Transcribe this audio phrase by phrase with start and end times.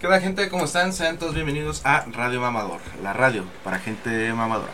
[0.00, 0.48] ¿Qué onda gente?
[0.48, 0.94] ¿Cómo están?
[0.94, 4.72] Sean todos bienvenidos a Radio Mamador, la radio para gente mamadora.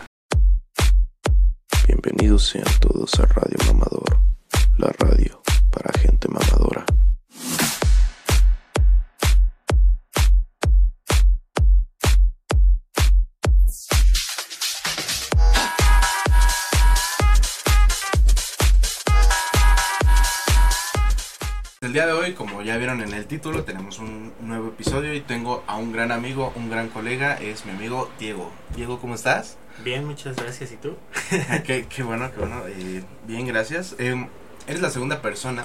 [1.85, 4.21] Bienvenidos sean todos a Radio Mamador,
[4.79, 5.43] la radio
[5.73, 6.76] para gente mamadora.
[21.97, 25.65] Día de hoy, como ya vieron en el título, tenemos un nuevo episodio y tengo
[25.67, 28.53] a un gran amigo, un gran colega, es mi amigo Diego.
[28.75, 29.57] Diego, ¿cómo estás?
[29.83, 30.73] Bien, muchas gracias.
[30.73, 30.95] ¿Y tú?
[31.65, 32.65] qué, qué bueno, qué bueno.
[32.67, 33.97] eh, bien, gracias.
[33.99, 34.29] Eh,
[34.67, 35.65] eres la segunda persona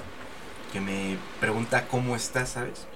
[0.71, 2.87] que me pregunta cómo estás, ¿sabes?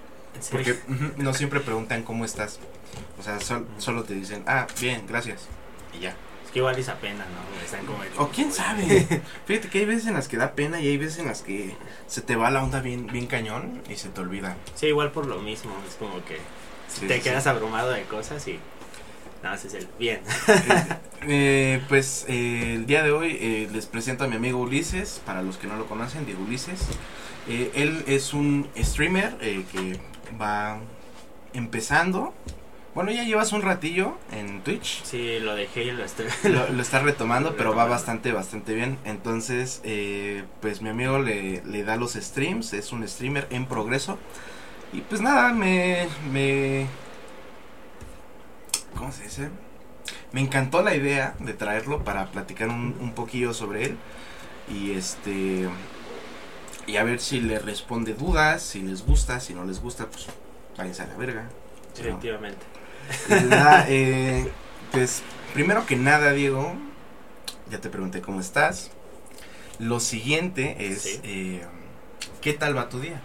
[0.49, 0.80] Porque
[1.17, 2.59] no siempre preguntan cómo estás.
[3.20, 5.47] O sea, sol- solo te dicen, ah, bien, gracias.
[5.94, 6.16] Y ya.
[6.55, 7.64] Igual es pena, ¿no?
[7.64, 8.00] Están como...
[8.18, 9.22] O quién sabe.
[9.45, 11.76] Fíjate que hay veces en las que da pena y hay veces en las que
[12.08, 14.55] se te va la onda bien, bien cañón y se te olvida.
[14.73, 15.72] Sí, igual por lo mismo.
[15.88, 16.38] Es como que
[16.88, 17.50] Sí, te sí, quedas sí.
[17.50, 18.58] abrumado de cosas y...
[19.44, 19.88] No, ese es el...
[20.00, 20.22] Bien.
[21.28, 25.42] Eh, pues eh, el día de hoy eh, les presento a mi amigo Ulises, para
[25.42, 26.80] los que no lo conocen, Diego Ulises.
[27.47, 30.00] Eh, él es un streamer eh, que
[30.40, 30.78] va
[31.53, 32.34] empezando.
[32.95, 35.03] Bueno, ya llevas un ratillo en Twitch.
[35.03, 36.27] Sí, lo dejé y lo estoy...
[36.45, 38.97] Lo, lo está retomando, Lo pero va bastante, bastante bien.
[39.03, 44.17] Entonces, eh, pues mi amigo le, le da los streams, es un streamer en progreso.
[44.93, 46.88] Y pues nada, me, me...
[48.97, 49.49] ¿Cómo se dice?
[50.31, 53.97] Me encantó la idea de traerlo para platicar un, un poquillo sobre él.
[54.73, 55.67] Y este...
[56.88, 60.27] Y a ver si le responde dudas, si les gusta, si no les gusta, pues
[60.77, 61.49] váyanse a la verga.
[62.03, 62.19] No,
[63.28, 63.44] Pues
[63.88, 64.52] eh,
[64.92, 66.75] pues primero que nada, Diego,
[67.70, 68.92] ya te pregunté cómo estás.
[69.80, 71.20] Lo siguiente es, Sí.
[71.23, 71.66] eh,
[72.42, 73.22] ¿qué tal va tu día?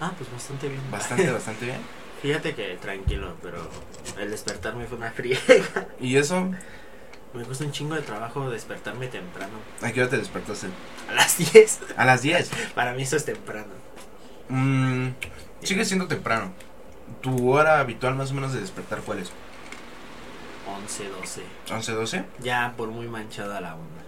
[0.00, 0.80] Ah, pues bastante bien.
[0.90, 1.78] Bastante, bastante bien.
[2.22, 3.68] Fíjate que tranquilo, pero
[4.18, 5.38] el despertarme fue una fría.
[6.00, 6.50] ¿Y eso?
[7.34, 9.52] Me cuesta un chingo de trabajo despertarme temprano.
[9.82, 10.68] ¿A qué hora te despertaste?
[11.10, 11.80] A las 10.
[11.96, 12.50] A las 10.
[12.74, 13.72] Para mí eso es temprano.
[14.48, 15.08] Mm,
[15.62, 16.52] sigue siendo temprano.
[17.20, 19.30] ¿Tu hora habitual más o menos de despertar cuál es?
[20.82, 21.42] 11, 12.
[21.68, 22.24] ¿11, 12?
[22.42, 24.02] Ya por muy manchada la onda.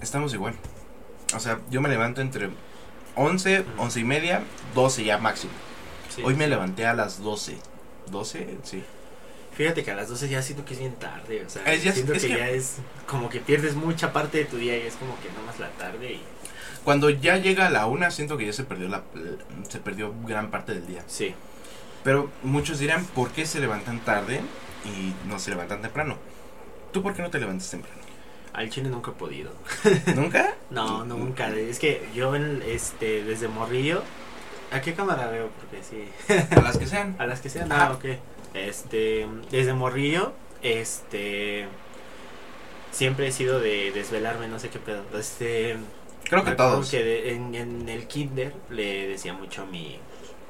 [0.00, 0.54] Estamos igual.
[1.34, 2.50] O sea, yo me levanto entre
[3.16, 3.82] 11, Ujú.
[3.82, 4.42] 11 y media,
[4.74, 5.52] 12 ya máximo.
[6.14, 6.22] Sí.
[6.24, 7.56] Hoy me levanté a las 12.
[8.10, 8.46] ¿12?
[8.62, 8.84] Sí.
[9.52, 11.92] Fíjate que a las 12 ya siento que es bien tarde, o sea, Es ya-
[11.92, 12.76] siento es que, que- ya es
[13.06, 16.12] como que pierdes mucha parte de tu día y es como que nomás la tarde
[16.14, 16.22] y
[16.84, 19.02] Cuando ya llega a la una, siento que ya se perdió la
[19.68, 21.02] se perdió gran parte del día.
[21.06, 21.34] sí,
[22.04, 24.40] Pero muchos dirán, ¿por qué se levantan tarde
[24.84, 26.16] y no se levantan temprano?
[26.92, 28.02] ¿Tú por qué no te levantas temprano?
[28.52, 29.50] al chile nunca he podido.
[30.14, 30.54] ¿Nunca?
[30.70, 34.04] No, nunca, es que yo en- este desde morrillo
[34.70, 35.50] ¿A qué cámara veo?
[35.58, 36.08] Porque sí.
[36.56, 37.16] A las que sean.
[37.18, 37.72] A las que sean.
[37.72, 37.86] Ajá.
[37.88, 38.04] Ah, ok.
[38.54, 40.32] Este, desde morrillo,
[40.62, 41.66] este
[42.92, 45.02] siempre he sido de desvelarme, no sé qué pedo.
[45.18, 45.76] Este,
[46.24, 46.90] Creo que todos.
[46.90, 49.98] que de- en, en el kinder le decía mucho a mi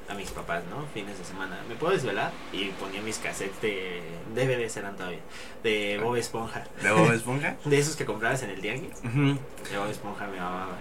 [0.09, 0.85] a mis papás, ¿no?
[0.93, 2.31] Fines de semana, ¿me puedo desvelar?
[2.53, 4.01] Y ponía mis cassettes de
[4.35, 5.19] DVDs eran todavía
[5.63, 7.55] de Bob Esponja, ¿De Bob Esponja?
[7.65, 9.01] de esos que comprabas en el tianguis.
[9.01, 10.77] De Bob Esponja me amaba.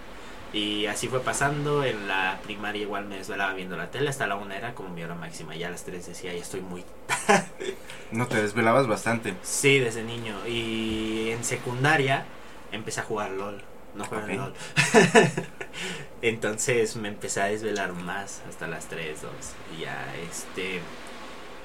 [0.53, 4.37] Y así fue pasando, en la primaria igual me desvelaba viendo la tele, hasta la
[4.37, 6.85] una era como mi hora máxima, ya a las tres decía, ya estoy muy...
[8.13, 9.35] No te desvelabas bastante.
[9.43, 10.37] Sí, desde niño.
[10.47, 12.25] Y en secundaria
[12.71, 13.63] empecé a jugar LOL,
[13.97, 14.29] no Ok.
[14.29, 14.55] LOL.
[16.25, 19.31] Entonces me empecé a desvelar más hasta las 3, 2.
[19.77, 20.81] Y ya este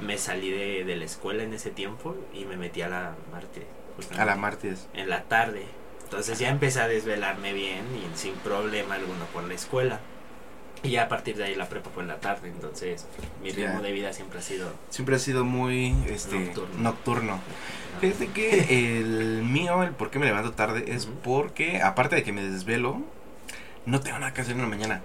[0.02, 3.66] me salí de, de la escuela en ese tiempo y me metí a la Marte.
[4.18, 4.88] A la martes.
[4.94, 5.64] En la tarde.
[6.04, 10.00] Entonces ya empecé a desvelarme bien y sin problema alguno por la escuela.
[10.84, 12.50] Y ya a partir de ahí la prepa fue en la tarde.
[12.50, 13.06] Entonces
[13.42, 14.74] mi ritmo de vida siempre ha sido...
[14.90, 16.80] Siempre ha sido muy este Nocturno.
[16.80, 17.36] nocturno.
[17.36, 17.42] ¿no?
[18.02, 22.32] Fíjate que el mío, el por qué me levanto tarde, es porque, aparte de que
[22.34, 23.02] me desvelo,
[23.90, 25.02] no tengo nada que hacer en la mañana.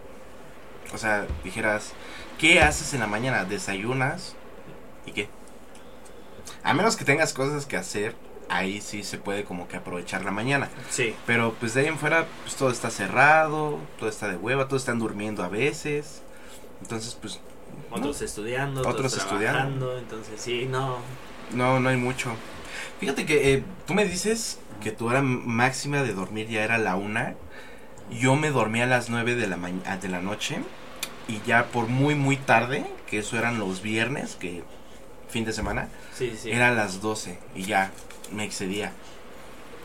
[0.92, 1.92] O sea, dijeras,
[2.38, 3.44] ¿qué haces en la mañana?
[3.44, 4.36] ¿Desayunas?
[5.06, 5.28] ¿Y qué?
[6.62, 8.14] A menos que tengas cosas que hacer,
[8.48, 10.68] ahí sí se puede como que aprovechar la mañana.
[10.90, 11.14] Sí.
[11.26, 14.82] Pero pues de ahí en fuera, pues todo está cerrado, todo está de hueva, todos
[14.82, 16.22] están durmiendo a veces.
[16.82, 17.40] Entonces, pues,
[17.90, 19.58] no, Otros estudiando, Otros otros estudiando.
[19.58, 20.98] trabajando, entonces sí, no.
[21.52, 22.34] no, no hay mucho.
[23.00, 26.96] Fíjate que eh, tú me dices que tu hora máxima de dormir ya era la
[26.96, 27.34] una.
[28.10, 30.58] Yo me dormí a las nueve de la, maña- de la noche.
[31.26, 34.62] Y ya por muy, muy tarde, que eso eran los viernes, que
[35.30, 36.50] fin de semana, Sí, sí.
[36.50, 37.90] era a las 12 y ya
[38.30, 38.92] me excedía.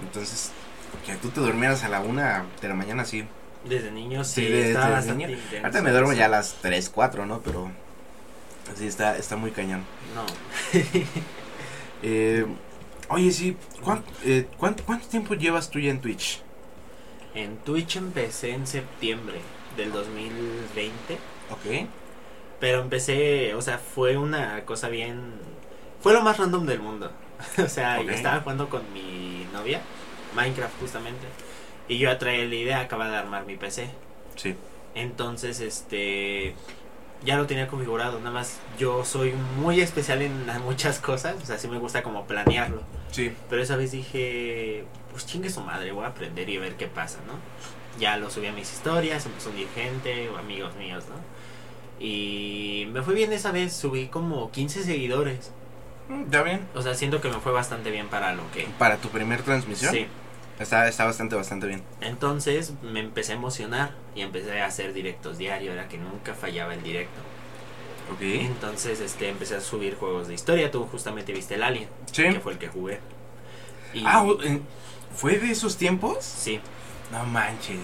[0.02, 0.52] Entonces,
[1.06, 3.24] que tú te durmieras a la una de la mañana, sí.
[3.64, 5.30] Desde niño sí, Sí, desde bastante niño.
[5.30, 5.58] intenso.
[5.66, 7.40] Ahorita me duermo ya a las 3, 4, ¿no?
[7.40, 7.72] Pero
[8.78, 9.84] Sí, está, está muy cañón.
[10.14, 10.26] No.
[12.02, 12.46] Eh,
[13.10, 16.42] oye, sí, ¿cuán- eh, cuánto, ¿cuánto tiempo llevas tú ya en Twitch?
[17.40, 19.40] En Twitch empecé en septiembre
[19.78, 21.14] del 2020.
[21.52, 21.88] Ok.
[22.60, 25.32] Pero empecé, o sea, fue una cosa bien...
[26.02, 27.12] Fue lo más random del mundo.
[27.58, 28.10] o sea, Ok.
[28.10, 29.80] estaba jugando con mi novia,
[30.36, 31.28] Minecraft justamente.
[31.88, 33.90] Y yo traía la idea, acaba de armar mi PC.
[34.36, 34.56] Sí.
[34.94, 36.56] Entonces, este...
[37.24, 41.58] Ya lo tenía configurado, nada más yo soy muy especial en muchas cosas, o sea,
[41.58, 42.82] sí me gusta como planearlo.
[43.12, 43.32] Sí.
[43.50, 46.88] Pero esa vez dije, pues chingue su madre, voy a aprender y a ver qué
[46.88, 47.34] pasa, ¿no?
[48.00, 51.16] Ya lo subí a mis historias, empezó a unir gente, o amigos míos, ¿no?
[52.04, 55.52] Y me fue bien esa vez, subí como 15 seguidores.
[56.08, 56.68] Mm, Ya bien.
[56.76, 58.68] O sea, siento que me fue bastante bien para lo que...
[58.78, 59.94] Para tu primer transmisión.
[59.94, 60.08] Sí.
[60.60, 61.84] Está, está bastante, bastante bien.
[62.02, 66.74] Entonces me empecé a emocionar y empecé a hacer directos diarios, era que nunca fallaba
[66.74, 67.20] el directo.
[68.22, 72.24] Entonces este, empecé a subir juegos de historia, tú justamente viste el Alien, Sí.
[72.24, 73.00] que fue el que jugué.
[73.94, 74.26] Y- Ah,
[75.16, 76.24] ¿fue de esos tiempos?
[76.24, 76.60] sí.
[77.12, 77.80] No manches.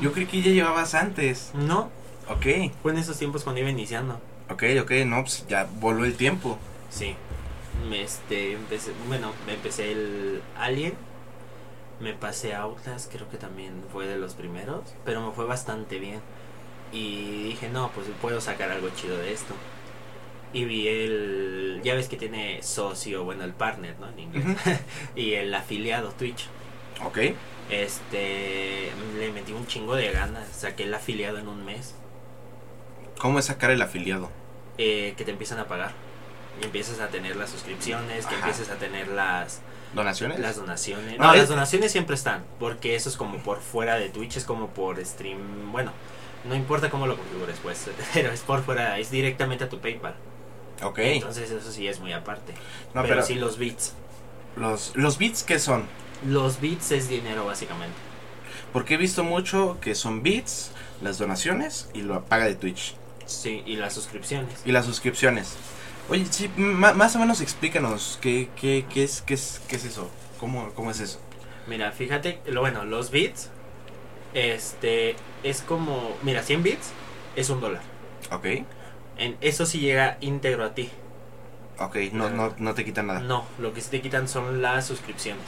[0.00, 1.50] Yo creí que ya llevabas antes.
[1.52, 1.90] No,
[2.28, 2.46] Ok.
[2.82, 4.18] fue en esos tiempos cuando iba iniciando.
[4.48, 6.58] Ok, ok, no, pues ya voló el tiempo.
[6.88, 7.14] Sí.
[7.92, 10.94] Este, empecé, bueno, me empecé el Alien.
[12.00, 14.80] Me pasé a Outlast, creo que también fue de los primeros.
[15.04, 16.20] Pero me fue bastante bien.
[16.92, 19.54] Y dije, no, pues puedo sacar algo chido de esto.
[20.52, 21.80] Y vi el.
[21.84, 24.08] Ya ves que tiene socio, bueno, el partner, ¿no?
[24.08, 24.44] En inglés.
[25.16, 26.46] y el afiliado Twitch.
[27.04, 27.18] Ok.
[27.70, 28.90] Este.
[29.18, 30.48] Le metí un chingo de ganas.
[30.48, 31.94] Saqué el afiliado en un mes.
[33.18, 34.30] ¿Cómo es sacar el afiliado?
[34.78, 35.92] eh, que te empiezan a pagar.
[36.60, 39.60] Y empiezas a tener las suscripciones, que empieces a tener las,
[39.94, 40.38] ¿Donaciones?
[40.38, 41.18] las donaciones.
[41.18, 44.36] No, No, es- las donaciones siempre están, porque eso es como por fuera de Twitch,
[44.36, 45.72] es como por stream.
[45.72, 45.92] Bueno,
[46.48, 50.14] no importa cómo lo configures, pues, pero es por fuera, es directamente a tu PayPal.
[50.82, 50.98] Ok.
[50.98, 52.52] Entonces, eso sí es muy aparte.
[52.94, 53.94] no, pero, pero, sí, los bits.
[54.56, 55.84] los, los bits, ¿qué son?
[56.26, 57.96] Los bits es dinero, básicamente.
[58.72, 60.70] Porque he visto mucho que son bits,
[61.02, 62.94] las donaciones y lo paga de Twitch.
[63.24, 64.60] Sí, y las suscripciones.
[64.64, 65.56] Y las suscripciones.
[66.08, 70.08] Oye, sí, más o menos explícanos qué, qué, qué, es, qué, es, qué es eso.
[70.38, 71.18] ¿Cómo, ¿Cómo es eso?
[71.66, 73.50] Mira, fíjate, lo bueno, los bits,
[74.32, 75.16] este,
[75.48, 76.90] es como, mira, 100 bits
[77.36, 77.82] es un dólar.
[78.30, 78.46] Ok.
[79.18, 80.90] En, eso sí llega íntegro a ti.
[81.78, 83.20] Ok, no, no, no te quitan nada.
[83.20, 85.44] No, lo que sí te quitan son las suscripciones.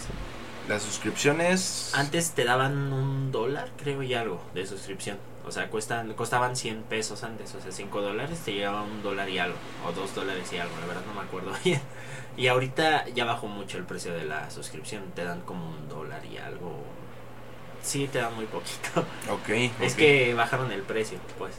[0.68, 1.92] Las suscripciones...
[1.94, 5.16] Antes te daban un dólar, creo, y algo de suscripción.
[5.46, 9.30] O sea, cuestan, costaban 100 pesos antes, o sea, 5 dólares te llegaba un dólar
[9.30, 9.56] y algo,
[9.86, 11.80] o 2 dólares y algo, la verdad no me acuerdo bien.
[12.36, 16.24] Y ahorita ya bajó mucho el precio de la suscripción, te dan como un dólar
[16.26, 16.82] y algo.
[17.82, 19.04] Sí, te dan muy poquito.
[19.30, 19.48] Ok.
[19.80, 21.54] Es que bajaron el precio, pues.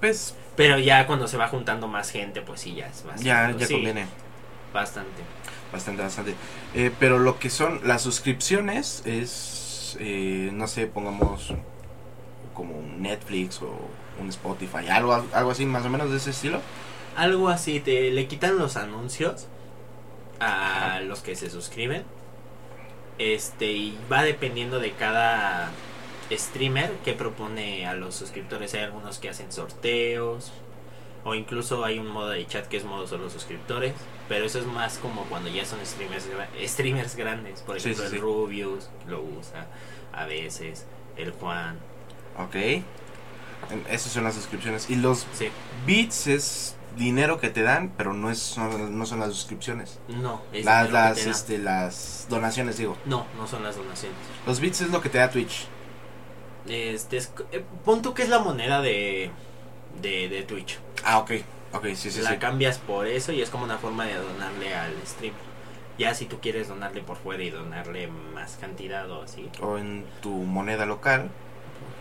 [0.00, 3.24] Pues Pero ya cuando se va juntando más gente, pues sí, ya es bastante.
[3.24, 4.06] ya, ya sí, conviene.
[4.72, 5.22] Bastante.
[5.72, 6.34] Bastante, bastante.
[6.74, 11.54] Eh, pero lo que son las suscripciones es, eh, no sé, pongamos
[12.54, 13.72] como un Netflix o
[14.20, 16.60] un Spotify, algo, algo así más o menos de ese estilo.
[17.16, 19.46] Algo así, te le quitan los anuncios
[20.40, 22.04] a los que se suscriben.
[23.22, 25.70] Este, y va dependiendo de cada
[26.32, 28.74] streamer que propone a los suscriptores.
[28.74, 30.52] Hay algunos que hacen sorteos.
[31.24, 33.94] O incluso hay un modo de chat que es modo solo suscriptores.
[34.28, 36.28] Pero eso es más como cuando ya son streamers,
[36.64, 37.60] streamers grandes.
[37.60, 38.18] Por ejemplo, sí, el sí.
[38.18, 39.68] Rubius lo usa
[40.12, 40.86] a veces.
[41.16, 41.78] El Juan.
[42.38, 42.56] Ok.
[43.88, 44.90] Esas son las suscripciones.
[44.90, 45.26] Y los
[45.86, 49.98] bits es dinero que te dan, pero no, es, son- no son las suscripciones.
[50.08, 52.96] No, es Las, que las, te este, las donaciones, digo.
[53.06, 54.16] No, no son las donaciones.
[54.46, 55.66] Los bits es lo que te da Twitch.
[56.68, 59.30] Este es, eh, pon tú que es la moneda de,
[60.00, 60.78] de, de Twitch.
[61.04, 61.32] Ah, ok.
[61.74, 62.36] Ok, sí, sí, la sí.
[62.36, 65.34] cambias por eso y es como una forma de donarle al stream.
[65.98, 69.48] Ya si tú quieres donarle por fuera y donarle más cantidad o así.
[69.60, 71.30] O en tu moneda local.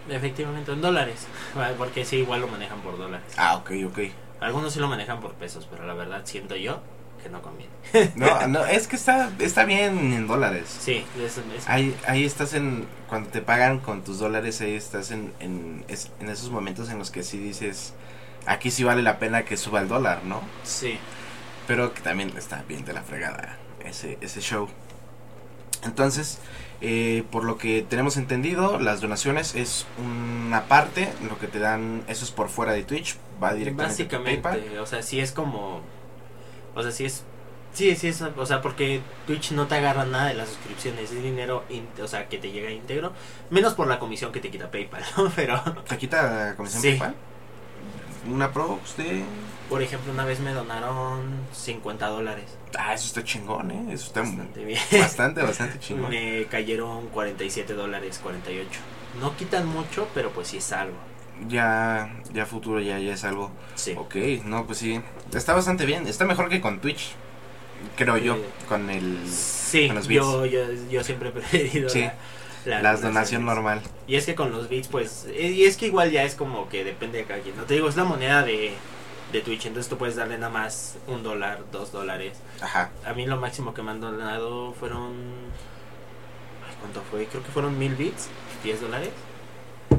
[0.10, 1.25] Efectivamente, en dólares.
[1.77, 3.33] Porque sí, igual lo manejan por dólares.
[3.38, 4.00] Ah, ok, ok.
[4.41, 6.81] Algunos sí lo manejan por pesos, pero la verdad siento yo
[7.24, 7.71] que no conviene.
[8.15, 10.65] No, no, es que está, está bien en dólares.
[10.79, 15.12] Sí, es, es- Ahí, ahí estás en, cuando te pagan con tus dólares, ahí estás
[15.12, 17.93] en, en, es- en esos momentos en los que sí dices,
[18.48, 20.41] aquí sí vale la pena que suba el dólar, ¿no?
[20.63, 20.98] sí.
[21.67, 23.55] Pero que también está bien de la fregada
[23.86, 24.67] ese, ese show.
[25.83, 26.39] Entonces,
[26.81, 32.03] eh, por lo que tenemos entendido, las donaciones es una parte, lo que te dan,
[32.07, 34.41] eso es por fuera de Twitch, va directamente a tu PayPal.
[34.53, 35.81] Básicamente, o sea, sí es como.
[36.75, 37.24] O sea, sí es.
[37.74, 38.21] Sí, sí es.
[38.21, 41.12] O sea, porque Twitch no te agarra nada de las suscripciones.
[41.12, 43.13] Es dinero, in- o sea, que te llega íntegro.
[43.50, 45.31] Menos por la comisión que te quita PayPal, ¿no?
[45.36, 45.62] Pero.
[45.88, 46.89] ¿Te quita la comisión Sí.
[46.91, 47.15] PayPal?
[48.29, 49.24] una prox de...
[49.67, 51.21] Por ejemplo, una vez me donaron
[51.53, 52.55] 50 dólares.
[52.77, 53.86] Ah, eso está chingón, ¿eh?
[53.93, 54.79] Eso está Bastante bien.
[54.91, 56.12] bastante, bastante chingón.
[56.12, 58.69] Me cayeron 47 dólares, 48.
[59.19, 60.98] No quitan mucho, pero pues sí es algo.
[61.48, 63.51] Ya, ya futuro ya, ya es algo.
[63.75, 63.95] Sí.
[63.98, 65.01] Ok, no, pues sí.
[65.33, 66.07] Está bastante bien.
[66.07, 67.13] Está mejor que con Twitch.
[67.95, 68.38] Creo yo.
[68.69, 69.17] Con el...
[69.27, 72.01] Sí, Con los yo, yo, yo siempre he preferido Sí,
[72.65, 73.81] la, la La donación normal.
[74.05, 76.69] Y es que con los bits, pues, eh, y es que igual ya es como
[76.69, 77.55] que depende de cada quien.
[77.57, 78.74] No te digo, es la moneda de,
[79.31, 82.38] de Twitch, entonces tú puedes darle nada más un dólar, dos dólares.
[82.62, 82.91] Ajá.
[83.03, 85.13] A mí lo máximo que me han donado fueron...
[86.67, 87.25] ay, ¿Cuánto fue?
[87.25, 88.29] Creo que fueron mil bits,
[88.63, 89.10] 10 dólares.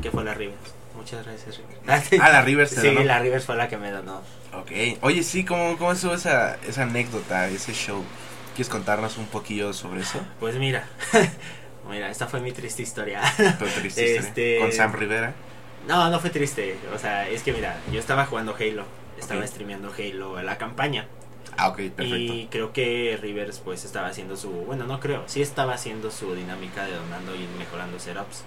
[0.00, 0.74] Que fue la Rivers.
[1.02, 2.22] Muchas gracias, Rivers.
[2.22, 3.02] Ah, la Rivers te Sí, donó.
[3.02, 4.22] la Rivers fue la que me donó.
[4.54, 4.70] Ok.
[5.00, 8.04] Oye, sí, ¿cómo, cómo estuvo esa, esa anécdota, ese show?
[8.54, 10.20] ¿Quieres contarnos un poquillo sobre eso?
[10.38, 10.86] Pues mira,
[11.90, 13.20] mira, esta fue mi triste historia.
[13.36, 14.20] Tu triste historia.
[14.20, 15.34] Este- Con Sam Rivera.
[15.88, 16.76] No, no fue triste.
[16.94, 18.84] O sea, es que mira, yo estaba jugando Halo.
[19.18, 19.46] Estaba Ok.
[19.46, 21.06] streameando Halo en la campaña.
[21.56, 22.32] Ah, ok, perfecto.
[22.34, 24.50] Y creo que Rivers pues estaba haciendo su...
[24.50, 25.24] Bueno, no creo.
[25.26, 28.44] Sí estaba haciendo su dinámica de donando y mejorando setups.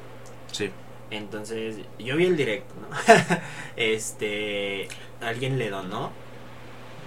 [0.52, 0.72] Sí.
[1.12, 2.88] Entonces, yo vi el directo, ¿no?
[3.78, 4.88] este...
[5.22, 6.12] Alguien le donó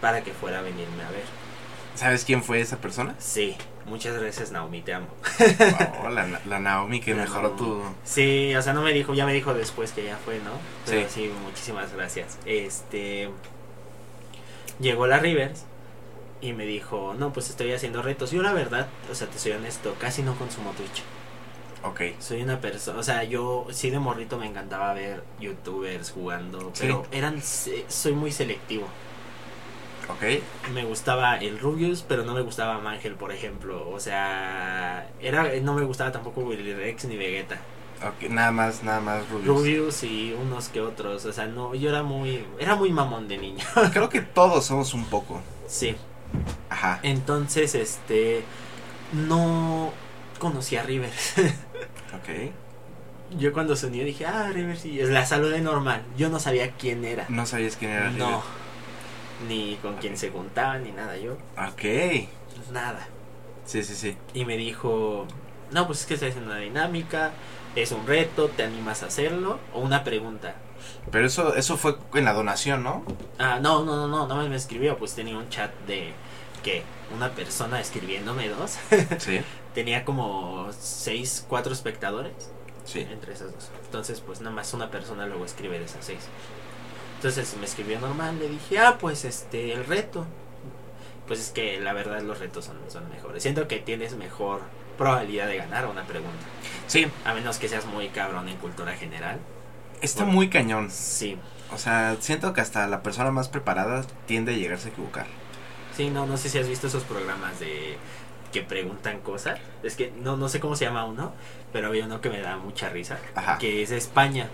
[0.01, 1.23] para que fuera a venirme a ver.
[1.95, 3.15] ¿Sabes quién fue esa persona?
[3.19, 5.09] Sí, muchas gracias Naomi, te amo.
[6.05, 7.59] Oh, la, la Naomi que La mejoró Naomi.
[7.59, 7.83] tu...
[8.05, 10.53] Sí, o sea, no me dijo, ya me dijo después que ya fue, ¿no?
[10.87, 11.15] Pero Sí.
[11.27, 12.39] sí, muchísimas gracias.
[12.47, 13.31] Este
[14.81, 15.65] llegó la Rivers
[16.41, 19.53] y me dijo, "No, pues estoy haciendo retos." Yo la verdad, o sea, te soy
[19.53, 21.03] honesto, casi no consumo Twitch.
[21.85, 22.01] Ok.
[22.19, 26.83] Soy una persona, o sea, yo sí de morrito me encantaba ver youtubers jugando, Sí.
[26.83, 28.87] pero eran soy muy selectivo.
[30.09, 30.43] Ok.
[30.73, 33.89] Me gustaba el Rubius, pero no me gustaba Mangel, por ejemplo.
[33.91, 37.59] O sea, era no me gustaba tampoco Willy Rex ni Vegeta.
[38.01, 39.47] Ok, nada más, nada más Rubius.
[39.47, 43.39] Rubius y unos que otros, o sea, no, yo era muy, era muy mamón de
[43.39, 43.65] niño.
[43.93, 45.41] Creo que todos somos un poco.
[45.67, 45.97] Sí,
[46.71, 47.01] Ajá.
[47.03, 48.45] entonces, este,
[49.13, 49.93] no
[50.39, 51.35] conocí a Rivers.
[52.15, 52.53] Ok.
[53.39, 56.03] yo cuando se unió dije, ah, Rivers, y la saludé normal.
[56.17, 57.27] Yo no sabía quién era.
[57.29, 58.43] No sabías quién era No,
[59.49, 61.35] ni con quién se juntaba, ni nada, yo.
[61.57, 62.29] Ok.
[62.73, 63.07] nada.
[63.65, 64.17] Sí, sí, sí.
[64.33, 65.27] Y me dijo,
[65.71, 67.33] no, pues es que estoy haciendo una dinámica,
[67.77, 69.59] es un reto, ¿te animas a hacerlo?
[69.75, 70.55] O una pregunta.
[71.11, 73.05] Pero eso, eso fue en la donación, ¿no?
[73.39, 76.13] Ah, no, no, no, no, no me escribió, pues tenía un chat de
[76.63, 76.83] que
[77.15, 78.79] una persona escribiéndome dos.
[79.19, 79.41] Sí.
[79.75, 82.33] tenía como seis, cuatro espectadores
[82.85, 83.01] Sí.
[83.11, 83.69] entre esas dos.
[83.85, 86.21] Entonces, pues nada más una persona luego escribe de esas seis.
[87.17, 90.25] Entonces me escribió normal, le dije, ah, pues este, el reto.
[91.27, 93.43] Pues es que la verdad los retos son, son mejores.
[93.43, 94.63] Siento que tienes mejor
[94.97, 96.39] probabilidad de ganar una pregunta.
[96.87, 97.07] Sí.
[97.25, 99.39] A menos que seas muy cabrón en cultura general.
[100.01, 100.37] Está Bueno.
[100.37, 100.91] muy cañón.
[100.91, 101.37] Sí.
[101.73, 105.27] O sea, siento que hasta la persona más preparada tiende a llegarse a equivocar.
[105.95, 107.99] Sí, no, no sé si has visto esos programas de
[108.53, 109.59] que preguntan cosas.
[109.83, 111.33] Es que no, no sé cómo se llama uno,
[111.73, 113.19] pero había uno que me da mucha risa.
[113.35, 113.59] Ajá.
[113.59, 114.49] Que es de España.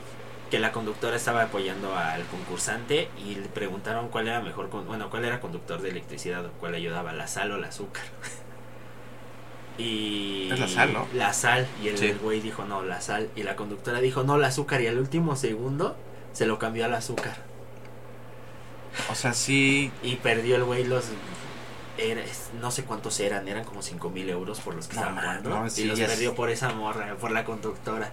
[0.51, 5.11] Que la conductora estaba apoyando al concursante y le preguntaron cuál era mejor, con- bueno,
[5.11, 8.05] cuál era conductor de electricidad o cuál ayudaba, la sal o el azúcar.
[9.77, 11.09] Y Es la sal, ¿no?
[11.15, 12.13] La sal y el Sí.
[12.23, 15.35] güey dijo no, la sal y la conductora dijo no, el azúcar y al último
[15.35, 15.97] segundo
[16.33, 17.35] se lo cambió al azúcar.
[19.11, 19.91] O sea, sí.
[20.03, 21.07] Y perdió el güey los...
[21.99, 22.23] era-
[22.61, 25.51] no sé cuántos eran, eran como 5 mil euros por los que No, estaban jugando.
[25.51, 28.11] no, y sí, los es- perdió por esa morra, por la conductora.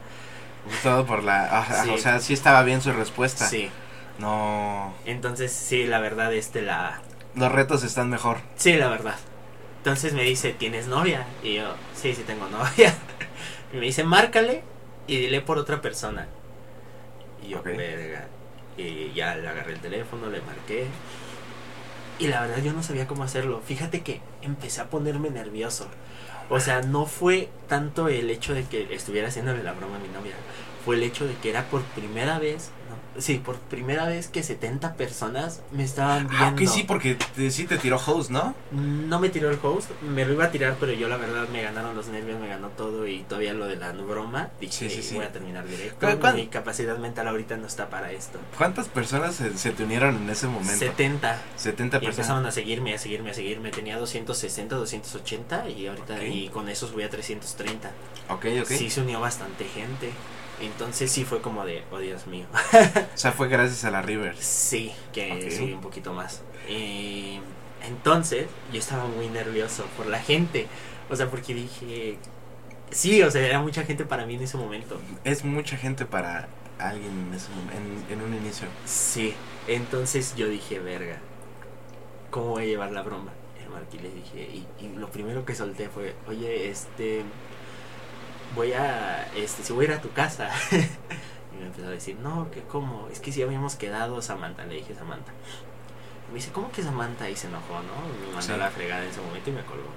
[0.83, 1.57] Todo por la.
[1.59, 1.89] ajá, Sí.
[1.89, 3.47] O sea, sí estaba bien su respuesta.
[3.47, 3.69] Sí.
[4.19, 4.93] No.
[5.05, 7.01] Entonces, sí, la verdad, este la...
[7.33, 8.37] Los retos están mejor.
[8.57, 9.15] Sí, la verdad.
[9.77, 11.25] Entonces me dice, ¿tienes novia?
[11.41, 12.93] Y yo, sí, sí tengo novia.
[13.73, 14.63] Y me dice, márcale
[15.07, 16.27] y dile por otra persona.
[17.41, 18.27] Y yo, verga.
[18.77, 20.87] Y ya le agarré el teléfono, le marqué.
[22.21, 23.63] Y la verdad yo no sabía cómo hacerlo.
[23.65, 25.87] Fíjate que empecé a ponerme nervioso.
[26.51, 30.07] O sea, no fue tanto el hecho de que estuviera haciéndole la broma a mi
[30.07, 30.35] novia.
[30.85, 32.69] Fue el hecho de que era por primera vez.
[33.17, 36.45] Sí, por primera vez que 70 personas me estaban viendo.
[36.45, 38.55] Ah, ok, sí, porque te- sí te tiró host, ¿no?
[38.71, 41.61] No me tiró el host, me lo iba a tirar, pero yo la verdad me
[41.61, 44.49] ganaron los nervios, me ganó todo y todavía lo de la broma.
[44.61, 45.15] Dije, Sí, sí, sí.
[45.15, 46.07] voy a terminar directo.
[46.09, 48.39] ¿Cu- cuán- Mi capacidad mental ahorita no está para esto.
[48.57, 50.71] ¿Cuántas personas se, se te unieron en ese momento?
[50.79, 51.41] 70.
[51.57, 52.17] 70 Y personas.
[52.17, 53.71] empezaron a seguirme, a seguirme, a seguirme.
[53.71, 57.91] Tenía 260, 280 y ahorita y con esos voy a 330.
[58.29, 58.67] Ok, ok.
[58.67, 60.11] Sí se unió bastante gente.
[60.61, 62.45] Entonces sí fue como de, oh Dios mío.
[62.53, 64.35] O sea, fue gracias a la River.
[64.37, 66.41] Sí, que subí un poquito más.
[66.67, 67.39] Eh,
[67.87, 70.67] entonces, yo estaba muy nervioso por la gente.
[71.09, 72.17] O sea, porque dije.
[72.91, 74.99] Sí, o sea, era mucha gente para mí en ese momento.
[75.23, 78.67] Es mucha gente para alguien en, ese mom- en, en un inicio.
[78.85, 79.33] Sí,
[79.67, 81.17] entonces yo dije, verga,
[82.29, 83.31] ¿cómo voy a llevar la broma?
[83.63, 87.23] Al Marquí le dije, y, y lo primero que solté fue, oye, este,
[88.55, 90.49] voy a, este, si voy a ir a tu casa.
[90.71, 94.75] y me empezó a decir, no, que cómo, es que si habíamos quedado, Samantha, le
[94.75, 95.31] dije Samantha.
[96.27, 97.29] Y me dice, ¿cómo que Samantha?
[97.29, 97.93] Y se enojó, ¿no?
[98.19, 98.51] Me mandó Sí.
[98.53, 99.89] a la fregada en ese momento y me colgó.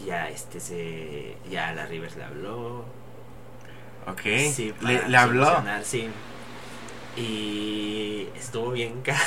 [0.00, 2.84] Y ya, este, se, ya la Rivers le habló,
[4.06, 4.22] Ok.
[4.50, 5.62] Sí, le, le habló.
[5.84, 6.08] sí.
[7.16, 9.20] Y estuvo bien caro.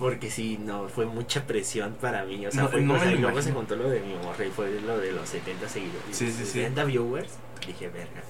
[0.00, 2.44] Porque sí, no, fue mucha presión para mí.
[2.46, 4.50] O sea, No, fue no cosa- y luego se juntó lo de mi morra y
[4.50, 6.16] fue lo de los 70 seguidores.
[6.16, 6.52] Sí, sí, sí.
[6.52, 7.34] 70 viewers.
[7.66, 8.22] Dije, verga.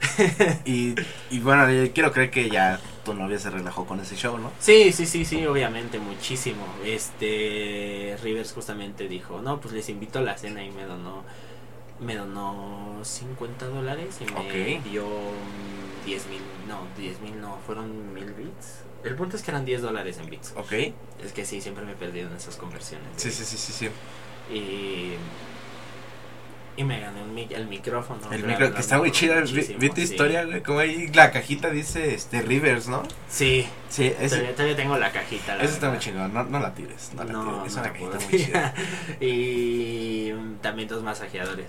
[0.64, 0.94] Y,
[1.30, 4.50] y bueno, yo quiero creer que ya tu novia se relajó con ese show, ¿no?
[4.58, 6.64] Sí, sí, sí, sí, obviamente, muchísimo.
[6.84, 11.22] Este, Rivers justamente dijo, no, pues les invito a la cena y me donó,
[12.00, 18.12] me donó 50 dólares y me dio mm, 10 mil, no, 10 mil no, fueron
[18.14, 18.82] mil bits.
[19.04, 20.52] El punto es que eran 10 dólares en bits.
[20.56, 20.72] Ok.
[21.24, 23.06] Es que sí, siempre me he perdido en esas conversiones.
[23.16, 23.88] Sí, sí, sí, sí, sí.
[24.54, 25.14] Y,
[26.76, 28.20] y me gané un mic- el micrófono.
[28.32, 29.34] El verdad, que está muy chido.
[29.78, 30.62] Vi, tu historia, güey.
[30.62, 33.02] Como ahí la cajita dice este Rivers, ¿no?
[33.28, 35.56] Sí, Sí, ese, todavía, todavía tengo la cajita.
[35.56, 36.32] la eso está muy chingón.
[36.32, 37.10] No, no la tires.
[37.14, 37.66] No la No, tires.
[37.66, 38.74] Es no una cajita muy chida.
[39.20, 40.32] y
[40.62, 41.66] también dos masajeadores.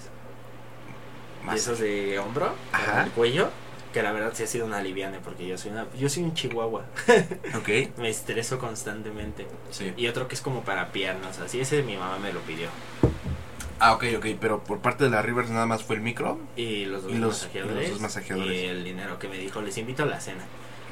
[1.43, 1.55] Más.
[1.55, 3.03] De esos de hombro, Ajá.
[3.03, 3.49] el cuello,
[3.93, 6.33] que la verdad sí ha sido una aliviane porque yo soy una yo soy un
[6.33, 6.85] chihuahua,
[7.55, 7.69] Ok.
[7.97, 9.47] me estreso constantemente.
[9.71, 9.93] Sí.
[9.95, 12.69] Y otro que es como para piernas, así ese mi mamá me lo pidió.
[13.79, 14.25] Ah, ok, ok.
[14.39, 16.39] Pero por parte de la Rivers nada más fue el micro.
[16.55, 18.61] Y los dos, Y los- masajeadores, y los dos masajeadores.
[18.61, 20.43] y el dinero que me dijo, les invito a la cena.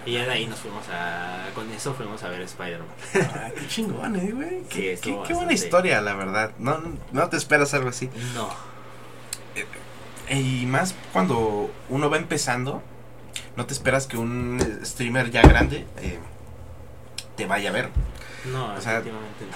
[0.05, 2.87] Y ya de ahí nos fuimos a con eso fuimos a ver Spider-Man.
[3.35, 4.49] Ah, qué chingón, eh, güey.
[4.61, 6.51] Sí, Qué, qué- qué buena historia, la verdad.
[6.57, 8.09] No, no- no te esperas algo así.
[8.33, 8.49] No.
[10.29, 12.81] Y más cuando uno va empezando,
[13.55, 16.19] no te esperas que un streamer ya grande eh,
[17.35, 17.89] te vaya a ver.
[18.51, 19.01] No, O sea,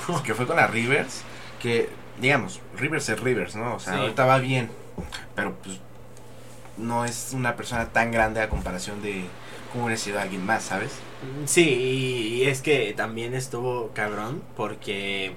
[0.08, 0.24] no.
[0.24, 1.22] Que fue con la Rivers,
[1.62, 1.90] que
[2.20, 3.76] digamos, Rivers es Rivers, ¿no?
[3.76, 4.00] O sea, Sí.
[4.00, 4.70] ahorita va bien,
[5.36, 5.80] pero pues
[6.78, 9.26] no es una persona tan grande a comparación de
[9.72, 10.92] cómo hubiera sido alguien más, ¿sabes?
[11.46, 15.34] Sí, y, y es que también estuvo cabrón porque...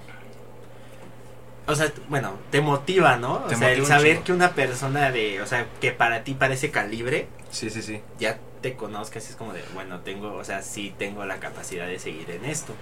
[1.68, 3.44] O sea, bueno, te motiva, ¿no?
[3.44, 7.28] O sea, el saber que una persona de, o sea, que para ti parece calibre,
[7.50, 8.00] Sí, sí, sí.
[8.18, 11.98] ya te conozcas es como de, bueno, tengo, o sea, sí tengo la capacidad de
[11.98, 12.72] seguir en esto.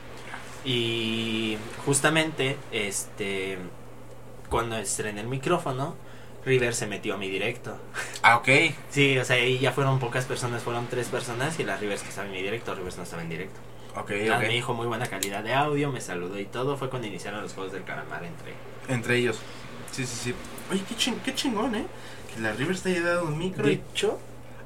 [0.65, 3.59] Y justamente, este,
[4.49, 5.97] cuando estrené el micrófono,
[6.45, 7.77] River se metió a mi directo.
[8.23, 8.49] Ah, ok.
[8.91, 12.09] Sí, o sea, ahí ya fueron pocas personas, fueron tres personas y la Rivers que
[12.09, 13.59] estaba en mi directo, Rivers no estaba en directo.
[13.97, 14.11] Ah, ok.
[14.11, 16.77] Me dijo muy buena calidad de audio, me saludó y todo.
[16.77, 18.53] Fue cuando iniciaron los juegos del calamar entre.
[18.95, 19.39] Entre ellos.
[19.91, 20.35] Sí, sí, sí.
[20.71, 21.87] Oye, qué, ching- qué chingón, ¿eh?
[22.35, 23.83] Que la Rivers te haya dado un micro De y...
[23.93, 24.19] hecho,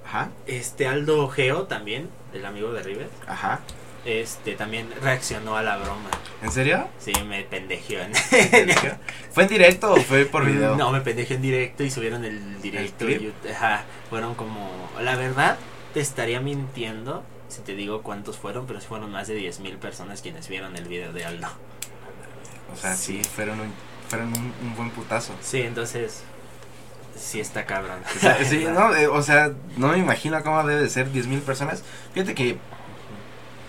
[0.04, 3.60] Ajá, este Aldo Geo también, el amigo de River, ajá.
[4.04, 6.08] este también reaccionó a la broma.
[6.42, 6.88] ¿En serio?
[6.98, 8.12] Sí, me pendejeó en.
[9.32, 10.74] ¿Fue en directo o fue por video?
[10.76, 13.04] No, me pendejeó en directo y subieron el directo.
[13.06, 13.22] ¿El clip?
[13.34, 13.52] YouTube.
[13.54, 14.90] Ajá, fueron como.
[15.00, 15.56] La verdad,
[15.94, 20.48] te estaría mintiendo si te digo cuántos fueron, pero fueron más de 10.000 personas quienes
[20.48, 21.48] vieron el video de Aldo.
[22.72, 23.72] O sea, sí, fueron un,
[24.08, 25.32] fueron un, un buen putazo.
[25.42, 26.22] Sí, entonces.
[27.16, 28.00] Sí está cabrón.
[28.16, 31.40] O sea, sí, no, eh, o sea, no me imagino cómo debe de ser 10.000
[31.40, 31.82] personas.
[32.14, 32.56] Fíjate que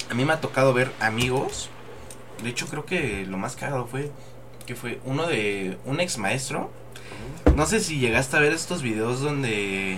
[0.09, 1.69] a mí me ha tocado ver amigos.
[2.43, 4.11] De hecho, creo que lo más cagado fue
[4.65, 6.71] que fue uno de un ex maestro.
[7.55, 9.97] No sé si llegaste a ver estos videos donde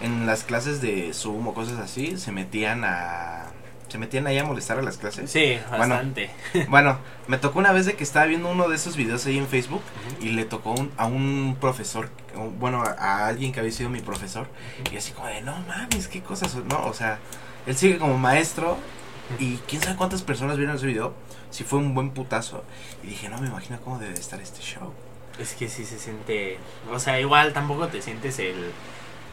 [0.00, 3.46] en las clases de Zoom o cosas así se metían a
[3.88, 5.30] se metían ahí a molestar a las clases.
[5.30, 6.30] Sí, bastante.
[6.68, 9.48] Bueno, me tocó una vez de que estaba viendo uno de esos videos ahí en
[9.48, 9.80] Facebook
[10.20, 12.10] y le tocó un- a un profesor,
[12.58, 14.46] bueno, a, alguien que había sido mi profesor,
[14.92, 17.18] y así como de, no mames, qué cosas, son?", no, o sea,
[17.66, 18.76] él sigue como maestro
[19.38, 21.14] y quién sabe cuántas personas vieron ese video,
[21.50, 22.64] si fue un buen putazo,
[23.02, 24.92] y dije, no me imagino cómo debe estar este show.
[25.38, 26.58] Es que sí se siente.
[26.92, 28.70] O sea, igual tampoco te sientes el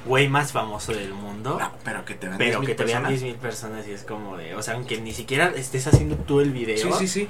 [0.06, 1.58] güey más famoso del mundo.
[1.60, 3.24] No, pero que te vean pero 10,000 que te vean personas.
[3.24, 4.56] 10.000 personas y es como de.
[4.56, 7.30] O sea, aunque ni siquiera estés haciendo tú el video, Sí, sí, sí.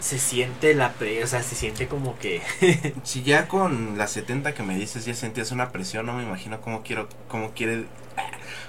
[0.00, 1.22] se siente la pre.
[1.24, 2.42] O sea, se siente como que.
[3.04, 6.60] Si ya con las 70 que me dices ya sentías una presión, no me imagino
[6.60, 7.84] cómo quiero, cómo quiere,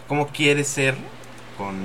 [0.07, 0.95] cómo quiere ser
[1.57, 1.75] con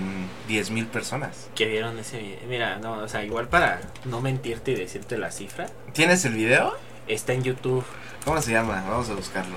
[0.48, 1.48] 10.000 personas.
[1.54, 2.38] que vieron ese video.
[2.48, 6.74] Mira, no, o sea, igual para no mentirte y decirte la cifra, ¿Tienes el video?
[7.08, 7.84] está en YouTube.
[8.24, 8.84] ¿Cómo se llama?
[8.88, 9.54] Vamos a buscarlo.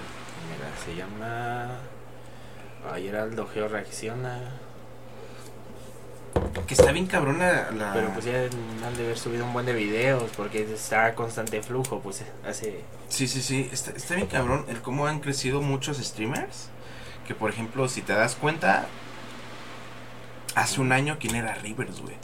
[0.52, 1.70] Mira, se llama.
[2.94, 4.40] Ayer Aldo Geo reacciona.
[6.68, 7.94] Que está bien cabrona la...
[7.94, 11.62] Pero pues ya han de haber subido un buen de videos porque está a constante
[11.62, 12.84] flujo, pues hace...
[13.08, 13.70] Sí, sí, sí.
[13.72, 16.70] Está, está bien cabrón el cómo han crecido muchos streamers.
[17.28, 18.86] que por ejemplo, si te das cuenta,
[20.56, 22.16] hace un año, ¿quién era Rivers, güey?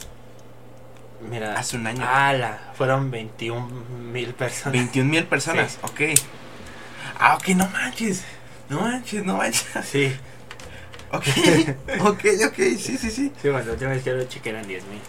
[1.28, 1.58] Mira.
[1.58, 2.04] Hace un año.
[2.06, 2.72] ¡Hala!
[2.74, 3.66] Fueron 21
[4.12, 4.72] mil personas.
[4.72, 6.00] 21 mil personas, ok.
[7.18, 8.24] Ah, ok, no manches.
[8.68, 9.66] No manches, no manches.
[9.84, 10.14] Sí.
[11.16, 13.32] Ok, ok, ok, sí, sí, sí.
[13.40, 15.00] Sí, bueno, la última vez que lo chequé eran 10 mil.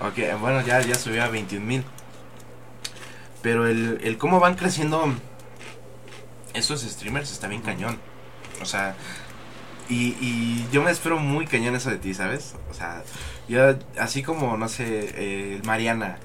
[0.00, 1.84] Ok, bueno, ya, ya subió a 21 mil.
[3.42, 5.14] Pero el, el cómo van creciendo
[6.54, 7.98] esos streamers está bien cañón.
[8.60, 8.96] O sea,
[9.88, 12.54] y, y yo me espero muy cañón eso de ti, ¿sabes?
[12.70, 13.02] O sea,
[13.48, 16.18] yo así como, no sé, eh, Mariana,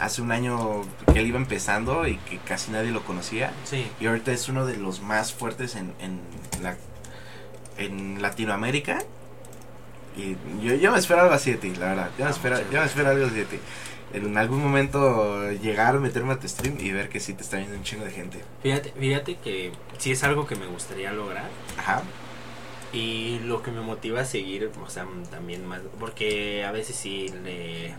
[0.00, 3.52] hace un año que él iba empezando y que casi nadie lo conocía.
[3.64, 3.86] Sí.
[4.00, 6.20] Y ahorita es uno de los más fuertes en, en,
[6.62, 6.76] la,
[7.78, 8.98] en Latinoamérica.
[10.16, 12.10] Y yo, yo me espero algo así de ti, la verdad.
[12.18, 13.58] Yo me, Ah, espero, yo me espero algo así de ti.
[14.14, 17.76] En algún momento llegar, meterme a tu stream y ver que sí te está viendo
[17.76, 18.42] un chingo de gente.
[18.62, 21.50] Fíjate, fíjate que sí es algo que me gustaría lograr.
[21.76, 22.02] Ajá.
[22.92, 25.80] Y lo que me motiva a seguir, o sea, también más.
[26.00, 27.94] Porque a veces sí le,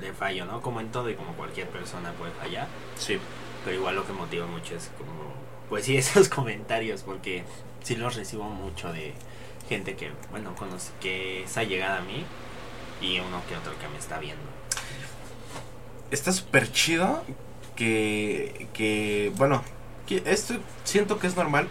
[0.00, 0.60] le fallo, ¿no?
[0.62, 2.66] Como en todo y como cualquier persona puede fallar.
[2.98, 3.18] Sí.
[3.64, 5.30] Pero igual lo que motiva mucho es como.
[5.68, 7.02] Pues sí, esos comentarios.
[7.02, 7.44] Porque
[7.82, 9.14] sí los recibo mucho de
[9.68, 12.24] gente que, bueno, conoce, que es allegada a mí.
[13.00, 14.42] Y uno que otro que me está viendo.
[16.10, 17.24] Está súper chido
[17.76, 19.62] que, que, bueno,
[20.06, 21.68] que esto siento que es normal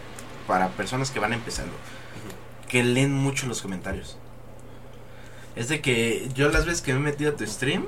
[0.48, 1.74] para personas que van empezando.
[2.68, 4.18] Que leen mucho los comentarios.
[5.56, 7.86] Es de que yo las veces que me he metido a tu stream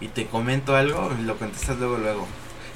[0.00, 2.26] y te comento algo, lo contestas luego, luego.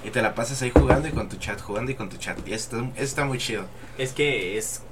[0.04, 2.38] Y te la pasas ahí jugando y con tu chat, jugando y con tu chat.
[2.46, 3.64] Y esto, esto está muy chido.
[3.98, 4.82] Es que es.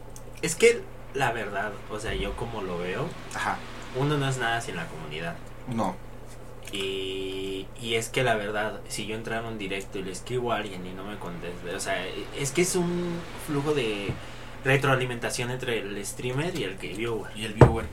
[0.40, 0.81] Es que
[1.14, 3.59] la verdad, o sea, yo como lo veo, Ajá.
[3.96, 5.37] uno no es nada sin la comunidad.
[5.68, 5.94] No.
[6.72, 10.53] Y, y es que la verdad, si yo entrara en un directo y le escribo
[10.53, 12.03] a alguien y no me contesta, o sea,
[12.38, 14.09] es que es un flujo de
[14.64, 17.31] retroalimentación entre el streamer y el que viewer.
[17.37, 17.85] Y el viewer.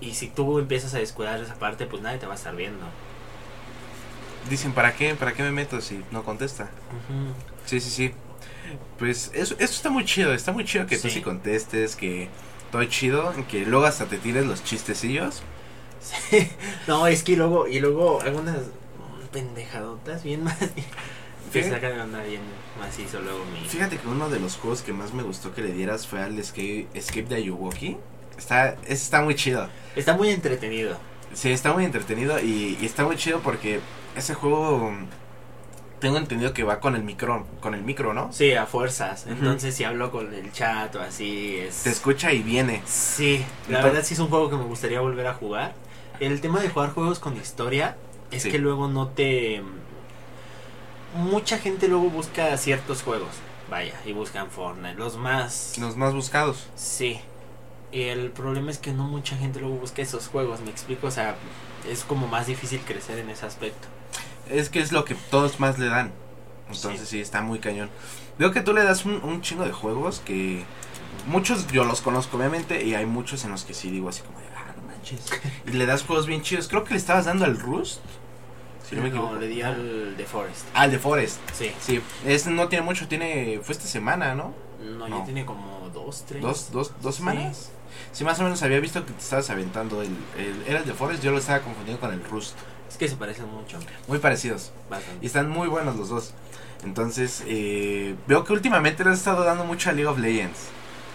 [0.00, 2.84] Y si tú empiezas a descuidar esa parte, pues nadie te va a estar viendo.
[4.50, 5.14] Dicen, ¿para qué?
[5.14, 6.70] ¿Para qué me meto si no contesta?
[7.66, 8.12] Sí, sí, sí.
[8.98, 11.14] Pues eso, eso está muy chido, está muy chido que tú Sí.
[11.16, 12.28] sí contestes, que
[12.72, 15.42] todo chido, que luego hasta te tires los chistecillos.
[16.00, 16.48] Sí.
[16.86, 18.56] No, es que luego, y luego algunas
[19.32, 20.56] pendejadotas bien más.
[21.50, 22.40] Fíjate- sacan de onda bien
[22.78, 23.66] macizo luego mi.
[23.68, 26.38] Fíjate que uno de los juegos que más me gustó que le dieras fue al
[26.38, 27.96] Escape, Escape de Ayuwoki.
[28.38, 29.68] Está, está muy chido.
[29.94, 30.96] Está muy entretenido.
[31.34, 33.80] Sí, está muy entretenido y, y está muy chido porque
[34.16, 34.92] ese juego
[36.00, 38.32] tengo entendido que va con el micro, con el micro, ¿no?
[38.32, 39.26] Sí, a fuerzas.
[39.26, 41.82] Entonces, si hablo con el chat o así, es.
[41.84, 42.82] Te escucha y viene.
[42.86, 45.74] Sí, la Entonces- verdad sí es un juego que me gustaría volver a jugar.
[46.20, 47.96] El tema de jugar juegos con historia
[48.30, 48.50] es Sí.
[48.50, 49.62] que luego no te...
[51.14, 53.30] Mucha gente luego busca ciertos juegos,
[53.70, 55.78] vaya, y buscan Fortnite, los más...
[55.78, 56.66] Los más buscados.
[56.74, 57.20] Sí.
[57.90, 61.10] Y el problema es que no mucha gente luego busca esos juegos, me explico, o
[61.10, 61.36] sea,
[61.88, 63.88] es como más difícil crecer en ese aspecto.
[64.50, 66.12] Es que es lo que todos más le dan.
[66.70, 67.90] Entonces sí, está muy cañón.
[68.38, 70.64] Veo que tú le das un, un chingo de juegos que
[71.26, 74.38] muchos yo los conozco obviamente y hay muchos en los que sí digo así como
[74.40, 75.20] de, ah, no manches.
[75.66, 76.68] Y le das juegos bien chidos.
[76.68, 78.00] Creo que le estabas dando al Rust.
[78.88, 79.34] Si no me equivoco.
[79.36, 80.66] le di al The Forest.
[80.74, 81.38] Ah, al de Forest.
[81.52, 81.72] Sí.
[81.80, 84.54] Sí, es, no tiene mucho, tiene, fue esta semana, ¿no?
[84.80, 85.18] No, No.
[85.18, 86.40] ya tiene como dos, tres.
[86.40, 87.70] Dos, dos, dos semanas.
[88.12, 90.92] Sí, más o menos había visto que te estabas aventando el, el era el de
[90.94, 92.56] Forest, yo lo estaba confundiendo con el Rust.
[92.88, 94.72] Es que se parecen mucho, Muy parecidos.
[94.86, 95.26] Y bastante.
[95.26, 96.32] están muy buenos los dos.
[96.84, 100.58] Entonces, eh, veo que últimamente le has estado dando mucho a League of Legends.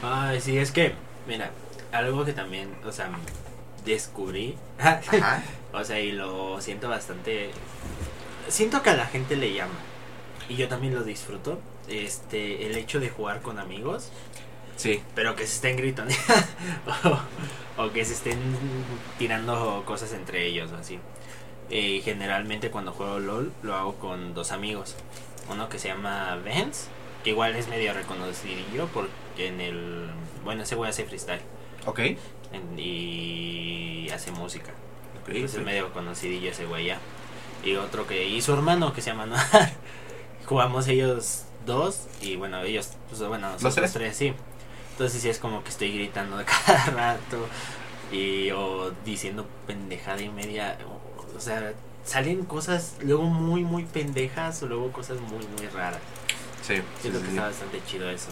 [0.04, 0.94] Ay, sí, es que,
[1.28, 1.52] mira,
[1.92, 3.10] algo que también, o sea,
[3.86, 5.44] descubrí, Ajá.
[5.74, 7.52] o sea, y lo siento bastante,
[8.48, 9.74] siento que a la gente le llama,
[10.50, 14.10] y yo también lo disfruto, este, el hecho de jugar con amigos,
[14.76, 15.02] Sí.
[15.14, 16.14] pero que se estén gritando,
[17.78, 18.40] o, o que se estén
[19.20, 21.00] tirando cosas entre ellos, o así.
[21.72, 24.96] Eh, generalmente cuando juego LOL lo hago con dos amigos,
[25.50, 26.88] uno que se llama Vance,
[27.24, 30.10] que igual es medio reconocido porque en el,
[30.44, 31.42] bueno, ese güey hace freestyle.
[31.86, 32.00] Ok.
[32.52, 34.72] En- y hace música.
[35.22, 37.00] Ok, Entonces es medio conocidillo ese güey ya.
[37.64, 38.28] Y otro que.
[38.28, 39.42] Y su hermano que se llama Noir.
[40.46, 42.08] Jugamos ellos dos.
[42.22, 42.90] Y bueno, ellos.
[43.10, 43.94] Pues, bueno, nosotros tres?
[43.94, 44.34] tres, sí.
[44.92, 47.48] Entonces sí es como que estoy gritando de cada rato.
[48.12, 48.52] Y.
[48.52, 50.78] O diciendo pendejada y media.
[51.42, 51.74] O, sea,
[52.06, 54.62] salen cosas luego muy, muy pendejas.
[54.64, 56.00] O luego cosas muy, muy raras.
[56.62, 57.38] Sí, Siento sí, que sí.
[57.38, 58.30] está bastante chido eso.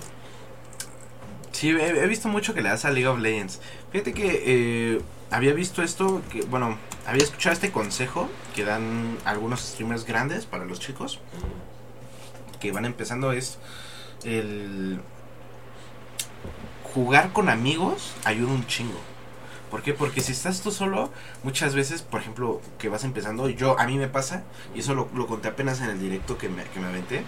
[1.52, 3.60] Sí, he, he visto mucho que le das a League of Legends.
[3.92, 9.62] Fíjate que eh, había visto esto, que bueno, había escuchado este consejo que dan algunos
[9.62, 11.20] streamers grandes para los chicos
[12.60, 13.58] que van empezando es
[14.24, 15.00] el
[16.94, 19.00] jugar con amigos ayuda un chingo.
[19.70, 19.94] ¿Por qué?
[19.94, 21.12] Porque si estás tú solo,
[21.44, 25.10] muchas veces, por ejemplo, que vas empezando, yo a mí me pasa, y eso lo,
[25.14, 27.24] lo conté apenas en el directo que me, que me aventé,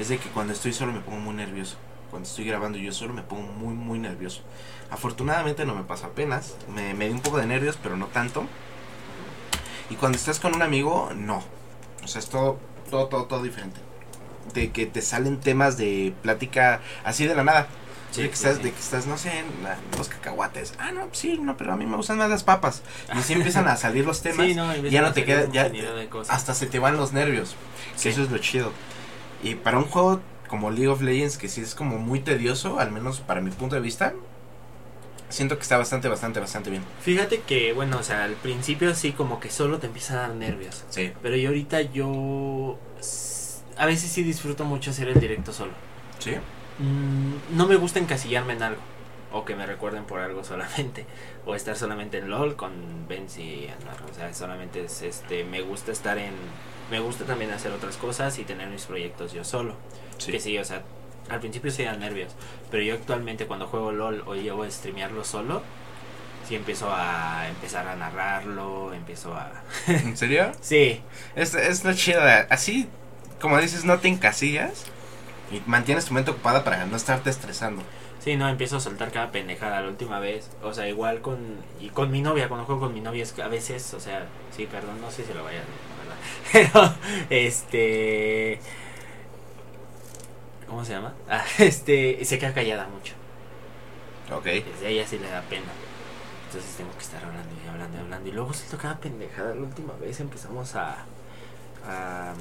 [0.00, 1.76] es de que cuando estoy solo me pongo muy nervioso.
[2.10, 4.42] Cuando estoy grabando yo solo me pongo muy, muy nervioso.
[4.90, 8.46] Afortunadamente no me pasa apenas, me, me dio un poco de nervios, pero no tanto.
[9.90, 11.42] Y cuando estás con un amigo, no.
[12.04, 12.58] O sea, es todo,
[12.90, 13.80] todo, todo, todo diferente.
[14.54, 17.68] De que te salen temas de plática así de la nada.
[18.12, 18.62] Sí, de, que sí, estás, sí.
[18.62, 20.74] de que estás, no sé, en la- los cacahuates.
[20.78, 22.82] Ah, no, sí, no, pero a mí me gustan más las papas.
[23.12, 24.46] Y así empiezan a salir los temas.
[24.54, 25.70] No, ya no te queda, ya,
[26.28, 27.56] hasta se te van los nervios.
[28.00, 28.70] Que eso es lo chido.
[29.42, 32.92] Y para un juego como League of Legends, que sí es como muy tedioso, al
[32.92, 34.12] menos para mi punto de vista,
[35.30, 36.82] siento que está bastante, bastante, bastante bien.
[37.00, 40.34] Fíjate que, bueno, o sea, al principio sí como que solo te empieza a dar
[40.34, 40.84] nervios.
[40.90, 41.12] Sí.
[41.22, 42.78] Pero yo ahorita yo...
[43.78, 45.72] A veces sí disfruto mucho hacer el directo solo.
[46.18, 46.32] Sí.
[46.78, 48.80] Mm, no me gusta encasillarme en algo.
[49.32, 51.06] O que me recuerden por algo solamente.
[51.46, 52.72] O estar solamente en LOL con
[53.08, 53.96] Benz y Anar.
[54.10, 55.44] O sea, solamente es este.
[55.44, 56.34] Me gusta estar en.
[56.90, 59.76] Me gusta también hacer otras cosas y tener mis proyectos yo solo.
[60.18, 60.30] Sí.
[60.32, 60.82] Que sí, o sea,
[61.30, 62.32] al principio sí dan nervios.
[62.70, 65.62] Pero yo actualmente cuando juego LOL o llevo a streamearlo solo.
[66.46, 68.92] Sí empiezo a empezar a narrarlo.
[68.92, 69.50] Empiezo a.
[69.86, 70.52] ¿En serio?
[70.60, 71.00] Sí,
[71.34, 72.20] Es, es lo chido.
[72.50, 72.88] Así,
[73.40, 74.84] como dices, no te encasillas
[75.52, 77.82] y mantienes tu mente ocupada para no estarte estresando.
[78.22, 80.48] Sí, no, empiezo a soltar cada pendejada la última vez.
[80.62, 81.56] O sea, igual con.
[81.80, 84.26] Y con mi novia, cuando juego con mi novia, es que a veces, o sea,
[84.56, 85.74] sí, perdón, no sé si lo vaya a decir,
[86.52, 86.96] ¿verdad?
[87.28, 88.60] Pero, este.
[90.68, 91.14] ¿Cómo se llama?
[91.28, 92.24] Ah, este.
[92.24, 93.14] Se queda callada mucho.
[94.32, 94.44] Ok.
[94.44, 95.66] Desde ella sí le da pena.
[96.46, 98.28] Entonces tengo que estar hablando y hablando y hablando.
[98.28, 99.54] Y luego suelto cada pendejada.
[99.54, 100.98] La última vez empezamos a.
[101.84, 102.34] a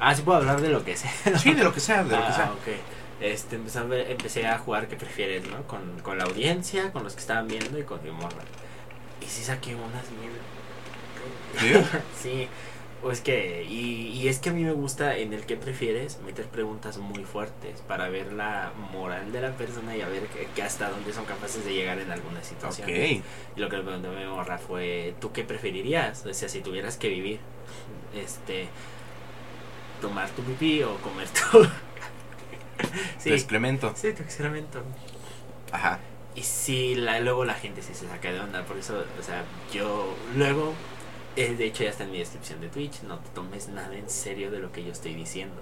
[0.00, 1.12] ah, sí puedo hablar de lo que sea.
[1.38, 2.52] Sí, de lo que sea, de lo que Ah, sea.
[2.52, 2.78] ok.
[3.20, 5.62] Este, empecé a, empecé a jugar qué prefieres, ¿no?
[5.66, 8.42] Con, con la audiencia, con los que estaban viendo y con mi morra.
[9.20, 10.32] Y sí saqué unas bien.
[11.58, 11.98] ¿Sí?
[12.22, 12.48] sí.
[13.02, 16.18] O es que, y, y es que a mí me gusta en el que prefieres
[16.22, 20.46] meter preguntas muy fuertes para ver la moral de la persona y a ver que,
[20.54, 22.88] que hasta dónde son capaces de llegar en alguna situación.
[22.88, 22.96] Ok.
[22.96, 26.24] Y lo que le pregunté a mi morra fue, ¿tú qué preferirías?
[26.26, 27.38] O sea, si tuvieras que vivir,
[28.14, 28.66] este,
[30.00, 31.66] tomar tu pipí o comer tu...
[33.22, 33.92] Tu excremento.
[33.96, 34.82] Sí, tu excremento.
[35.72, 35.98] Ajá.
[36.34, 39.44] Y sí, la, luego la gente sí se saca de onda, por eso, o sea,
[39.72, 40.74] yo luego,
[41.34, 44.08] eh, de hecho ya está en mi descripción de Twitch, no te tomes nada en
[44.10, 45.60] serio de lo que yo estoy diciendo.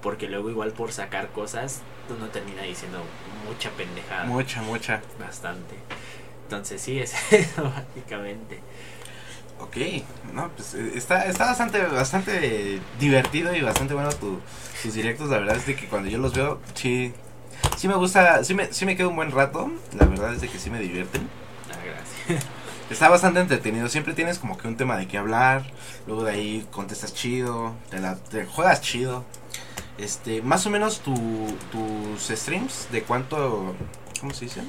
[0.00, 3.02] Porque luego igual por sacar cosas, uno termina diciendo
[3.46, 4.24] mucha pendejada.
[4.24, 5.02] Mucha, mucha.
[5.18, 5.74] Bastante.
[6.44, 8.60] Entonces sí, es eso básicamente.
[9.62, 9.76] Ok,
[10.34, 14.40] no, pues eh, está, está bastante, bastante divertido y bastante bueno tu,
[14.82, 15.28] tus directos.
[15.28, 17.12] La verdad es de que cuando yo los veo, sí,
[17.76, 19.70] sí me gusta, sí me, sí me quedo un buen rato.
[19.98, 21.28] La verdad es de que sí me divierten.
[21.70, 22.46] Ah, gracias.
[22.90, 23.88] Está bastante entretenido.
[23.88, 25.62] Siempre tienes como que un tema de qué hablar.
[26.08, 29.24] Luego de ahí contestas chido, te, la, te juegas chido.
[29.98, 31.14] Este, más o menos tu,
[31.70, 33.74] tus streams de cuánto,
[34.20, 34.62] ¿cómo se dice?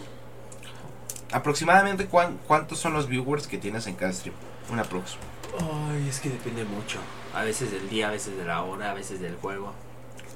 [1.32, 4.36] Aproximadamente cuán- cuántos son los viewers que tienes en cada stream.
[4.70, 5.18] Una prox.
[5.60, 7.00] Ay, es que depende mucho.
[7.34, 9.74] A veces del día, a veces de la hora, a veces del juego.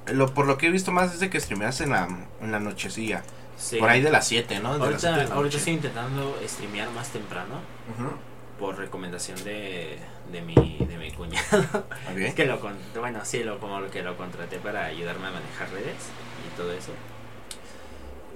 [0.08, 2.08] Lo, por lo que he visto más es de que streameas en la,
[2.42, 3.24] en la nochecilla.
[3.58, 3.78] Sí.
[3.78, 4.78] Por ahí de las 7, ¿no?
[4.78, 5.58] De las Ahorita, siete de la ahorita noche.
[5.58, 7.62] estoy intentando streamear más temprano
[7.98, 8.12] Ujú,
[8.60, 9.98] por recomendación de,
[10.32, 11.60] de, mi, de mi cuñado.
[12.12, 12.18] ok.
[12.18, 12.60] Es que lo
[13.00, 15.96] bueno, sí, lo, como lo que lo contraté para ayudarme a manejar redes
[16.46, 16.92] y todo eso.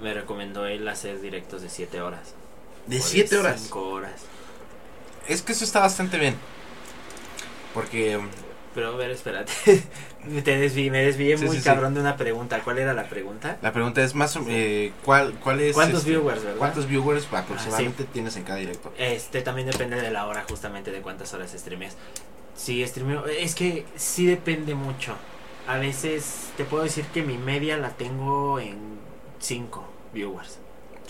[0.00, 2.34] Me recomendó él hacer directos de 7 horas.
[2.86, 3.60] De o 7 horas.
[3.64, 4.22] 5 horas.
[5.30, 6.34] Es que eso está bastante bien.
[7.74, 8.18] Porque
[8.74, 9.52] Pero a ver, espérate.
[10.24, 11.68] me, te desvi- me desvié Sí, muy sí, sí.
[11.68, 12.60] cabrón de una pregunta.
[12.62, 13.58] ¿Cuál era la pregunta?
[13.62, 16.58] la pregunta es más eh, ¿cuál, cuál es ¿Cuántos este, viewers, verdad?
[16.58, 18.92] ¿Cuántos viewers aproximadamente tienes en cada directo?
[18.98, 21.96] Este también depende de la hora, justamente de cuántas horas streameas.
[22.56, 25.14] Si streameo, es que sí depende mucho.
[25.68, 28.98] A veces te puedo decir que mi media la tengo en
[29.38, 30.58] 5 viewers.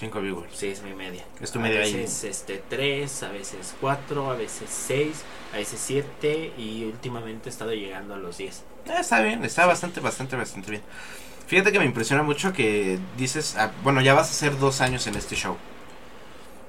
[0.01, 0.57] 5 viewers.
[0.57, 1.25] Sí, es mi media.
[1.41, 1.93] Es tu a media ahí.
[1.93, 5.17] veces este 3, a veces 4, a veces 6,
[5.53, 8.57] a veces 7 y últimamente he estado llegando a los 10.
[8.87, 10.83] Eh, está bien, está bastante, bastante, bastante bien.
[11.47, 15.07] Fíjate que me impresiona mucho que dices, ah, bueno, ya vas a hacer dos años
[15.07, 15.57] en este show.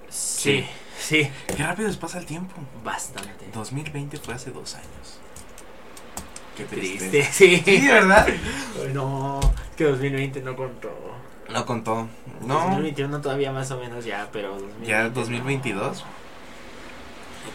[0.09, 0.65] Sí,
[0.99, 2.53] sí, Qué rápido les pasa el tiempo.
[2.83, 3.45] bastante.
[3.53, 5.19] 2020 fue hace dos años.
[6.57, 7.23] Qué Triste, triste.
[7.31, 7.61] sí.
[7.63, 8.27] Sí, ¿verdad?
[8.93, 10.89] No, es que 2020 no contó.
[11.53, 12.07] No contó.
[12.41, 15.09] No, 2021 todavía más o menos ya, pero 2020 ya no.
[15.11, 16.03] 2022.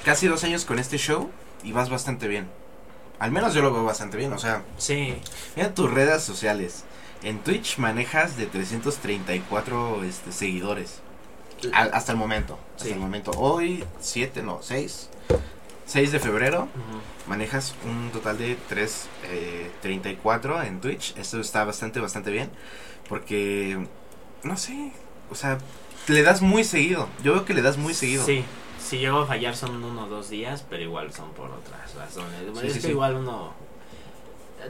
[0.04, 1.30] Casi dos años con este show
[1.62, 2.48] y vas bastante bien.
[3.18, 5.14] Al menos yo lo veo bastante bien, o sea, Sí,
[5.56, 6.84] mira tus redes sociales.
[7.22, 11.00] En Twitch manejas de 334 este, seguidores.
[11.72, 12.58] Al- hasta el momento.
[12.74, 12.92] Hasta Sí.
[12.92, 13.30] el momento.
[13.32, 15.08] Hoy, 7, no, 6.
[15.86, 16.64] 6 de febrero.
[16.64, 17.00] Ujú.
[17.30, 21.14] Manejas un total de 334 en Twitch.
[21.16, 22.50] Esto está bastante, bastante bien.
[23.08, 23.86] Porque,
[24.42, 24.92] no sé,
[25.30, 25.58] o sea,
[26.08, 27.08] le das muy seguido.
[27.22, 28.24] Yo veo que le das muy seguido.
[28.24, 28.44] Sí,
[28.80, 32.40] si llego a fallar son uno o dos días, pero igual son por otras razones.
[32.60, 32.90] Sí, es sí, que sí.
[32.92, 33.54] igual uno...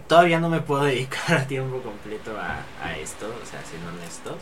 [0.09, 4.37] Todavía no me puedo dedicar a tiempo completo a, a esto, o sea, siendo honesto.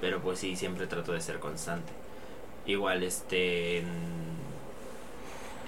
[0.00, 1.92] Pero pues sí, siempre trato de ser constante.
[2.66, 3.78] Igual, este...
[3.78, 4.40] En,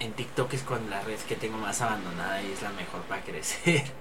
[0.00, 3.22] en TikTok es con la red que tengo más abandonada y es la mejor para
[3.22, 3.84] crecer.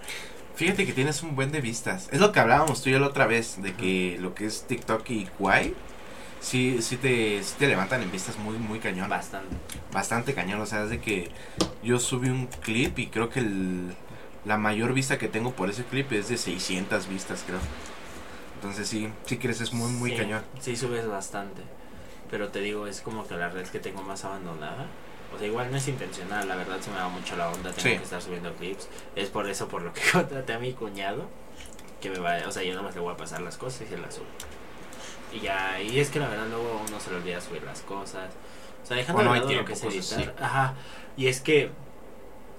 [0.62, 2.08] Fíjate que tienes un buen de vistas.
[2.12, 4.68] Es lo que hablábamos tú y yo la otra vez, de que lo que es
[4.68, 5.74] TikTok y Kwai,
[6.40, 9.10] sí, sí, te, sí te levantan en vistas muy, muy cañón.
[9.10, 9.56] Bastante.
[9.92, 11.32] Bastante cañón, o sea, es de que
[11.82, 13.96] yo subí un clip y creo que el,
[14.46, 17.60] la mayor vista que tengo por ese clip es de 600 vistas, creo.
[18.54, 20.44] Entonces sí, sí creces muy, muy Sí, cañón.
[20.60, 21.64] Sí, subes bastante.
[22.30, 24.86] Pero te digo, es como que la red que tengo más abandonada.
[25.34, 27.82] O sea, igual no es intencional, la verdad se me va mucho la onda, tengo
[27.90, 27.98] Sí.
[27.98, 28.88] que estar subiendo clips.
[29.16, 31.28] Es por eso por lo que contraté a mi cuñado.
[32.02, 33.98] Que me va, o sea, yo nomás le voy a pasar las cosas y se
[33.98, 34.26] las subo.
[35.34, 38.32] Y ya, y es que la verdad luego uno se le olvida subir las cosas.
[38.84, 40.36] O sea, dejando O no de lado lo que es editar.
[40.42, 40.74] Ajá.
[41.16, 41.70] Y es que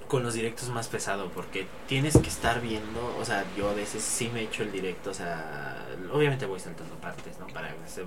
[0.08, 3.72] con los directos es más pesado porque tienes que estar viendo, o sea, yo a
[3.74, 5.74] veces sí me echo el directo, o sea,
[6.12, 7.46] obviamente voy saltando partes, ¿no?
[7.48, 8.04] Para hacer,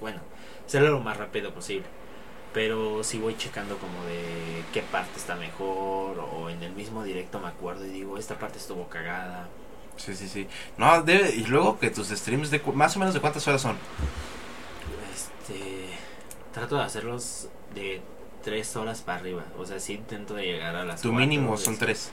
[0.00, 0.20] bueno,
[0.64, 1.86] hacerlo lo más rápido posible.
[2.52, 7.38] Pero sí voy checando como de qué parte está mejor o en el mismo directo
[7.38, 9.48] me acuerdo y digo, esta parte estuvo cagada.
[9.96, 10.48] Sí, sí, sí.
[10.78, 13.76] No, debe, y luego que tus streams de más o menos de cuántas horas son.
[15.14, 15.90] Este,
[16.52, 18.00] trato de hacerlos de
[18.42, 21.56] tres horas para arriba, o sea, sí intento de llegar a las Tu cuatro, mínimo
[21.56, 22.10] son tres.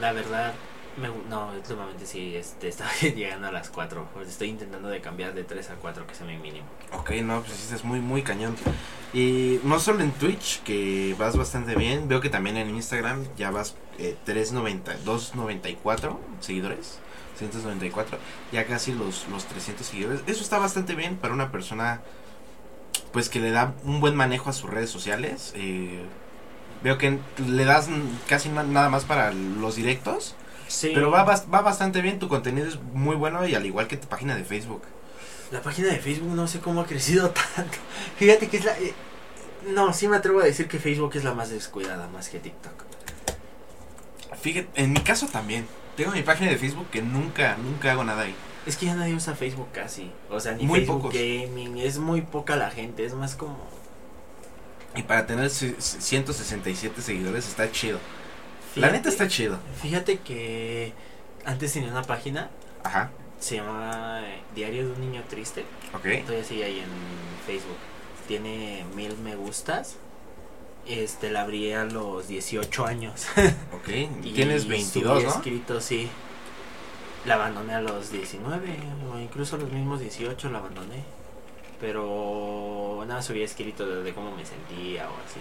[0.00, 0.54] La verdad,
[0.96, 4.06] me, no, últimamente sí, este, estaba llegando a las 4.
[4.26, 6.66] Estoy intentando de cambiar de 3 a 4, que sea mi mínimo.
[6.92, 8.56] Ok, no, pues es muy, muy cañón.
[9.12, 13.50] Y no solo en Twitch, que vas bastante bien, veo que también en Instagram ya
[13.50, 16.98] vas eh, 390, 294 seguidores,
[17.38, 18.18] 194,
[18.52, 20.20] ya casi los, los 300 seguidores.
[20.26, 22.00] Eso está bastante bien para una persona
[23.12, 25.52] pues que le da un buen manejo a sus redes sociales.
[25.56, 26.02] eh,
[26.82, 27.88] veo que le das
[28.28, 30.34] casi na- nada más para los directos,
[30.68, 30.92] Sí.
[30.94, 34.08] pero va, va bastante bien, tu contenido es muy bueno y al igual que tu
[34.08, 34.82] página de Facebook.
[35.50, 37.78] La página de Facebook no sé cómo ha crecido tanto.
[38.18, 38.78] Fíjate que es la...
[38.78, 38.94] eh,
[39.68, 42.72] no, sí me atrevo a decir que Facebook es la más descuidada, más que TikTok.
[44.40, 45.66] Fíjate, en mi caso también.
[45.96, 48.34] Tengo mi página de Facebook que nunca, nunca hago nada ahí.
[48.66, 50.10] Es que ya nadie usa Facebook casi.
[50.30, 51.14] O sea, ni Muy Facebook pocos.
[51.14, 51.78] Gaming.
[51.78, 53.04] Es muy poca la gente.
[53.04, 53.56] Es más como...
[54.96, 57.98] Y para tener ci- 167 seguidores está chido.
[58.76, 59.58] La neta está chido.
[59.80, 60.92] Fíjate que
[61.44, 62.50] antes tenía una página.
[62.82, 63.10] Ajá,
[63.40, 65.64] Se llamaba eh, Diario de un Niño Triste.
[65.94, 66.24] ok.
[66.24, 66.86] Todavía sigue ahí en
[67.46, 67.76] Facebook.
[68.28, 69.96] Tiene mil me gustas.
[70.86, 73.26] Este, la abrí a los 18 años.
[73.72, 73.88] Ok,
[74.22, 75.30] Y tienes 22, subí ¿no?
[75.30, 76.08] escrito, sí.
[77.26, 78.68] La abandoné a los 19
[79.12, 81.04] o incluso a los mismos 18 la abandoné.
[81.80, 85.40] Pero nada, subí escrito de, de cómo me sentía o así.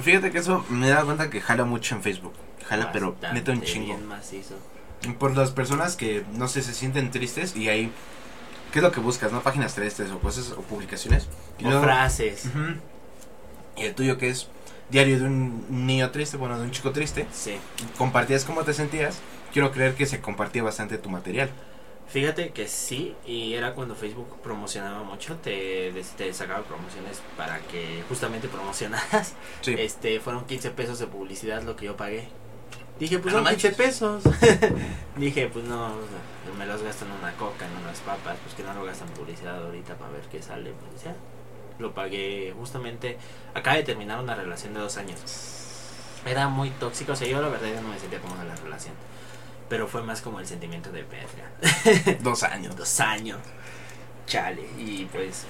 [0.00, 2.32] Fíjate que eso me da cuenta que jala mucho en Facebook.
[2.68, 3.98] Jala, pero neta un chingo.
[5.18, 7.92] Por las personas que, no sé, se sienten tristes y ahí...
[8.72, 9.42] ¿Qué es lo que buscas, no?
[9.42, 11.26] Páginas tristes o cosas o publicaciones.
[11.58, 12.44] Y O luego- frases.
[13.76, 14.48] Y el tuyo que es
[14.88, 17.26] diario de un niño triste, bueno, de un chico triste.
[17.32, 17.56] Sí.
[17.98, 19.18] Compartías cómo te sentías.
[19.52, 21.50] Quiero creer que se compartía bastante tu material.
[22.08, 28.02] Fíjate que sí, y era cuando Facebook promocionaba mucho, te, te sacaba promociones para que
[28.08, 29.32] justamente promocionaras.
[29.62, 29.74] Sí.
[29.78, 32.28] Este, fueron 15 pesos de publicidad lo que yo pagué.
[32.98, 33.76] Dije, pues Ah, son no 15 manches.
[33.86, 34.22] pesos.
[35.16, 35.92] Dije, pues no,
[36.58, 39.64] me los gasto en una coca, en unas papas, pues que no lo gastan publicidad
[39.64, 41.14] ahorita para ver qué sale, pues ya.
[41.78, 43.16] Lo pagué justamente,
[43.54, 45.18] acaba de terminar una relación de dos años.
[46.26, 48.54] Era muy tóxica, o sea, yo la verdad ya no me sentía como en la
[48.56, 48.94] relación.
[49.72, 52.18] Pero fue más como el sentimiento de verga.
[52.20, 52.76] Dos años.
[52.76, 53.38] Dos años.
[54.26, 54.60] Chale.
[54.76, 55.46] Y pues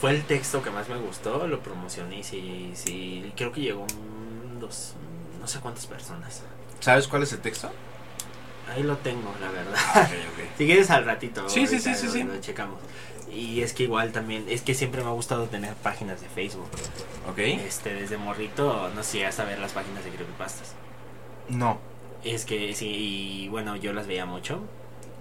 [0.00, 3.82] fue el texto que más me gustó, lo promocioné y sí, sí, creo que llegó
[3.82, 4.94] un dos,
[5.40, 6.42] no sé cuántas personas.
[6.80, 7.70] ¿Sabes cuál es el texto?
[8.68, 9.78] Ahí lo tengo, la verdad.
[9.94, 10.44] Ok, ok.
[10.58, 12.22] Si quieres al ratito, Sí, sí, sí, sí, lo, sí.
[12.24, 12.80] lo checamos.
[13.32, 16.68] Y es que igual también, es que siempre me ha gustado tener páginas de Facebook.
[17.30, 17.38] Ok.
[17.38, 20.74] Este, desde morrito, no sé, hasta ver las páginas de creepypastas.
[21.48, 21.88] No.
[22.24, 24.60] Es que sí, y bueno, yo las veía mucho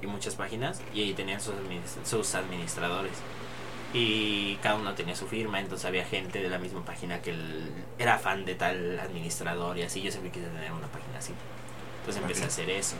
[0.01, 1.53] y muchas páginas y ahí tenían sus,
[2.03, 3.13] sus administradores.
[3.93, 7.71] Y cada uno tenía su firma, entonces había gente de la misma página que el-
[7.97, 10.01] era fan de tal administrador y así.
[10.01, 11.33] Yo siempre quise tener una página así.
[12.01, 12.95] Entonces empecé a hacer eso.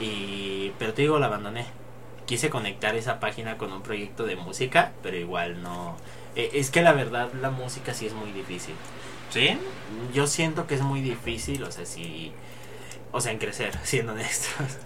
[0.00, 1.66] Y, pero te digo, la abandoné.
[2.26, 5.96] Quise conectar esa página con un proyecto de música, pero igual no.
[6.36, 8.74] Eh, es que la verdad, la música sí es muy difícil.
[9.30, 9.58] ¿Sí?
[10.12, 12.32] Yo siento que es muy difícil, o sea, si.
[13.12, 14.78] O sea, en crecer, siendo honestos.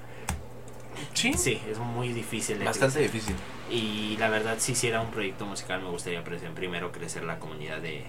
[1.12, 1.32] Sí.
[1.34, 2.58] Sí, es muy difícil.
[2.58, 3.12] de Bastante crecer.
[3.12, 3.36] difícil.
[3.70, 8.04] Y la verdad, si hiciera un proyecto musical, me gustaría primero crecer la comunidad de,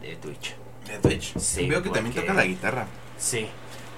[0.00, 0.54] de Twitch.
[0.86, 1.36] De Twitch.
[1.38, 2.86] Sí, Veo que también tocan la guitarra.
[3.18, 3.46] Sí,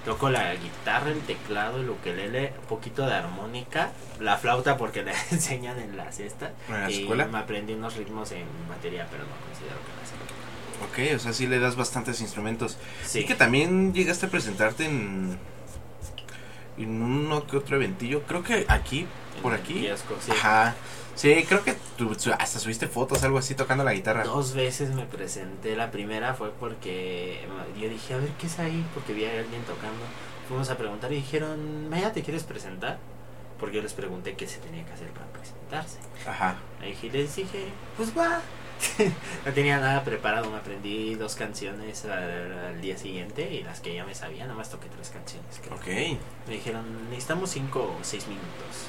[0.04, 5.12] toco la guitarra, el teclado, el ukelele, un poquito de armónica, la flauta porque la
[5.30, 6.52] enseñan en la cesta.
[6.68, 7.26] ¿En la y escuela?
[7.26, 10.14] me aprendí unos ritmos en batería, pero no considero que la sé.
[10.82, 12.76] Ok, o sea, sí le das bastantes instrumentos.
[13.04, 15.38] Sí, Y que también llegaste a presentarte en.
[16.76, 18.22] En uno que otro eventillo.
[18.24, 19.06] Creo que aquí,
[19.36, 19.74] en por aquí.
[19.74, 20.32] kiosco, sí.
[20.32, 20.74] Ajá.
[21.14, 24.24] Sí, creo que tú, hasta subiste fotos, algo así, tocando la guitarra.
[24.24, 25.76] Dos veces me presenté.
[25.76, 27.46] La primera fue porque
[27.80, 30.02] yo dije, a ver qué es ahí, porque vi a alguien tocando.
[30.48, 32.98] Fuimos a preguntar y dijeron, Maya, ¿te quieres presentar?
[33.60, 35.98] Porque yo les pregunté qué se tenía que hacer para presentarse.
[36.26, 36.56] Ajá.
[36.82, 37.66] Ahí les dije,
[37.96, 38.40] pues va.
[39.46, 43.94] no tenía nada preparado, me aprendí dos canciones al, al día siguiente y las que
[43.94, 45.60] ya me sabía, nada más toqué tres canciones.
[45.62, 45.74] creo.
[45.76, 46.18] Ok.
[46.48, 48.88] Me dijeron, necesitamos cinco o seis minutos.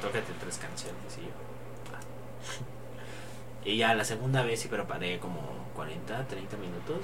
[0.00, 1.92] Tócate tres canciones y yo.
[1.92, 1.98] "Va".
[3.70, 5.40] Y ya la segunda vez sí preparé como
[5.74, 7.00] 40, 30 minutos.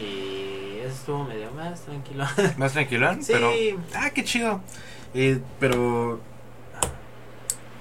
[0.00, 2.24] Y eso estuvo medio más tranquilo.
[2.56, 3.32] Más tranquilón, Sí.
[3.32, 3.52] pero.
[3.94, 4.60] Ah, qué chido.
[5.14, 6.20] Eh, pero.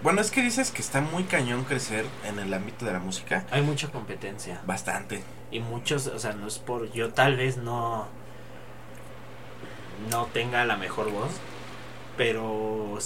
[0.04, 3.46] Bueno, es que dices que está muy cañón crecer en el ámbito de la música.
[3.52, 4.60] Hay mucha competencia.
[4.66, 5.22] Bastante.
[5.52, 6.92] Y muchos, o sea, no es por.
[6.92, 8.08] Yo tal vez no.
[10.10, 11.32] No tenga la mejor voz.
[12.18, 12.98] Pero.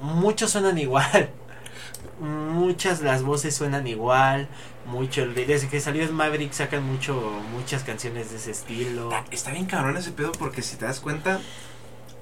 [0.00, 1.30] Muchos suenan igual.
[2.20, 4.48] Muchas las voces suenan igual.
[4.86, 5.26] Mucho.
[5.26, 7.20] Desde que salió Maverick sacan mucho
[7.52, 9.10] muchas canciones de ese estilo.
[9.12, 11.38] Está, está bien cabrón ese pedo porque si te das cuenta,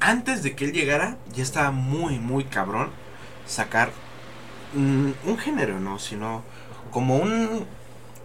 [0.00, 2.90] antes de que él llegara, ya estaba muy, muy cabrón
[3.46, 3.92] sacar
[4.74, 5.98] mm, un género, ¿no?
[5.98, 6.42] Sino
[6.90, 7.66] como un,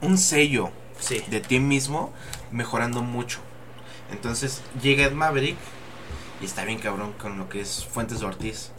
[0.01, 1.21] un sello Sí.
[1.27, 2.13] de ti mismo
[2.51, 3.39] mejorando mucho.
[4.11, 5.57] Entonces llega Ed Maverick
[6.41, 8.71] y está bien cabrón con lo que es Fuentes de Ortiz.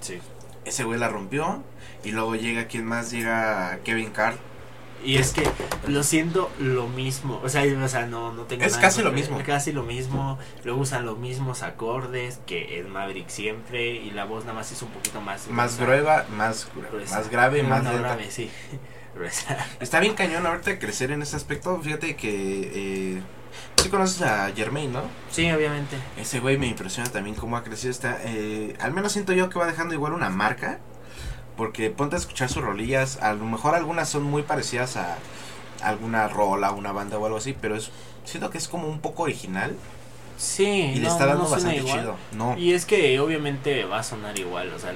[0.00, 0.18] Sí.
[0.64, 1.62] Ese güey la rompió
[2.04, 3.10] y luego llega, ¿quién más?
[3.10, 4.36] Llega Kevin Carl.
[5.04, 5.42] Y es que
[5.86, 7.40] lo siento lo mismo.
[7.42, 9.40] O sea, o sea no, no tengo Es nada casi lo mismo.
[9.44, 10.38] Casi lo mismo.
[10.64, 13.92] Luego usan los mismos acordes que Ed Maverick siempre.
[13.92, 15.48] Y la voz nada más es un poquito más.
[15.48, 16.26] Más gruesa.
[16.36, 17.16] más, Gruesa.
[17.16, 18.50] más grave, más no, grave, sí.
[19.80, 21.80] Está bien cañón ahorita crecer en ese aspecto.
[21.80, 23.16] Fíjate que.
[23.16, 23.22] Eh,
[23.82, 25.02] sí conoces a Jermaine, ¿no?
[25.30, 25.96] Sí, obviamente.
[26.16, 27.90] Ese güey me impresiona también cómo ha crecido.
[27.90, 30.78] Está, eh, al menos siento yo que va dejando igual una marca.
[31.60, 33.18] Porque ponte a escuchar sus rolillas.
[33.20, 35.18] A lo mejor algunas son muy parecidas a
[35.82, 37.54] alguna rola, una banda o algo así.
[37.60, 37.90] Pero es,
[38.24, 39.76] siento que es como un poco original.
[40.38, 42.00] Sí, Y le no, está dando no bastante igual.
[42.00, 42.16] chido.
[42.32, 42.56] No.
[42.56, 44.72] Y es que obviamente va a sonar igual.
[44.72, 44.94] O sea,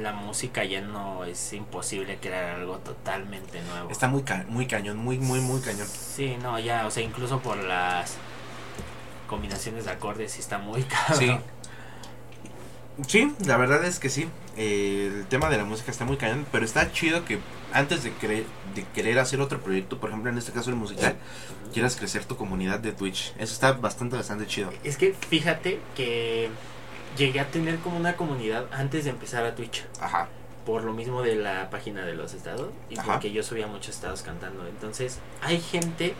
[0.00, 3.90] la música ya no es imposible crear algo totalmente nuevo.
[3.90, 5.88] Está muy, ca- muy cañón, muy, muy, muy cañón.
[5.88, 8.14] Sí, no, ya, o sea, incluso por las
[9.26, 11.18] combinaciones de acordes sí está muy cabrón.
[11.18, 11.36] Sí.
[13.06, 14.28] Sí, la verdad es que sí.
[14.56, 17.38] Eh, el tema de la música está muy cañón, pero está chido que
[17.72, 18.44] antes de, querer
[18.74, 21.16] de querer hacer otro proyecto, por ejemplo en este caso el musical,
[21.72, 23.32] quieras crecer tu comunidad de Twitch.
[23.38, 24.70] Eso está bastante, bastante chido.
[24.84, 26.50] Es que fíjate que
[27.16, 29.84] llegué a tener como una comunidad antes de empezar a Twitch.
[30.00, 30.28] Ajá.
[30.66, 33.12] Por lo mismo de la página de los estados y Ajá.
[33.12, 34.66] porque yo subía muchos estados cantando.
[34.66, 36.14] Entonces, hay gente.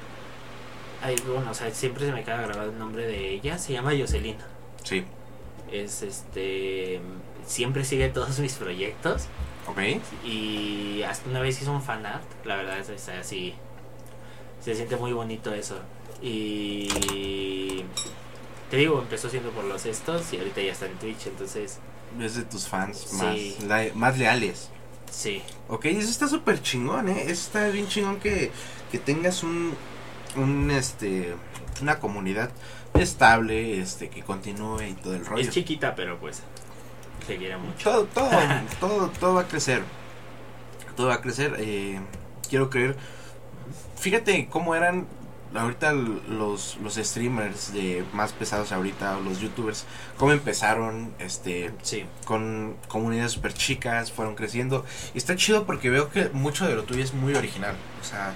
[1.03, 3.59] Hay, bueno, o sea, siempre se me queda grabado el nombre de ella.
[3.59, 4.37] Se llama Jocelyn.
[4.83, 5.05] Sí.
[5.73, 7.01] Es este.
[7.47, 9.25] Siempre sigue todos mis proyectos.
[9.67, 9.79] Ok.
[10.25, 13.55] Y hasta una vez hizo un fanart, la verdad es, es así.
[14.63, 15.79] Se siente muy bonito eso.
[16.23, 17.85] Y
[18.71, 21.79] te digo, empezó siendo por los estos y ahorita ya está en Twitch, entonces
[22.21, 23.57] Es de tus fans Sí.
[23.61, 24.69] más, la- más leales.
[25.11, 25.43] sí.
[25.69, 27.23] Ok, eso está súper chingón, ¿eh?
[27.25, 28.51] Eso está bien chingón que,
[28.91, 29.75] que tengas un,
[30.37, 31.35] un, este,
[31.83, 32.51] una comunidad
[32.95, 35.43] estable, este, que continúe y todo el rollo.
[35.43, 36.43] Es chiquita, pero pues
[37.27, 37.91] seguirá mucho.
[37.91, 38.31] Todo, todo,
[38.81, 39.83] todo, todo va a crecer.
[40.97, 41.57] Todo va a crecer.
[41.59, 42.01] eh,
[42.49, 42.97] quiero creer.
[43.97, 45.07] Fíjate cómo eran
[45.55, 49.85] ahorita los, los streamers de más pesados ahorita, los youtubers,
[50.17, 54.85] cómo empezaron, este, Sí, con comunidades super chicas, fueron creciendo.
[55.15, 57.75] Y está chido porque veo que mucho de lo tuyo es muy original.
[58.01, 58.33] O sea,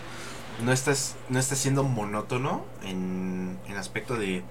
[0.63, 4.43] no estás, no estás siendo monótono en, en aspecto de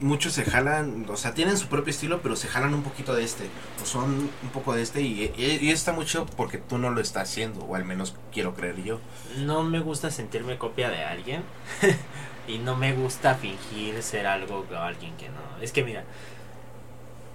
[0.00, 3.24] muchos se jalan, o sea, tienen su propio estilo, pero se jalan un poquito de
[3.24, 3.48] este,
[3.82, 7.00] o son un poco de este, y, y, y está mucho porque tú no lo
[7.00, 9.00] estás haciendo, o al menos quiero creer yo.
[9.38, 11.42] No me gusta sentirme copia de alguien.
[12.48, 15.62] y no me gusta fingir ser algo o alguien que no.
[15.62, 16.04] Es que mira,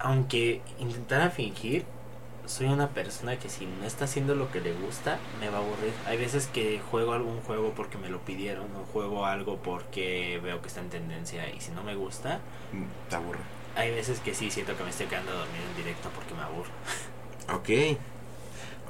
[0.00, 1.84] aunque intentara fingir,
[2.46, 5.60] soy una persona que si no está haciendo lo que le gusta, me va a
[5.60, 5.92] aburrir.
[6.06, 10.60] Hay veces que juego algún juego porque me lo pidieron, o juego algo porque veo
[10.60, 12.40] que está en tendencia y si no me gusta,
[12.72, 13.38] Mm, Te aburre.
[13.76, 16.70] hay veces que sí siento que me estoy quedando dormido en directo porque me aburro.
[17.54, 17.98] Ok.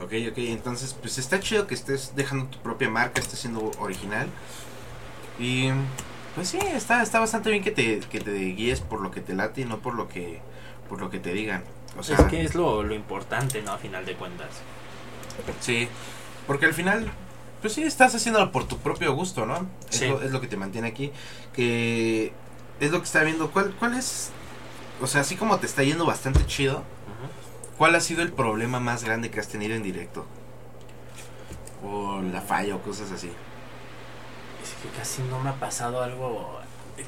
[0.03, 0.39] Ok, ok.
[0.39, 4.29] Entonces, pues está chido que estés dejando tu propia marca, estés siendo original.
[5.39, 5.69] Y
[6.35, 9.35] pues sí, está, está bastante bien que te, que te guíes por lo que te
[9.35, 10.41] late y no por lo que,
[10.89, 11.63] por lo que te digan.
[11.99, 13.73] O sea, es que es lo, lo importante, ¿no?
[13.73, 14.49] A final de cuentas.
[15.61, 15.89] sí.
[16.47, 17.11] Porque al final,
[17.63, 19.67] pues sí, estás haciéndolo por tu propio gusto, ¿no?
[19.91, 20.09] Es, Sí.
[20.09, 21.11] lo, es lo que te mantiene aquí.
[21.55, 22.33] Que
[22.81, 23.51] es lo que está viendo.
[23.51, 24.31] ¿Cuál, ¿Cuál es?
[25.01, 26.83] O sea, así como te está yendo bastante chido.
[27.79, 30.27] ¿Cuál ha sido el problema más grande que has tenido en directo?
[31.83, 33.31] O la falla o cosas así.
[34.63, 36.61] Es que casi no me ha pasado algo.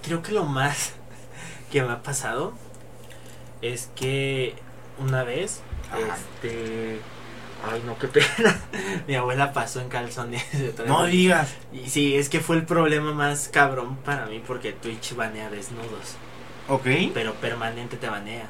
[0.02, 0.92] Creo que lo más
[1.70, 2.52] que me ha pasado
[3.62, 4.54] es que
[4.98, 6.16] una vez, Ajá.
[6.16, 7.00] este.
[7.68, 8.60] Ay, no, qué pena.
[9.06, 10.44] Mi abuela pasó en calzones.
[10.86, 11.54] No digas.
[11.72, 16.16] Y sí, es que fue el problema más cabrón para mí porque Twitch banea desnudos.
[16.68, 16.86] Ok.
[17.14, 18.48] Pero permanente te banea.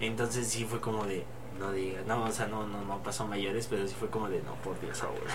[0.00, 1.24] Entonces sí fue como de.
[1.58, 2.04] No digas.
[2.06, 4.42] No, o sea, no, no, no pasó mayores, pero sí fue como de.
[4.42, 5.34] No, por Dios, abuela.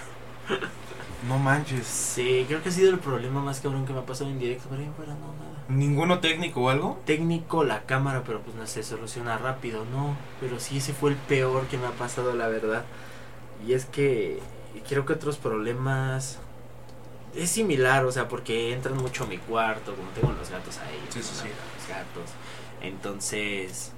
[1.28, 1.88] No manches.
[1.88, 4.68] Sí, creo que ha sido el problema más cabrón que me ha pasado en directo,
[4.70, 5.57] pero ahí fuera no, nada.
[5.70, 7.00] ¿Ninguno técnico o algo?
[7.06, 10.16] Técnico la cámara, pero pues no se soluciona rápido, no.
[10.40, 12.86] Pero sí, ese fue el peor que me ha pasado, la verdad.
[13.68, 14.40] Y es que
[14.88, 16.40] creo que otros problemas
[17.36, 21.00] es similar, o sea, porque entran mucho a mi cuarto, como tengo los gatos ahí,
[21.10, 21.48] Sí, sí, sí.
[21.48, 22.32] los gatos.
[22.82, 23.92] Entonces,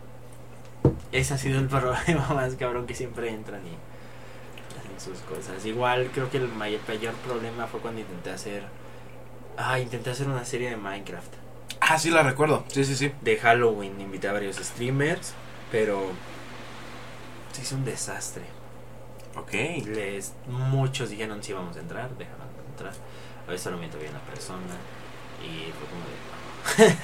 [1.11, 3.77] ese ha sido el problema más cabrón que siempre entran y
[4.79, 5.63] hacen sus cosas.
[5.65, 8.63] Igual creo que el mayor, mayor problema fue cuando intenté hacer
[9.57, 11.33] ah, intenté hacer una serie de Minecraft
[11.81, 12.63] Ah, sí la recuerdo.
[12.67, 13.11] Sí, sí, sí.
[13.21, 15.33] de Halloween, invité a varios streamers,
[15.71, 16.11] pero
[17.51, 18.43] se hizo un desastre.
[19.35, 19.85] Ok.
[19.85, 22.93] Les, muchos dijeron si vamos a entrar, dejaron de entrar.
[23.47, 24.75] A veces solamente había una persona
[25.43, 26.99] y fue como de...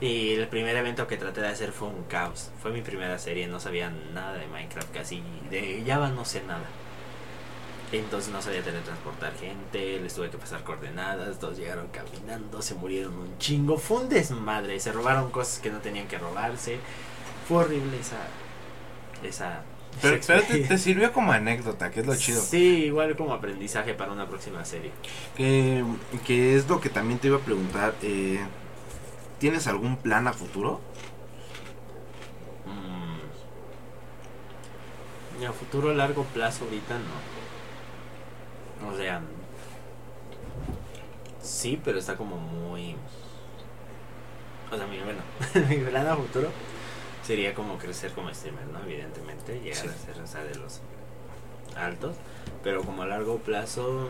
[0.06, 2.50] y el primer evento que traté de hacer fue un caos.
[2.60, 6.64] Fue mi primera serie, no sabía nada de Minecraft, casi de Java no sé nada.
[7.92, 13.14] Entonces no sabía teletransportar gente, les tuve que pasar coordenadas, todos llegaron caminando, se murieron
[13.14, 16.78] un chingo, fue un desmadre, se robaron cosas que no tenían que robarse.
[17.46, 18.16] Fue horrible esa
[19.22, 19.62] esa
[20.02, 22.42] Pero, te, sirvió como anécdota, que es lo chido.
[22.42, 24.90] Sí, igual como aprendizaje para una próxima serie.
[25.36, 25.84] Que,
[26.26, 27.94] que es lo que también te iba a preguntar.
[28.02, 28.40] Eh,
[29.38, 30.80] ¿Tienes algún plan a futuro?
[32.66, 33.16] Mm.
[35.44, 37.45] A futuro a largo plazo ahorita no.
[38.92, 39.20] O sea,
[41.42, 42.96] sí, pero está como muy...
[44.72, 45.20] O sea, mi, bueno,
[45.68, 46.50] mi plan a futuro
[47.22, 48.80] sería como crecer como streamer, ¿no?
[48.84, 49.88] Evidentemente, llegar Sí.
[49.88, 50.80] a ser, o sea, de los
[51.76, 52.16] altos.
[52.62, 54.08] Pero como a largo plazo...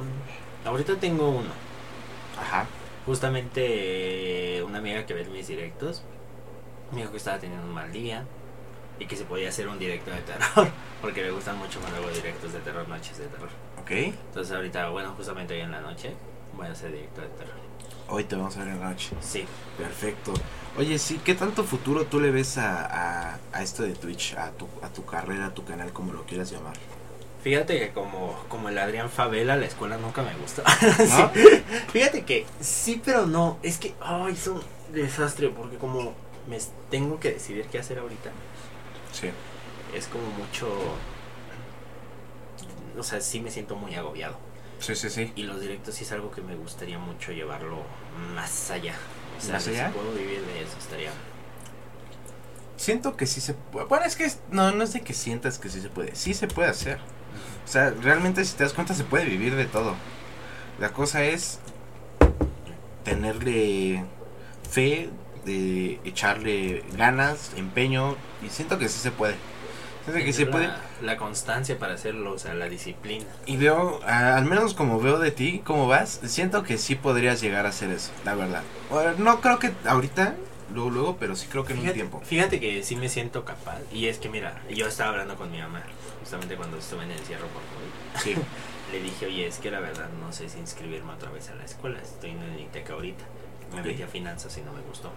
[0.65, 1.51] Ahorita tengo uno.
[2.41, 2.67] Ajá.
[3.07, 6.03] Justamente una amiga que ve mis directos
[6.91, 8.25] me dijo que estaba teniendo un mal día
[8.99, 10.69] y que se podía hacer un directo de terror
[11.03, 13.49] porque le gustan mucho cuando hago directos de terror, noches de terror.
[13.81, 13.91] Ok.
[13.91, 16.13] Entonces ahorita, bueno, justamente hoy en la noche
[16.55, 17.55] voy a hacer directo de terror.
[18.09, 19.11] Hoy te vamos a ver en la noche.
[19.21, 19.45] Sí,
[19.77, 20.33] Perfecto.
[20.79, 22.85] Oye, sí, ¿qué tanto futuro tú le ves a,
[23.33, 26.25] a, a esto de Twitch, a tu, a tu carrera, a tu canal, como lo
[26.25, 26.75] quieras llamar?
[27.47, 30.65] fíjate que como, como el Adrián Favela, la escuela nunca me gustó.
[30.99, 31.31] ¿No?
[31.33, 31.63] Sí.
[31.93, 33.59] Fíjate que sí, pero no.
[33.63, 34.61] Es que, ay, es un
[34.93, 36.13] desastre porque como
[36.49, 36.59] me
[36.91, 38.33] tengo que decidir qué hacer ahorita.
[39.19, 39.31] Sí.
[39.95, 40.69] es como mucho.
[42.99, 44.37] O sea, sí me siento muy agobiado.
[44.79, 45.33] Sí, sí, sí.
[45.37, 47.79] Y los directos sí es algo que me gustaría mucho llevarlo
[48.35, 48.95] más allá.
[49.39, 49.91] O sea, ¿Más si allá?
[49.91, 51.11] puedo vivir de eso, estaría.
[52.77, 53.87] Siento que sí se puede.
[53.87, 56.15] Bueno, es que no, no es de que sientas que sí se puede.
[56.15, 56.99] Sí se puede hacer.
[57.65, 59.95] O sea, realmente si te das cuenta se puede vivir de todo.
[60.79, 61.59] La cosa es
[63.05, 64.05] tenerle
[64.71, 65.11] fe,
[65.47, 68.17] de echarle ganas, empeño.
[68.45, 69.37] Y siento que sí se puede.
[70.05, 70.69] Siento que sí Tener puede.
[71.03, 73.25] la, constancia para hacerlo, o sea, la disciplina.
[73.47, 77.41] Y veo, a- al menos como veo de ti, cómo vas, siento que sí podrías
[77.41, 78.63] llegar a hacer eso, la verdad.
[79.19, 80.35] No creo que ahorita,
[80.73, 82.21] luego, luego, pero sí creo que en un tiempo.
[82.25, 83.79] fíjate que sí me siento capaz.
[83.93, 85.83] Y es que, mira, yo estaba hablando con mi mamá,
[86.21, 88.23] justamente cuando estuve en el encierro por COVID.
[88.23, 88.37] Sí.
[88.93, 91.65] Le dije, oye, es que la verdad no sé si inscribirme otra vez a la
[91.65, 91.99] escuela.
[92.01, 93.25] Estoy en el ITEC ahorita.
[93.75, 95.11] Me metí a finanzas y no me gustó.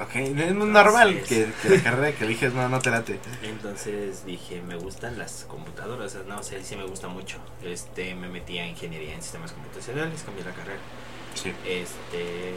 [0.00, 3.18] Ok, es normal que, que la carrera que eliges no, no te late.
[3.42, 7.38] Entonces dije, me gustan las computadoras, o sea, no sé, sí me gusta mucho.
[7.62, 10.80] Este, me metí a ingeniería en sistemas computacionales, cambié la carrera.
[11.34, 11.50] Sí.
[11.66, 12.52] Este,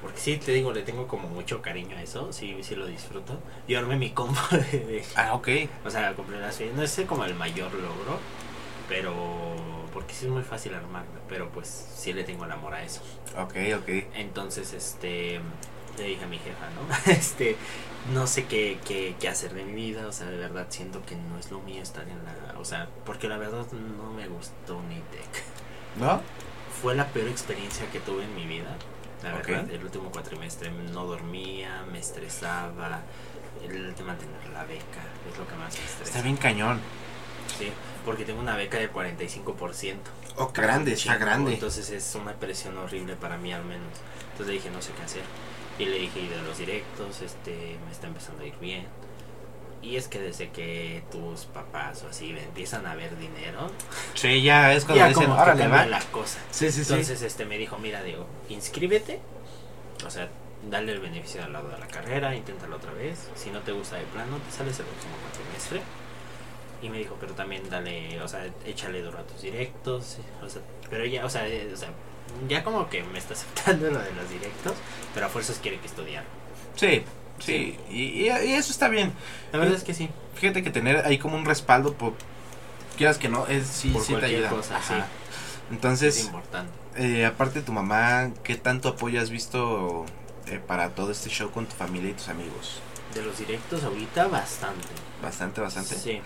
[0.00, 3.40] porque sí, te digo, le tengo como mucho cariño a eso, sí, sí lo disfruto.
[3.66, 5.48] Yo armé mi combo de, de- Ah, ok.
[5.84, 8.20] o sea, compré las no es como el mayor logro,
[8.88, 9.12] pero,
[9.92, 13.00] porque sí es muy fácil armarlo, pero pues sí le tengo el amor a eso.
[13.38, 13.88] Ok, ok.
[14.14, 15.40] Entonces, este,
[15.98, 17.12] le dije a mi jefa, ¿no?
[17.12, 17.56] Este,
[18.12, 21.16] no sé qué, qué, qué hacer de mi vida, o sea, de verdad siento que
[21.16, 24.76] no es lo mío estar en la, o sea, porque la verdad no me gustó
[24.78, 25.42] Unitec.
[25.98, 26.20] ¿No?
[26.82, 28.76] Fue la peor experiencia que tuve en mi vida,
[29.22, 33.02] la verdad, el último cuatrimestre no dormía, me estresaba,
[33.64, 36.04] el tema de tener la beca es lo que más me estresa.
[36.04, 36.80] Está bien cañón.
[37.58, 37.72] Sí,
[38.04, 39.96] porque tengo una beca del 45%.
[40.36, 41.54] Oh, grande, está grande.
[41.54, 43.88] Entonces es una presión horrible para mí al menos.
[44.32, 45.22] Entonces le dije, no sé qué hacer.
[45.78, 48.86] Y le dije, de los directos, este, me está empezando a ir bien.
[49.82, 53.70] Y es que desde que tus papás o así empiezan a ver dinero,
[54.14, 55.86] Sí, ya es cuando ya dicen, como órale, cambia va.
[55.86, 56.38] la cosa.
[56.50, 56.92] Sí, sí, sí.
[56.92, 59.20] Entonces este me dijo, mira, digo, inscríbete.
[60.04, 60.28] O sea,
[60.70, 63.28] dale el beneficio al lado de la carrera, inténtalo otra vez.
[63.36, 65.82] Si no te gusta de plano, te sales el próximo cuatrimestre.
[66.82, 70.18] Y me dijo, pero también dale, o sea, échale duro a tus directos.
[70.42, 71.90] O sea, pero ya, o sea, eh, o sea,
[72.48, 74.74] ya como que me está aceptando lo de los directos,
[75.14, 76.24] pero a fuerzas quiere que estudiar.
[76.76, 77.02] Sí,
[77.38, 77.78] sí.
[77.90, 79.12] Y, y- y eso está bien.
[79.52, 82.12] La verdad es que sí, Fíjate que tener ahí como un respaldo, por,
[82.98, 84.50] quieras que no, es, sí, por sí te ayuda.
[84.50, 86.70] cosa, sí, es Entonces, importante.
[86.96, 90.04] eh, aparte de tu mamá, ¿qué tanto apoyo has visto
[90.46, 92.80] eh, para todo este show con tu familia y tus amigos?
[93.14, 94.88] De los directos ahorita, bastante.
[95.22, 95.94] Bastante, bastante.
[95.94, 96.20] Sí.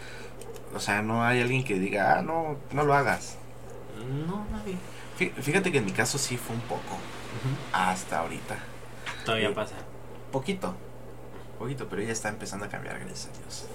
[0.74, 3.36] O sea, no hay alguien que diga, ah, no, no lo hagas.
[4.26, 4.74] No, nadie.
[5.28, 6.96] Fíjate que en mi caso sí fue un poco,
[7.72, 8.56] hasta ahorita.
[9.24, 9.54] Todavía Sí.
[9.54, 9.74] pasa.
[10.32, 10.74] Poquito,
[11.58, 13.66] poquito, pero ya está empezando a cambiar, gracias a Dios.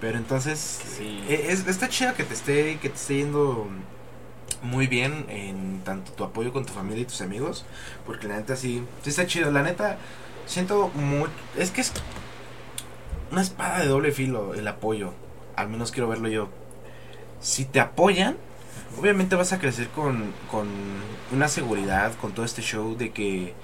[0.00, 0.58] Pero entonces,
[0.96, 1.24] Sí.
[1.28, 3.66] eh, es, está chido que te esté, que te esté yendo
[4.62, 7.64] muy bien en tanto tu apoyo con tu familia y tus amigos,
[8.04, 9.50] porque la neta sí, sí está chido.
[9.50, 9.96] La neta,
[10.46, 11.92] siento muy, es que es
[13.30, 15.12] una espada de doble filo el apoyo,
[15.56, 16.48] al menos quiero verlo yo.
[17.40, 18.36] Si te apoyan,
[18.98, 20.68] obviamente vas a crecer con, con
[21.32, 23.54] una seguridad, con todo este show de que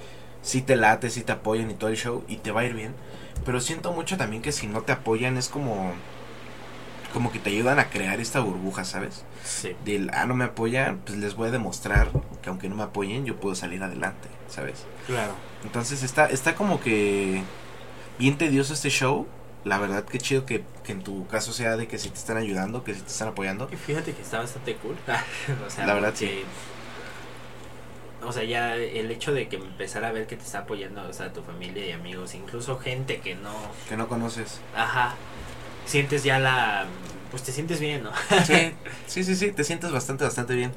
[0.43, 2.75] si te late, si te apoyan y todo el show y te va a ir
[2.75, 2.95] bien.
[3.45, 5.93] Pero siento mucho también que si no te apoyan es como
[7.13, 9.25] como que te ayudan a crear esta burbuja, ¿sabes?
[9.45, 9.77] Sí.
[9.85, 12.09] Del, ah, no me apoyan, pues les voy a demostrar
[12.41, 14.87] que aunque no me apoyen, yo puedo salir adelante, ¿sabes?
[15.07, 15.35] Claro.
[15.63, 17.43] Entonces está, está como que
[18.19, 19.27] bien tedioso este show.
[19.65, 22.37] La verdad que chido que, que en tu caso sea de que si te están
[22.37, 23.69] ayudando, que si te están apoyando.
[23.73, 24.97] Y fíjate que está bastante cool.
[25.67, 26.45] o sea, La verdad, porque-
[28.25, 31.13] O sea, ya el hecho de que empezar a ver que te está apoyando, o
[31.13, 33.53] sea, tu familia y amigos, incluso gente que no.
[33.89, 34.61] Que no conoces.
[34.77, 35.15] Ajá.
[35.87, 36.87] Sientes ya la.
[37.33, 38.11] Pues te sientes bien, ¿no?
[38.47, 38.73] Sí,
[39.07, 40.73] sí, sí, sí, te sientes bastante, bastante bien.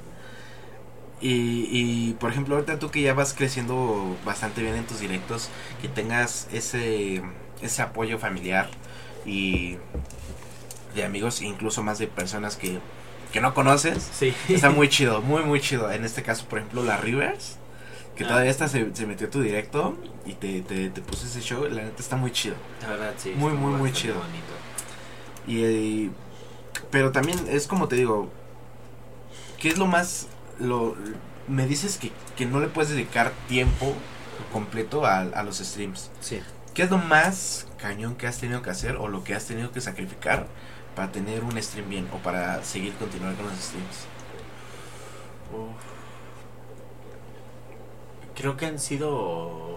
[1.21, 5.49] Y, y, por ejemplo, ahorita tú que ya vas creciendo bastante bien en tus directos,
[5.81, 7.21] que tengas ese,
[7.61, 8.69] ese apoyo familiar
[9.25, 9.77] y
[10.95, 12.79] de amigos, incluso más de personas que,
[13.33, 14.33] que no conoces, Sí.
[14.49, 15.91] está muy chido, muy, muy chido.
[15.91, 17.57] En este caso, por ejemplo, la Rivers,
[18.15, 18.27] que Ah.
[18.27, 21.83] todavía hasta se, se metió tu directo y te, te, te puso ese show, la
[21.83, 22.55] neta está muy chido.
[22.81, 23.33] La verdad, sí.
[23.35, 24.15] Muy, muy, muy chido.
[24.15, 24.53] bonito.
[25.47, 26.11] Y,
[26.91, 28.29] pero también es como te digo,
[29.59, 30.27] ¿qué es lo más
[30.59, 30.95] lo
[31.47, 33.93] me dices que, que no le puedes dedicar tiempo
[34.53, 36.09] completo a, a los streams?
[36.21, 36.39] Sí.
[36.75, 39.71] ¿Qué es lo más cañón que has tenido que hacer o lo que has tenido
[39.71, 40.45] que sacrificar
[40.93, 44.05] para tener un stream bien o para seguir continuar con los streams?
[45.53, 45.81] Uf.
[48.35, 49.09] Creo que han sido.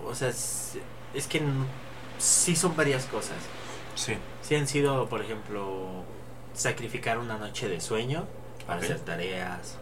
[0.05, 0.77] O sea, es,
[1.15, 1.41] es que
[2.19, 3.37] sí son varias cosas.
[3.95, 4.15] Sí.
[4.43, 6.03] Sí han sido, por ejemplo,
[6.53, 8.27] sacrificar una noche de sueño
[8.67, 9.77] para hacer tareas,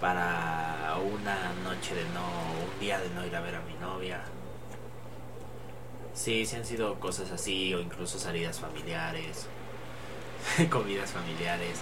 [0.00, 2.26] para una noche de no,
[2.74, 4.24] un día de no ir a ver a mi novia.
[6.16, 9.46] Sí, sí han sido cosas así, o incluso salidas familiares,
[10.70, 11.78] comidas familiares.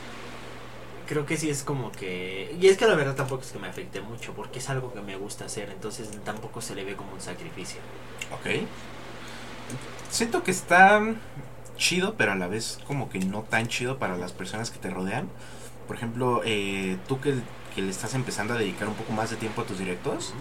[1.06, 2.56] Creo que sí es como que...
[2.60, 5.00] Y es que la verdad tampoco es que me afecte mucho, porque es algo que
[5.00, 7.80] me gusta hacer, entonces tampoco se le ve como un sacrificio.
[8.32, 8.66] Ok.
[10.10, 11.00] Siento que está
[11.76, 14.90] chido, pero a la vez como que no tan chido para las personas que te
[14.90, 15.28] rodean.
[15.86, 17.34] Por ejemplo, eh, tú que,
[17.74, 20.34] que le estás empezando a dedicar un poco más de tiempo a tus directos,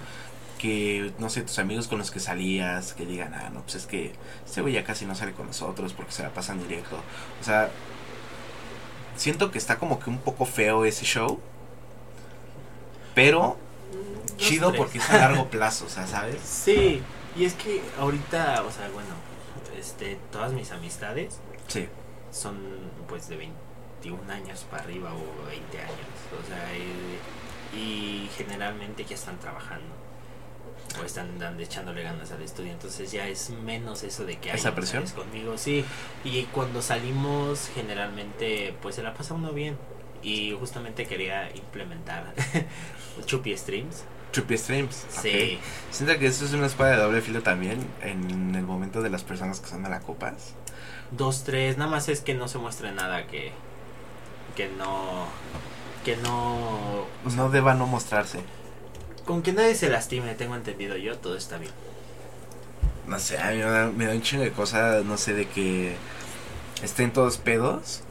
[0.64, 3.86] que no sé, tus amigos con los que salías, que digan, ah, no, pues es
[3.86, 4.14] que
[4.46, 6.96] este güey ya casi no sale con nosotros porque se la pasan directo.
[7.42, 7.70] O sea,
[9.18, 11.42] siento que está como que un poco feo ese show,
[13.14, 13.58] pero
[13.92, 14.80] Dos, chido tres.
[14.82, 16.38] porque es a largo plazo, o sea, ¿sabes?
[16.42, 17.02] Sí,
[17.36, 19.10] Y es que ahorita, o sea, bueno,
[19.78, 21.88] este, todas mis amistades Sí.
[22.32, 22.58] son
[23.10, 26.18] pues de 21 años para arriba o 20 años.
[26.42, 29.94] O sea, y, y generalmente ya están trabajando.
[31.02, 32.72] O están dando- echándole ganas al estudio.
[32.72, 35.04] Entonces ya es menos eso de que ¿Esa "Ay, no presión?
[35.10, 35.58] conmigo.
[35.58, 35.84] Sí.
[36.24, 39.78] Y cuando salimos, generalmente, pues se la pasa uno bien.
[40.22, 42.34] Y justamente quería implementar
[43.26, 44.04] Chupi Streams.
[44.32, 45.06] Chupi Streams.
[45.22, 45.60] Sí.
[45.92, 49.24] Siento que eso es una espada de doble filo también en el momento de las
[49.24, 50.54] personas que son malacopas.
[51.12, 51.78] Dos, tres.
[51.78, 53.52] Nada más es que no se muestre nada que.
[54.56, 55.28] Que no.
[56.06, 57.02] Que no.
[57.26, 58.40] o sea, No deba no mostrarse.
[59.26, 61.72] Con que nadie se lastime, tengo entendido yo, todo está bien.
[63.08, 65.48] No sé, a mí me da, me da un chingo de cosas, no sé, de
[65.48, 65.96] que
[66.82, 68.02] estén todos pedos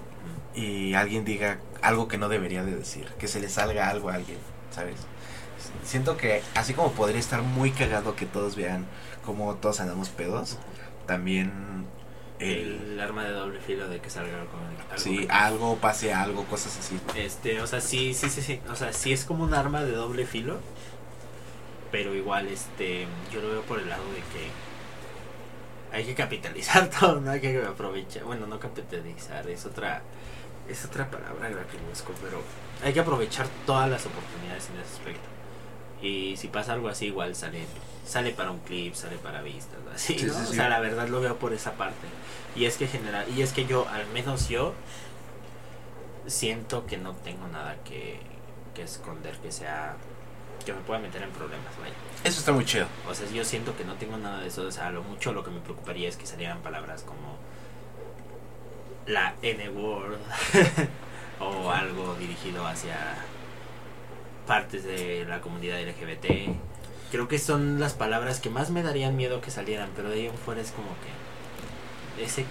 [0.54, 4.14] y alguien diga algo que no debería de decir, que se le salga algo a
[4.14, 4.38] alguien,
[4.74, 4.96] ¿sabes?
[5.84, 8.86] Siento que así como podría estar muy cagado que todos vean
[9.24, 10.58] cómo todos andamos pedos,
[11.06, 11.86] también
[12.38, 14.52] el, El arma de doble filo de que salga algo.
[14.90, 16.98] algo sí, que- algo pase algo, cosas así.
[17.16, 18.60] Este, o sea, sí, sí, sí, sí.
[18.70, 20.58] O sea, sí es como un arma de doble filo.
[21.92, 24.50] Pero igual, este, yo lo veo por el lado de que
[25.92, 28.24] hay que capitalizar todo, no hay que aprovechar.
[28.24, 30.02] Bueno, no capitalizar, es otra,
[30.68, 31.50] es otra palabra
[31.88, 32.42] busco, pero
[32.82, 35.28] hay que aprovechar todas las oportunidades en ese aspecto.
[36.00, 37.64] Y si pasa algo así, igual sale,
[38.04, 40.32] sale para un clip, sale para vistas, así, Sí, ¿no?
[40.32, 42.08] sí, O sea, la verdad lo veo por esa parte.
[42.56, 44.72] Y es que general, y es que yo, al menos yo,
[46.26, 48.18] siento que no tengo nada que,
[48.74, 49.96] que esconder que sea
[50.62, 51.94] que me pueda meter en problemas, vaya.
[52.24, 52.86] Eso está muy chido.
[53.08, 55.44] O sea, yo siento que no tengo nada de eso, o sea, lo mucho lo
[55.44, 57.38] que me preocuparía es que salieran palabras como
[59.06, 60.18] la N-word
[61.40, 62.96] o algo dirigido hacia
[64.46, 66.56] partes de la comunidad LGBT.
[67.10, 70.26] Creo que son las palabras que más me darían miedo que salieran, pero de ahí
[70.26, 72.48] en fuera es como que es X,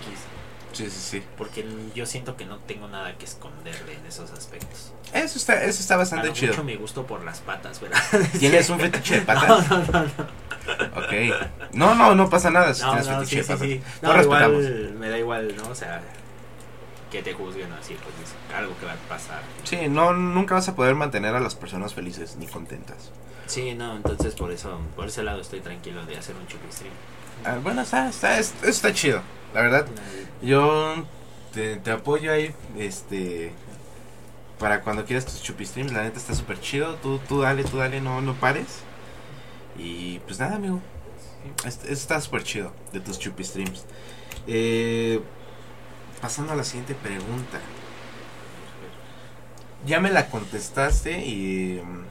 [0.74, 1.24] Sí, sí, sí.
[1.38, 4.94] porque yo siento que no tengo nada que esconderle en esos aspectos.
[5.14, 6.54] Eso está, eso está A bastante lo chido.
[6.54, 8.00] mucho mi gusto por las patas, ¿verdad?
[8.40, 9.70] ¿Tienes un fetiche de patas?
[9.70, 11.02] No, no, no, no.
[11.02, 11.74] Ok.
[11.74, 13.68] No, no, no pasa nada si No, tienes no, fetiche sí, de patas.
[13.68, 13.82] sí.
[14.02, 14.64] No, respetamos.
[14.64, 15.68] igual, me da igual, ¿no?
[15.70, 16.02] O sea,
[17.12, 19.42] que te juzguen así, pues es algo que va a pasar.
[19.64, 23.12] Sí, no, nunca vas a poder mantener a las personas felices ni contentas.
[23.48, 26.94] Sí, no, entonces por eso, por ese lado estoy tranquilo de hacer un chupi stream.
[27.44, 29.22] Ah, bueno, está, está, está chido.
[29.54, 29.86] La verdad,
[30.42, 30.96] yo
[31.54, 33.52] te, te apoyo ahí, este,
[34.60, 35.92] para cuando quieras tus chupi streams.
[35.92, 36.96] La neta está súper chido.
[36.96, 38.80] Tú, tú dale, tú dale, no, no pares.
[39.78, 40.80] Y pues nada, amigo.
[41.66, 43.86] Es- Eso está súper chido de tus chupi streams.
[44.48, 45.22] Eh,
[46.22, 47.60] pasando a la siguiente pregunta.
[49.86, 51.82] Ya me la contestaste y...
[51.84, 52.06] mm.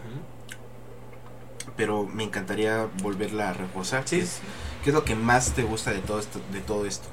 [1.76, 4.03] Pero me encantaría volverla a reforzar.
[4.07, 4.41] Sí, ¿Qué es-
[4.84, 6.41] ¿Qué es lo que más te gusta de todo esto?
[6.53, 7.09] De todo esto?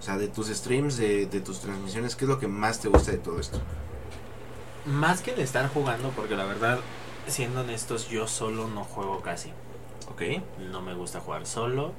[0.00, 2.88] O sea, de tus streams, de, de tus transmisiones, ¿qué es lo que más te
[2.88, 3.60] gusta de todo esto?
[4.86, 6.78] Más que de estar jugando, porque la verdad,
[7.26, 9.50] siendo honestos, yo solo no juego casi.
[10.10, 10.22] ¿Ok?
[10.70, 11.92] No me gusta jugar solo.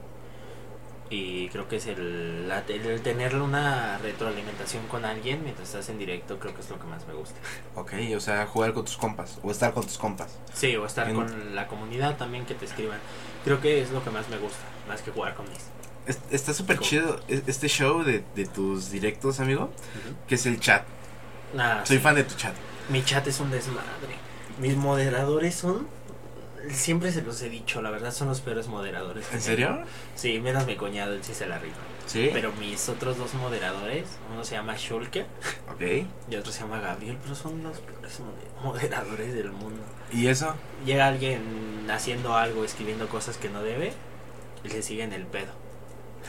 [1.11, 5.99] Y creo que es el, la- el tener una retroalimentación con alguien mientras estás en
[5.99, 7.35] directo, creo que es lo que más me gusta.
[7.75, 10.37] Ok, o sea, jugar con tus compas, o estar con tus compas.
[10.53, 12.97] Sí, o estar En- con la comunidad también que te escriban.
[13.43, 15.65] Creo que es lo que más me gusta, más que jugar con mis.
[16.07, 19.69] Es- Está súper chido e- este show de, de tus directos, amigo,
[20.27, 20.83] que es el chat.
[21.53, 22.03] Nada, Soy sí.
[22.03, 22.53] fan de tu chat.
[22.89, 24.15] Mi chat es un desmadre.
[24.59, 25.87] Mis moderadores son.
[26.69, 29.25] Siempre se los he dicho, la verdad son los peores moderadores.
[29.33, 29.67] ¿En serio?
[29.69, 29.83] tengo.
[30.15, 31.75] Sí, menos mi cuñado, él sí se la rifa.
[32.05, 32.29] Sí.
[32.33, 35.25] Pero mis otros dos moderadores, uno se llama Shulker
[35.73, 35.81] Ok.
[36.29, 39.81] y otro se llama Gabriel, pero son los peores mode- moderadores del mundo.
[40.11, 40.53] ¿Y eso?
[40.85, 43.93] Llega alguien haciendo algo, escribiendo cosas que no debe,
[44.63, 45.51] y le siguen el pedo.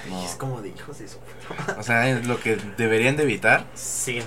[0.08, 0.22] No.
[0.22, 1.18] Y es como de hijos de su
[1.78, 3.66] O sea, es lo que deberían de evitar.
[3.74, 4.24] siguen,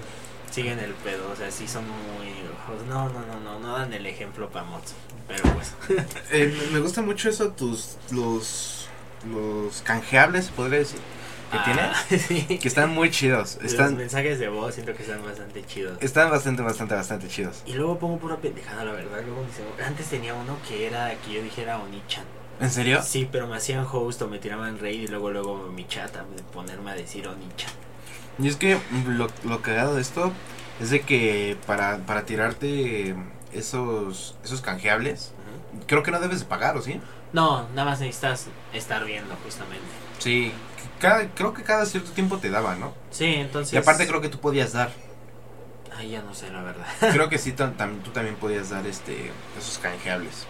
[0.52, 2.34] siguen el pedo, o sea, sí son muy
[2.88, 4.94] no, no, no, no, no dan el ejemplo para mods,
[5.28, 5.74] pero pues
[6.32, 8.88] Eh, me- gusta mucho eso, tus, los,
[9.32, 11.00] los canjeables, podría decir,
[11.52, 12.18] que Ah, sí.
[12.28, 13.58] tienes, que están muy chidos.
[13.62, 15.98] Los Están, mensajes de voz siento que están bastante chidos.
[16.02, 17.62] están bastante, bastante, bastante chidos.
[17.68, 19.22] Y luego pongo pura pendejada, la verdad.
[19.24, 22.26] Luego me dice- antes tenía uno que era que yo dijera Onichan.
[22.60, 23.02] ¿En serio?
[23.04, 26.26] Sí, pero me hacían host o me tiraban raid y luego luego mi chat a
[26.54, 27.72] ponerme a decir Onichan.
[28.40, 28.78] Y es que
[29.08, 30.32] lo, lo cagado de esto
[30.82, 33.16] es de que para, para tirarte
[33.54, 35.32] esos, esos canjeables,
[35.88, 37.00] creo que no debes de pagar, ¿o sí?
[37.34, 39.86] No, nada más necesitas estar viendo justamente.
[40.20, 40.52] Sí,
[41.00, 42.94] cada, creo que cada cierto tiempo te daba, ¿no?
[43.12, 43.74] Sí, entonces.
[43.74, 44.92] Y aparte creo que tú podías dar.
[45.98, 46.86] Ay, ya no sé, la verdad.
[47.12, 50.46] Creo que sí, tam- tam- tú también podías dar este esos canjeables.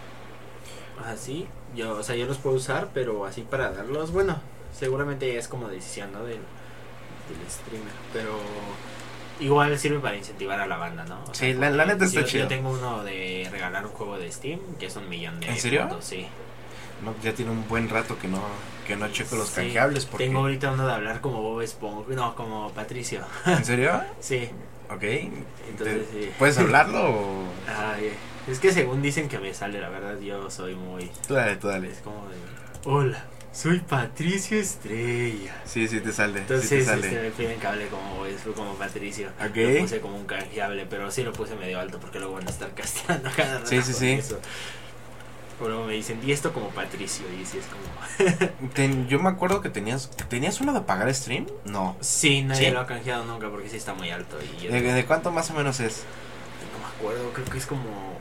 [1.04, 1.46] Así,
[1.76, 4.40] yo, o sea, yo los puedo usar, pero así para darlos, bueno,
[4.76, 6.20] seguramente es como decisión, ¿no?
[6.24, 8.38] Del, del streamer, pero
[9.40, 11.22] igual sirve para incentivar a la banda, ¿no?
[11.30, 12.42] O Sí, la- la neta está yo, chido.
[12.44, 15.58] Yo tengo uno de regalar un juego de Steam, que es un millón de ¿En
[15.58, 15.82] serio?
[15.82, 16.26] puntos, sí.
[17.04, 18.40] No, ya tiene un buen rato que no,
[18.86, 20.06] que no checo los Sí, canjeables.
[20.06, 20.24] Porque...
[20.24, 24.00] Tengo ahorita uno de hablar como Bob Esponja, no, como Patricio, ¿En serio?
[24.20, 24.48] sí.
[24.88, 25.02] Ok.
[25.02, 26.32] Entonces, ¿Te- sí.
[26.38, 27.42] ¿Puedes hablarlo o...?
[27.68, 28.12] Ay,
[28.46, 31.10] es que según dicen que me sale, la verdad, yo soy muy...
[31.26, 31.90] Tú dale, tú dale.
[31.90, 32.36] Es como de...
[32.84, 35.56] Hola, soy Patricio Estrella.
[35.64, 36.40] Sí, sí te sale.
[36.40, 37.06] Entonces sí te sale.
[37.08, 39.30] este, me piden que hable como, es- como Patricio.
[39.40, 42.50] Lo puse como un canjeable, pero sí lo puse medio alto porque luego van a
[42.50, 43.66] estar castigando cada rato.
[43.66, 44.10] Sí, sí, sí.
[44.10, 44.38] eso.
[45.58, 47.24] O luego me dicen, di esto como Patricio.
[47.40, 48.68] Y sí es como.
[48.74, 50.10] Ten- yo me acuerdo que tenías...
[50.28, 51.46] ¿Tenías uno de apagar stream?
[51.64, 51.96] No.
[52.00, 52.70] Sí, nadie ¿Sí?
[52.72, 54.36] lo ha canjeado nunca porque sí está muy alto.
[54.62, 56.04] Y ¿De, de cuánto más o menos es?
[56.72, 58.20] no me acuerdo, creo que es como.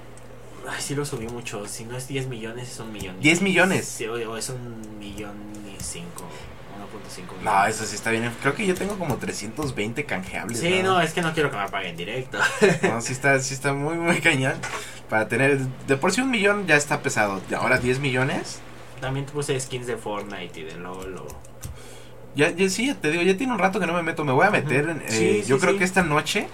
[0.69, 1.67] Ay, sí lo subí mucho.
[1.67, 3.19] Si no es 10 millones, es un millón.
[3.19, 3.85] 10 millones.
[3.85, 5.35] Sí, o, es un millón
[5.65, 6.23] y cinco.
[6.23, 7.43] 1.5 millones.
[7.43, 8.31] No, eso sí está bien.
[8.41, 10.59] Creo que yo tengo como 320 canjeables.
[10.59, 12.37] Sí, no, es que no quiero que me paguen directo.
[12.83, 14.53] No, sí está, sí está muy, muy cañón.
[15.09, 15.59] Para tener...
[15.87, 17.41] De por sí un millón ya está pesado.
[17.57, 18.59] Ahora 10 millones...
[19.01, 21.17] También puse skins de Fortnite y de LOL.
[21.17, 21.27] o-
[22.35, 24.23] Ya, ya sí, te digo, ya tiene un rato que no me meto.
[24.25, 24.89] Me voy a meter.
[24.89, 25.77] eh, sí, yo creo sí.
[25.79, 26.47] que esta noche,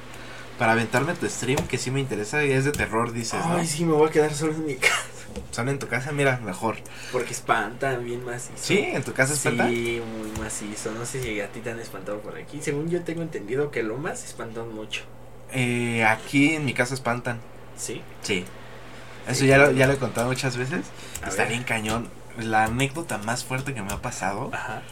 [0.62, 3.56] para aventarme tu stream, que sí me interesa, y es de terror, dices, ¿no?
[3.56, 4.94] Ay, sí, me voy a quedar solo en mi casa.
[5.50, 6.76] Son en tu casa, mira, mejor.
[7.12, 8.54] Porque espantan bien macizo.
[8.58, 8.78] ¿Sí?
[8.78, 9.68] ¿En tu casa espanta?
[9.68, 10.92] Sí, muy macizo.
[10.92, 12.62] No sé si a ti te han espantado por aquí.
[12.62, 15.02] Según yo tengo entendido que lomas espantan mucho.
[15.52, 17.40] Eh, aquí en mi casa espantan.
[17.76, 18.04] ¿Sí?
[18.22, 18.46] Sí.
[19.28, 20.86] Eso Sí, ya, lo, ya lo he contado muchas veces.
[21.24, 21.54] A Está ver.
[21.54, 22.08] bien cañón.
[22.38, 24.84] La anécdota más fuerte que me ha pasado Ajá.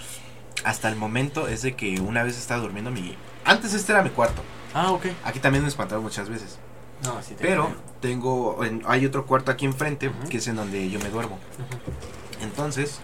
[0.63, 3.15] hasta el momento es de que una vez estaba durmiendo mi...
[3.45, 4.41] Antes este era mi cuarto.
[4.73, 5.05] Ah, ok.
[5.23, 6.57] Aquí también me espantaron muchas veces.
[7.03, 7.77] No, sí te Pero creo.
[8.01, 8.63] tengo...
[8.65, 11.39] en- hay otro cuarto aquí enfrente que es en donde yo me duermo.
[12.41, 12.99] Entonces,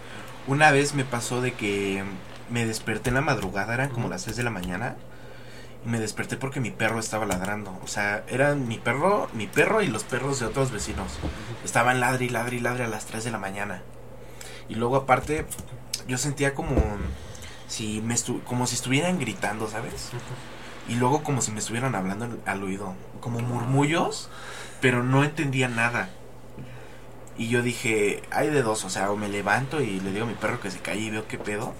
[0.46, 2.04] una vez me pasó de que
[2.50, 4.96] me desperté en la madrugada, eran como las 6 de la mañana.
[5.84, 7.78] Y me desperté porque mi perro estaba ladrando.
[7.84, 11.12] O sea, eran mi perro, mi perro y los perros de otros vecinos.
[11.64, 13.82] Estaban ladre y ladre y ladre a las 3 de la mañana.
[14.68, 15.46] Y luego aparte,
[16.08, 16.74] yo sentía como
[17.68, 20.10] si me estu- como si estuvieran gritando, ¿sabes?
[20.88, 24.28] Y luego como si me estuvieran hablando al oído, como murmullos,
[24.80, 26.10] pero no entendía nada.
[27.38, 30.28] Y yo dije, hay de dos, o sea, o me levanto y le digo a
[30.28, 31.74] mi perro que se calle y veo qué pedo,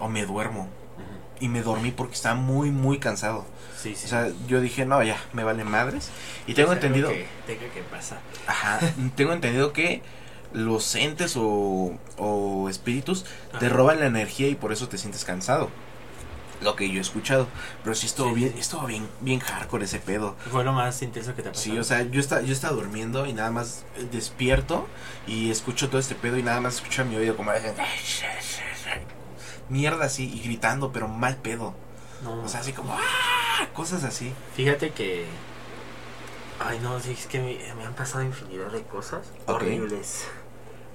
[0.00, 0.68] o me duermo.
[1.40, 3.46] Y me dormí porque estaba muy, muy cansado.
[3.80, 4.06] Sí, sí.
[4.06, 6.10] O sea, yo dije, no, ya, me vale madres.
[6.48, 8.18] Y tengo entendido, Que tenga que pasar.
[8.48, 8.80] ajá,
[9.14, 10.02] tengo entendido que
[10.52, 13.24] los entes o, o espíritus
[13.60, 15.70] te roban la energía y por eso te sientes cansado.
[16.60, 17.46] Lo que yo he escuchado.
[17.84, 18.58] Pero sí estuvo Sí, bien, sí.
[18.60, 20.34] estuvo bien, bien hardcore ese pedo.
[20.50, 21.72] Fue lo más intenso que te ha pasado.
[21.72, 24.86] Sí, o sea, yo estaba, yo estaba durmiendo y nada más eh, despierto
[25.26, 27.52] y escucho todo este pedo y nada más escucho a mi oído como
[29.68, 31.74] mierda así y gritando, pero mal pedo.
[32.22, 33.66] No, O sea, así como ¡ah!
[33.74, 34.32] cosas así.
[34.56, 35.26] Fíjate que.
[36.58, 39.56] Ay, no, sí, es que me, me han pasado infinidad de cosas Ok.
[39.56, 40.24] horribles.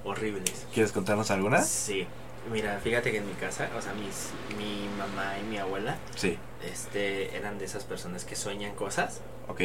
[0.04, 0.66] Horribles.
[0.74, 1.68] ¿Quieres contarnos algunas?
[1.70, 2.06] Sí.
[2.52, 6.38] Mira, fíjate que en mi casa, o sea, mis, mi mamá y mi abuela, Sí.
[6.64, 9.62] este, eran de esas personas que sueñan cosas Ok.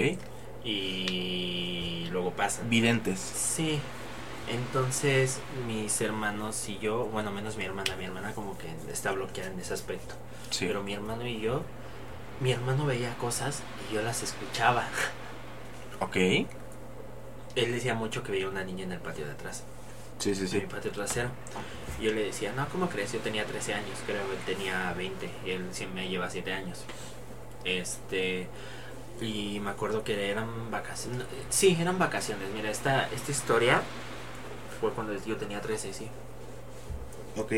[0.64, 2.70] y luego pasan.
[2.70, 3.18] Videntes.
[3.18, 3.81] Sí.
[4.49, 9.51] Entonces, mis hermanos y yo, bueno, menos mi hermana, mi hermana como que está bloqueada
[9.51, 10.14] en ese aspecto.
[10.51, 10.66] Sí.
[10.66, 11.62] Pero mi hermano y yo,
[12.41, 13.61] mi hermano veía cosas
[13.91, 14.87] y yo las escuchaba.
[16.01, 16.16] Ok.
[16.16, 16.47] Él
[17.72, 19.64] decía mucho que veía una niña en el patio de atrás,
[20.18, 20.61] Sí, sí, en sí.
[20.61, 21.31] mi patio trasero.
[22.01, 23.12] Yo le decía, no, ¿cómo crees?
[23.12, 26.84] Yo tenía 13 años, creo, él tenía 20, y él sí me lleva 7 años.
[27.64, 28.46] Este,
[29.20, 32.49] y me acuerdo que eran vacaciones, sí, eran vacaciones.
[32.55, 33.82] Mira, esta, esta historia
[34.80, 36.09] fue cuando yo tenía 13, sí.
[37.36, 37.53] Ok.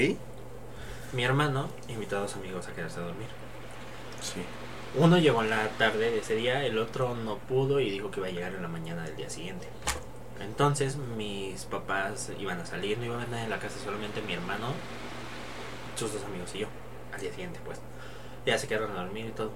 [1.12, 3.28] Mi hermano invitó a dos amigos a quedarse a dormir.
[4.22, 4.40] Sí.
[4.96, 8.20] Uno llegó en la tarde de ese día, el otro no pudo y dijo que
[8.20, 9.68] iba a llegar en la mañana del día siguiente.
[10.40, 14.22] Entonces mis papás iban a salir, no iba a haber nadie en la casa, solamente
[14.22, 14.68] mi hermano,
[15.96, 16.66] sus dos amigos y yo,
[17.12, 17.78] al día siguiente pues.
[18.46, 19.52] Ya se quedaron a dormir y todo.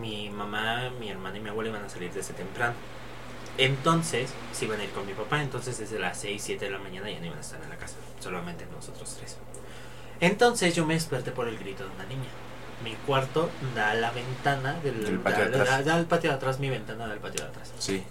[0.00, 2.74] Mi mamá, mi hermana y mi abuela iban a salir desde temprano.
[3.58, 6.78] Entonces se iban a ir con mi papá, entonces desde las 6, 7 de la
[6.78, 9.38] mañana ya no iban a estar en la casa, solamente nosotros tres.
[10.20, 12.28] Entonces yo me desperté por el grito de una niña.
[12.84, 15.68] Mi cuarto da a la ventana del, patio de atrás.
[15.68, 17.72] da- da al patio de atrás, mi ventana da al patio de atrás.
[17.78, 18.04] Sí.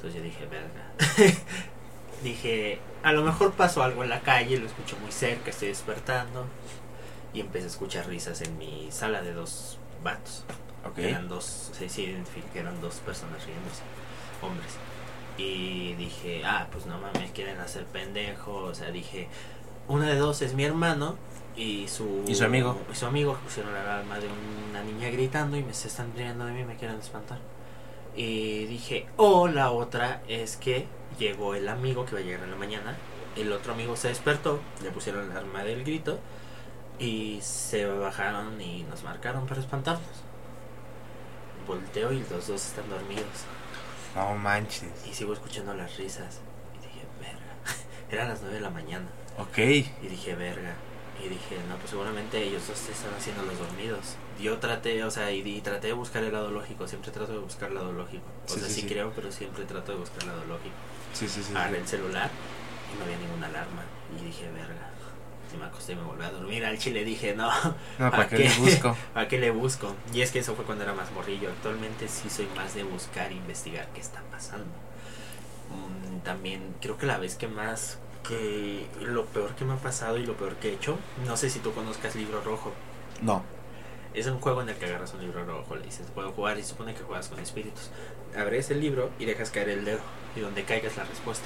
[0.00, 1.34] Entonces yo dije, verga.
[2.22, 6.46] dije, a lo mejor pasó algo en la calle, lo escucho muy cerca, estoy despertando.
[7.34, 10.44] Y empecé a escuchar risas en mi sala de dos vatos.
[10.88, 10.98] Ok.
[11.00, 13.82] Eran dos, se, se identifica que eran dos personas riéndose,
[14.40, 14.72] hombres.
[15.36, 18.54] Y dije, ah, pues no mames, quieren hacer pendejo.
[18.54, 19.28] O sea, dije,
[19.86, 21.16] una de dos es mi hermano
[21.56, 22.80] y su, ¿Y su amigo?
[22.90, 24.28] Y su amigo pusieron la alarma de
[24.70, 27.38] una niña gritando y me se están riendo de mí, me quieren espantar.
[28.16, 30.86] Y dije, o la otra es que
[31.18, 32.96] llegó el amigo que va a llegar en la mañana.
[33.36, 36.18] El otro amigo se despertó, le pusieron la alarma del grito
[36.98, 40.04] y se bajaron y nos marcaron para espantarnos.
[41.66, 43.24] Volteo y los dos están dormidos.
[44.14, 44.90] No manches.
[45.08, 46.40] Y sigo escuchando las risas.
[46.76, 47.54] Y dije, verga.
[48.10, 49.06] Eran las 9 de la mañana.
[49.38, 49.58] Ok.
[49.58, 50.74] Y dije, verga.
[51.24, 54.16] Y dije, no, pues seguramente ellos dos están haciendo los dormidos.
[54.40, 56.86] Yo traté, o sea, y, y traté de buscar el lado lógico.
[56.88, 58.24] Siempre trato de buscar el lado lógico.
[58.48, 60.74] O Sí, sea, sí, creo, pero siempre trato de buscar el lado lógico.
[61.12, 61.52] Sí, sí, sí.
[61.54, 62.30] Agarré el celular
[62.92, 63.84] y no había ninguna alarma.
[64.08, 64.90] Y dije, verga.
[65.52, 66.64] Y me acosté y me volví a dormir.
[66.64, 67.50] Al chile dije, no,
[67.98, 68.44] No, ¿para ¿a qué qué?
[68.44, 68.96] le busco?
[69.14, 69.94] ¿a qué le busco?
[70.12, 71.50] Y es que eso fue cuando era más morrillo.
[71.50, 74.66] Actualmente sí soy más de buscar e investigar qué está pasando.
[75.68, 80.18] Mm, También creo que la vez que más que lo peor que me ha pasado
[80.18, 82.72] y lo peor que he hecho, no sé si tú conozcas Libro Rojo.
[83.22, 83.44] No.
[84.12, 86.64] Es un juego en el que agarras un libro rojo, le dices, puedo jugar y
[86.64, 87.90] supone que juegas con espíritus.
[88.36, 90.00] Abres el libro y dejas caer el dedo
[90.34, 91.44] y donde caiga es la respuesta.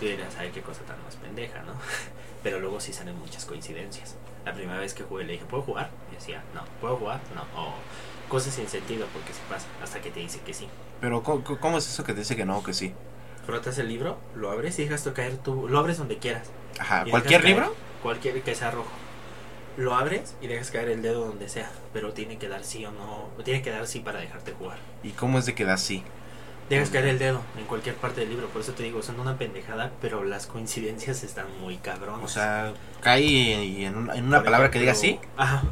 [0.00, 1.74] Tú dirás, ay, qué cosa tan más pendeja, ¿no?
[2.42, 4.16] Pero luego sí salen muchas coincidencias.
[4.44, 5.90] La primera vez que jugué le dije, ¿puedo jugar?
[6.10, 7.20] Y decía, no, ¿puedo jugar?
[7.34, 7.42] No.
[7.60, 7.74] O
[8.28, 10.68] cosas sin sentido porque se pasa hasta que te dice que sí.
[11.00, 12.94] Pero ¿cómo, cómo es eso que te dice que no o que sí?
[13.46, 16.48] Frotas el libro, lo abres y dejas caer tú, lo abres donde quieras.
[16.78, 17.04] Ajá.
[17.08, 17.74] ¿Cualquier libro?
[18.02, 18.90] Cualquier que sea rojo.
[19.80, 22.92] Lo abres y dejas caer el dedo donde sea, pero tiene que dar sí o
[22.92, 24.76] no, tiene que dar sí para dejarte jugar.
[25.02, 26.02] ¿Y cómo es de que da sí?
[26.68, 29.38] Dejas caer el dedo en cualquier parte del libro, por eso te digo, son una
[29.38, 32.22] pendejada, pero las coincidencias están muy cabronas.
[32.24, 35.18] O sea, cae y en una, en una Por palabra que diga sí.
[35.38, 35.62] Ajá.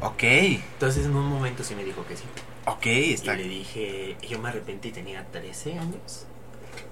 [0.00, 0.22] Ok.
[0.22, 2.24] Entonces en un momento sí me dijo que sí.
[2.66, 3.34] Ok, Y está.
[3.34, 6.24] le dije, yo me arrepentí, tenía 13 años.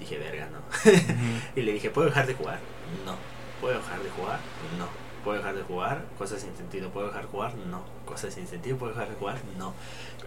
[0.01, 0.59] Dije, verga, no.
[1.57, 2.59] Y le dije, ¿puedo dejar de jugar?
[3.07, 3.15] No.
[3.61, 4.41] ¿Puedo dejar de jugar?
[4.77, 5.08] No.
[5.29, 6.05] ¿Puedo dejar de jugar?
[6.17, 6.89] Cosas sin sentido.
[6.89, 7.55] ¿Puedo dejar de jugar?
[7.71, 7.83] No.
[8.07, 8.79] Cosas sin sentido.
[8.79, 9.37] ¿Puedo dejar de jugar?
[9.59, 9.75] No.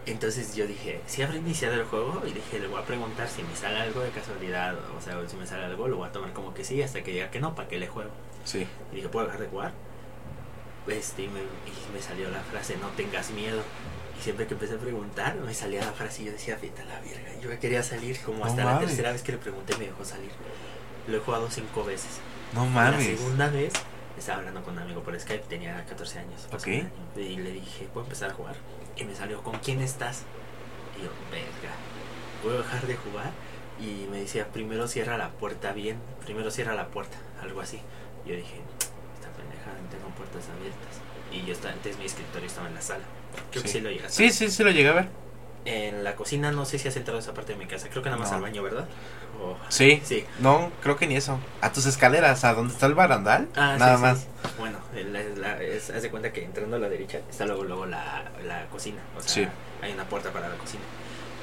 [0.06, 3.42] Entonces yo dije, si habrá iniciado el juego y dije, le voy a preguntar si
[3.42, 6.32] me sale algo de casualidad, o sea, si me sale algo, lo voy a tomar
[6.32, 8.10] como que sí, hasta que diga que no, para que le juego.
[8.44, 8.64] Sí.
[8.92, 9.72] Y dije, ¿puedo dejar de jugar?
[10.86, 13.60] Este, y me, y me salió la frase, no tengas miedo.
[14.18, 16.84] Y siempre que empecé a preguntar, me salía la frase y yo decía, vete a
[16.84, 17.40] la verga.
[17.40, 18.86] Yo me quería salir, como No hasta la mames.
[18.88, 20.30] tercera vez que le pregunté me dejó salir.
[21.08, 22.18] Lo he jugado cinco veces.
[22.54, 23.06] No La mames.
[23.18, 23.72] segunda vez
[24.20, 26.42] estaba hablando con un amigo por Skype, tenía 14 años.
[26.50, 26.66] pasó Ok.
[26.68, 28.56] un año, Y le dije, ¿puedo empezar a jugar?
[28.96, 30.22] Y me salió, ¿con quién estás?
[30.98, 31.74] Y yo, verga,
[32.42, 33.30] ¿puedo dejar de jugar?
[33.80, 37.80] Y me decía, primero cierra la puerta bien, primero cierra la puerta, algo así.
[38.26, 38.60] Yo dije,
[39.14, 41.00] esta pendeja, no tengo puertas abiertas.
[41.32, 43.04] Y yo estaba, antes mi escritorio estaba en la sala.
[43.50, 44.12] Creo que sí lo llegaste.
[44.12, 45.08] Sí, sí, sí lo llegué a ver.
[45.64, 47.88] En la cocina no sé si has entrado a esa parte de mi casa.
[47.88, 48.36] Creo que nada más No.
[48.36, 48.86] al baño, ¿verdad?
[49.40, 50.00] O- Sí.
[50.04, 50.24] Sí.
[50.40, 51.38] No, creo que ni eso.
[51.60, 53.48] A tus escaleras, a donde está el barandal.
[53.54, 54.02] Ah, Nada sí, sí.
[54.02, 54.26] más.
[54.58, 54.78] Bueno,
[55.12, 58.24] la, la- es- haz de cuenta que entrando a la derecha está luego, luego la,
[58.44, 59.00] la cocina.
[59.16, 59.48] O sea, Sí.
[59.82, 60.82] hay una puerta para la cocina.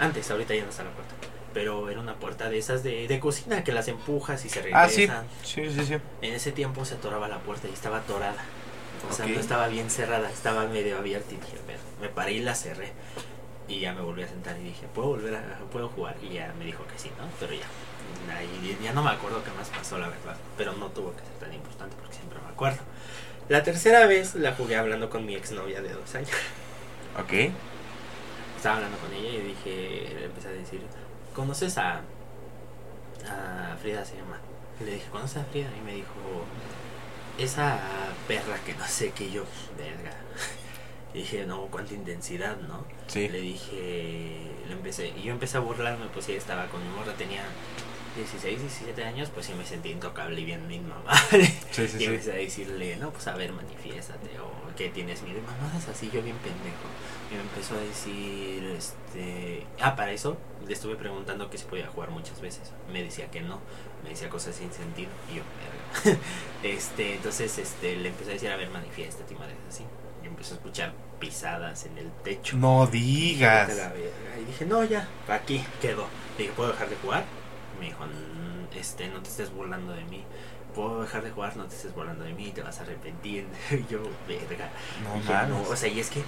[0.01, 1.13] Antes, ahorita ya no está la puerta.
[1.53, 4.86] Pero era una puerta de esas de, de cocina que las empujas y se regresan.
[4.86, 5.63] Ah, sí.
[5.63, 5.95] Sí, sí, sí.
[6.22, 8.43] En ese tiempo se atoraba la puerta y estaba atorada.
[9.09, 12.34] O sea, no estaba bien cerrada, estaba medio abierta y dije, a ver, me paré
[12.34, 12.91] y la cerré.
[13.70, 16.17] Y ya me volví a sentar y dije, ¿puedo volver a puedo jugar?
[16.22, 17.26] Y ya me dijo que sí, ¿no?
[17.39, 17.67] Pero ya.
[18.36, 20.36] Ahí ya no me acuerdo qué más pasó, la verdad.
[20.57, 22.80] Pero no tuvo que ser tan importante porque siempre me acuerdo.
[23.47, 26.32] La tercera vez la jugué hablando con mi exnovia de dos años.
[27.20, 27.51] Ok.
[28.57, 30.82] Estaba hablando con ella y dije, le empecé a decir,
[31.34, 32.01] ¿conoces a,
[33.28, 34.39] a Frida se llama?
[34.82, 35.70] Y le dije, ¿conoces a Frida?
[35.78, 36.09] Y me dijo,
[37.38, 37.80] esa
[38.28, 39.43] perra que no sé qué yo,
[39.78, 40.15] verga.
[41.14, 42.86] Y dije, no, cuánta intensidad, ¿no?
[43.07, 43.28] Sí.
[43.30, 44.38] Le dije,
[44.68, 47.43] le empecé, y yo empecé a burlarme, pues sí, estaba con mi morra, tenía
[48.16, 51.16] 16, 17 años, pues sí me sentí intocable y bien mi mamá.
[51.32, 52.05] Sí, sí, Y sí.
[52.05, 55.41] empecé a decirle, no, pues a ver, manifiéstate, o que tienes miedo.
[55.41, 56.88] Mamadas así, yo bien pendejo.
[57.32, 59.66] Y me empezó a decir, este...
[59.82, 62.72] Ah, para eso le estuve preguntando que si podía jugar muchas veces.
[62.91, 63.60] Me decía que no,
[64.03, 65.10] me decía cosas sin sentido.
[65.32, 65.43] Y yo,
[66.05, 66.20] verga.
[66.64, 69.84] este, entonces, este, le empecé a decir, a ver, manifiéstate y madres así.
[70.30, 72.56] Y empezó a escuchar pisadas en el techo.
[72.58, 73.72] No digas.
[74.42, 76.06] Y dije, no, ya, aquí quedó.
[76.38, 77.24] Le dije, ¿puedo dejar de jugar?
[77.80, 80.24] Me dijo, "Mm, este, no te estés burlando de mí.
[80.76, 81.58] ¿Puedo dejar de jugar?
[81.58, 83.46] No te estés burlando de mí, te vas a arrepentir.
[83.72, 84.70] Y yo, verga.
[85.04, 86.22] No Dije, no, o sea, y es que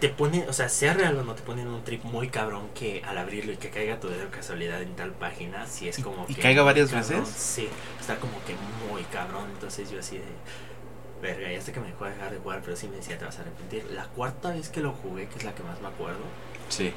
[0.00, 3.02] te pone, o sea, sea real o no, te ponen un trip muy cabrón que
[3.04, 6.02] al abrirlo y que caiga tu dedo de casualidad en tal página, si es ¿Y-
[6.02, 7.20] como y que caiga muy varias cabrón.
[7.24, 7.34] veces?
[7.36, 7.68] Sí,
[8.00, 8.54] está como que
[8.90, 9.44] muy cabrón.
[9.52, 10.24] Entonces yo así de,
[11.24, 13.38] verga, ya sé que me dejó dejar de jugar, pero sí me decía, te vas
[13.38, 13.84] a arrepentir.
[13.92, 16.20] La cuarta vez que lo jugué, que es la que más me acuerdo,
[16.68, 16.92] Sí.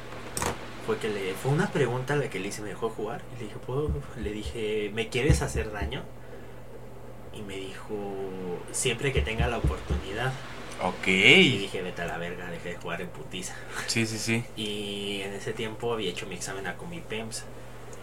[0.85, 3.39] fue que le fue una pregunta a la que le hice, me dejó jugar y
[3.39, 3.89] le dije, ¿puedo?
[4.21, 6.03] Le dije, ¿me quieres hacer daño?
[7.33, 7.95] Y me dijo,
[8.71, 10.31] siempre que tenga la oportunidad.
[10.81, 11.07] Ok.
[11.07, 13.55] Y dije, vete a la verga, dejé de jugar en putiza.
[13.87, 14.43] Sí, sí, sí.
[14.55, 17.43] Y en ese tiempo había hecho mi examen a Comipems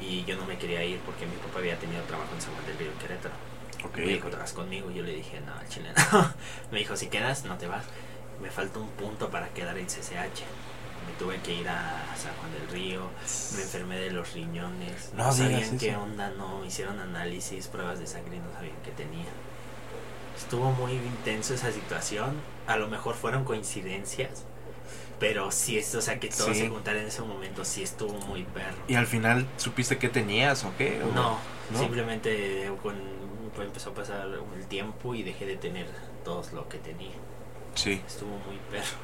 [0.00, 2.66] y yo no me quería ir porque mi papá había tenido trabajo en San Juan
[2.66, 3.34] del Río, Querétaro.
[3.84, 3.96] Ok.
[3.98, 4.90] Me dijo, ¿te vas conmigo?
[4.90, 6.32] Y yo le dije, no, al chile no.
[6.72, 7.84] me dijo, si quedas, no te vas.
[8.42, 10.42] Me falta un punto para quedar en CCH.
[11.06, 13.02] Me tuve que ir a San Juan del Río,
[13.56, 16.00] me enfermé de los riñones, no, No sabían qué eso.
[16.00, 19.26] onda, no, hicieron análisis, pruebas de sangre y no sabían qué tenía.
[20.36, 22.34] Estuvo muy intenso esa situación,
[22.66, 24.44] a lo mejor fueron coincidencias,
[25.20, 26.60] pero sí, es, o sea, que todo Sí.
[26.60, 28.74] se juntara en ese momento, sí estuvo muy perro.
[28.88, 31.02] ¿Y al final supiste qué tenías o qué?
[31.02, 31.38] ¿O- No,
[31.70, 31.78] ¿no?
[31.78, 32.94] simplemente con,
[33.54, 34.26] pues, empezó a pasar
[34.56, 35.86] el tiempo y dejé de tener
[36.24, 37.12] todo lo que tenía.
[37.74, 38.00] Sí.
[38.06, 38.96] Estuvo muy perro.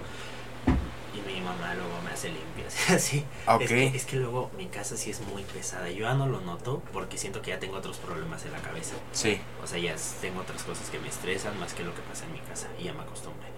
[1.13, 2.75] Y mi mamá luego me hace limpias.
[2.91, 3.25] Así.
[3.47, 3.63] Ok.
[3.63, 5.91] Es, que, es que luego mi casa sí es muy pesada.
[5.91, 8.95] Yo ya no lo noto porque siento que ya tengo otros problemas en la cabeza.
[9.13, 9.41] Sí.
[9.63, 12.33] O sea, ya tengo otras cosas que me estresan más que lo que pasa en
[12.33, 13.49] mi casa y ya me acostumbré.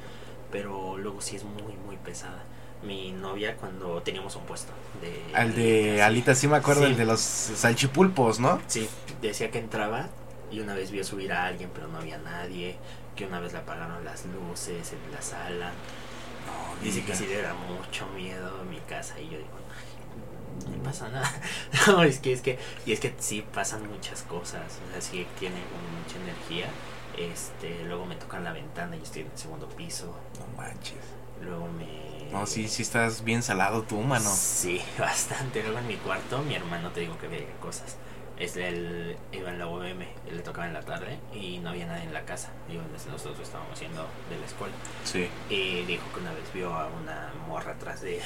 [0.50, 2.42] Pero luego sí es muy, muy pesada.
[2.82, 5.22] Mi novia cuando teníamos un puesto de...
[5.36, 6.88] Al de Alita, sí me acuerdo, Sí.
[6.92, 8.60] el de los salchipulpos, ¿no?
[8.66, 8.88] Sí,
[9.20, 10.08] decía que entraba
[10.52, 12.76] y una vez vio subir a alguien pero no había nadie.
[13.16, 15.70] Que una vez le apagaron las luces en la sala.
[16.46, 19.50] No, Dice que sí le da mucho miedo a mi casa y yo digo,
[20.66, 21.30] "Ay, no pasa nada.
[21.86, 25.26] No, es que es que y es que sí pasan muchas cosas, o sea, sí
[25.38, 26.66] tiene mucha energía.
[27.16, 30.14] Este, luego me tocan la ventana y estoy en el segundo piso.
[30.40, 30.96] No manches.
[31.42, 34.30] Luego me No, sí, sí estás bien salado tú, mano.
[34.34, 35.62] Sí, bastante.
[35.62, 37.96] Luego en mi cuarto, mi hermano te digo que veía cosas.
[38.42, 42.02] Es él iba en la UVM, le tocaba en la tarde y no había nadie
[42.02, 42.50] en la casa.
[42.68, 42.72] Y
[43.08, 44.74] nosotros estábamos yendo de la escuela.
[45.04, 45.28] Sí.
[45.48, 48.22] Y dijo que una vez vio a una morra atrás de él,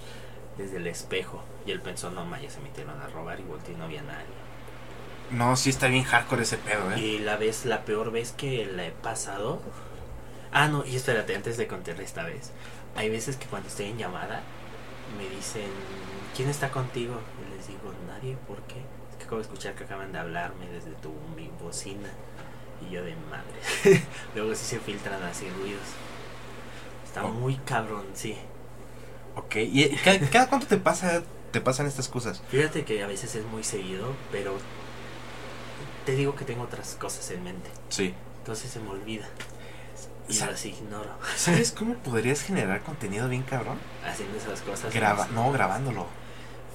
[0.56, 1.44] desde el espejo.
[1.66, 4.00] Y él pensó, no, ma, ya se metieron a robar y volteó y no había
[4.00, 4.24] nadie.
[5.30, 6.98] No, sí está bien hardcore ese pedo, ¿eh?
[6.98, 9.60] Y la vez, la peor vez que la he pasado.
[10.50, 12.52] Ah, no, y espérate, antes de contarle esta vez.
[12.96, 14.40] Hay veces que cuando estoy en llamada
[15.18, 15.68] me dicen,
[16.34, 17.20] ¿quién está contigo?
[17.46, 18.80] Y les digo, nadie, ¿por qué?
[19.18, 22.08] Que acabo de escuchar que acaban de hablarme desde tu mi bocina.
[22.86, 24.02] Y yo de madre.
[24.34, 25.82] Luego sí se filtran así ruidos.
[27.04, 27.28] Está Oh.
[27.30, 28.36] muy cabrón, sí.
[29.34, 29.56] Ok.
[29.56, 32.42] ¿Y cada, cada cuánto te pasa te pasan estas cosas?
[32.50, 34.56] Fíjate que a veces es muy seguido, pero
[36.04, 37.70] te digo que tengo otras cosas en mente.
[37.88, 38.14] Sí.
[38.38, 39.26] Entonces se me olvida.
[40.28, 41.10] Y las ignoro.
[41.36, 43.78] ¿Sabes cómo podrías generar contenido bien cabrón?
[44.06, 44.92] Haciendo esas cosas.
[44.94, 46.06] Graba, no, grabándolo.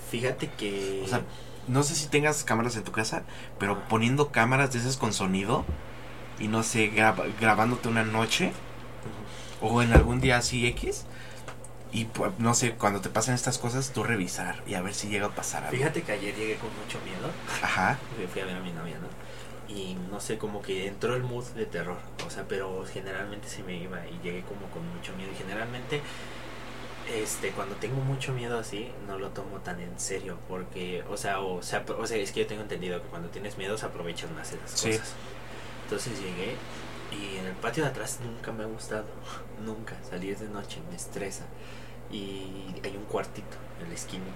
[0.09, 1.03] Fíjate que.
[1.05, 1.21] O sea,
[1.67, 3.23] no sé si tengas cámaras en tu casa,
[3.59, 5.65] pero poniendo cámaras de esas con sonido
[6.39, 8.51] y no sé, graba- grabándote una noche
[9.61, 11.05] o en algún día así X
[11.91, 15.09] y pues, no sé, cuando te pasan estas cosas, tú revisar y a ver si
[15.09, 15.77] llega a pasar algo.
[15.77, 17.31] Fíjate que ayer llegué con mucho miedo.
[17.61, 17.97] Ajá.
[18.31, 19.07] Fui a ver a mi novia, ¿no?
[19.73, 21.97] Y no sé, como que entró el mood de terror.
[22.25, 25.31] O sea, pero generalmente se me iba y llegué como con mucho miedo.
[25.31, 26.01] Y generalmente,
[27.11, 30.37] este, cuando tengo mucho miedo así, no lo tomo tan en serio.
[30.47, 33.57] Porque, o sea, o, sea, o sea, es que yo tengo entendido que cuando tienes
[33.57, 34.91] miedo se aprovechan más esas Sí.
[34.91, 35.13] cosas.
[35.83, 36.55] Entonces llegué
[37.11, 39.05] y en el patio de atrás nunca me ha gustado.
[39.65, 39.95] Nunca.
[40.09, 41.43] Salir de noche me estresa.
[42.11, 44.31] Y hay un cuartito en la esquinita.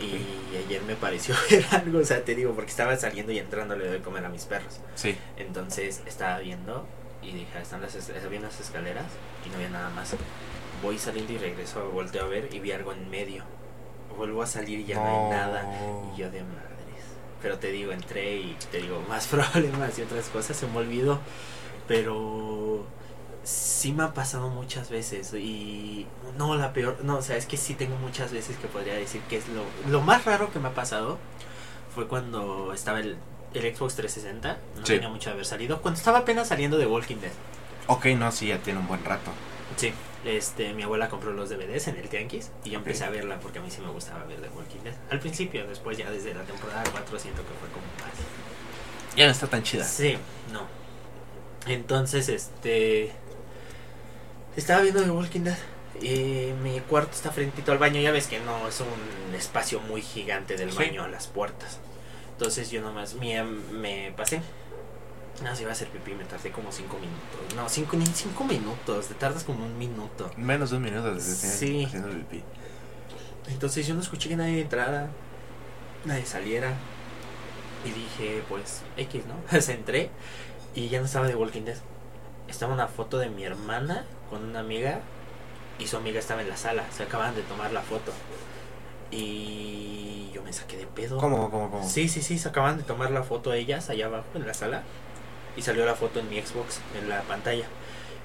[0.00, 3.76] Y ayer me pareció ver algo, o sea, te digo, porque estaba saliendo y entrando
[3.76, 4.80] le doy comer a mis perros.
[4.94, 5.16] Sí.
[5.36, 6.86] Entonces estaba viendo
[7.22, 9.04] y dije, "Ah, están las, es- había unas escaleras
[9.44, 10.14] y no había nada más.
[10.82, 13.44] Voy saliendo y regreso, volteo a ver y vi algo en medio.
[14.16, 15.64] Vuelvo a salir y ya no, hay nada.
[16.14, 17.04] Y yo de madres.
[17.42, 21.20] Pero te digo, entré y te digo, más problemas y otras cosas, se me olvidó.
[21.88, 22.84] Pero
[23.42, 27.56] sí me ha pasado muchas veces y no la peor, no, o sea, es que
[27.56, 30.68] sí tengo muchas veces que podría decir que es lo, lo más raro que me
[30.68, 31.18] ha pasado
[31.94, 33.16] fue cuando estaba el,
[33.54, 34.92] el Xbox 360, no Sí.
[34.94, 37.32] tenía mucho de haber salido, cuando estaba apenas saliendo de Walking Dead.
[37.86, 39.30] Ok, no, sí, ya tiene un buen rato.
[39.76, 39.92] Sí.
[40.24, 43.58] Este, mi abuela compró los DVDs en el Tianguis y yo empecé a verla porque
[43.58, 44.94] a mí sí me gustaba ver The Walking Dead.
[45.10, 49.16] Al principio, después ya desde la temporada 4 siento que fue como más.
[49.16, 49.84] Ya no está tan chida.
[49.84, 50.16] Sí,
[50.52, 50.66] no.
[51.66, 53.12] Entonces, este.
[54.56, 55.58] Estaba viendo The Walking Dead.
[56.02, 58.00] Y mi cuarto está frentito al baño.
[58.00, 60.78] Ya ves que no es un espacio muy gigante del Sí.
[60.78, 61.78] baño a las puertas.
[62.32, 64.40] Entonces yo nomás me, me pasé.
[65.42, 67.54] No, se iba a hacer pipí, me tardé como 5 minutos.
[67.56, 70.30] No, cinco, ni 5 minutos, te tardas como un minuto.
[70.36, 71.84] Menos de un minuto desde Sí.
[71.84, 72.42] haciendo pipí.
[73.48, 75.08] Entonces yo no escuché que nadie entrara,
[76.04, 76.74] nadie saliera.
[77.84, 79.34] Y dije, pues, X, ¿no?
[79.48, 80.10] Pues entré
[80.74, 81.78] y ya no estaba de Walking Dead.
[82.48, 85.00] Estaba una foto de mi hermana con una amiga
[85.78, 86.84] y su amiga estaba en la sala.
[86.94, 88.12] Se acaban de tomar la foto.
[89.10, 91.18] Y yo me saqué de pedo.
[91.18, 91.88] ¿Cómo, cómo, cómo?
[91.88, 94.82] Sí, sí, sí, se acaban de tomar la foto ellas allá abajo en la sala.
[95.60, 97.66] Y salió la foto en mi Xbox, en la pantalla.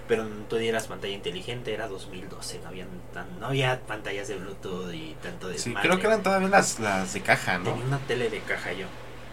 [0.07, 4.93] Pero tú dieras pantalla inteligente, era 2012, no, habían tan- no había pantallas de Bluetooth
[4.93, 7.65] y tanto de Sí, creo que eran todavía las, las de caja, ¿no?
[7.71, 8.85] Tenía una tele de caja yo.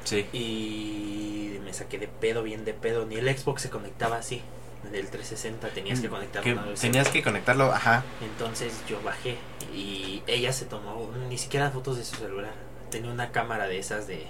[0.03, 0.27] Sí.
[0.33, 3.07] Y me saqué de pedo, bien de pedo.
[3.07, 4.43] Ni el Xbox se conectaba así.
[4.91, 6.53] Del 360 tenías que conectarlo.
[6.55, 6.81] Una vez.
[6.81, 8.03] tenías que conectarlo, ajá.
[8.21, 9.37] Entonces yo bajé
[9.73, 12.55] y ella se tomó ni siquiera fotos de su celular.
[12.91, 14.27] Tenía una cámara de esas de...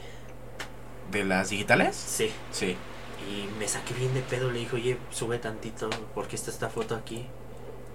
[1.11, 1.97] ¿De las digitales?
[1.97, 2.31] Sí.
[2.53, 2.77] Sí.
[3.31, 4.51] Y me saqué bien de pedo.
[4.51, 5.91] Le dije, oye, sube tantito.
[6.15, 7.27] ¿Por qué está esta foto aquí?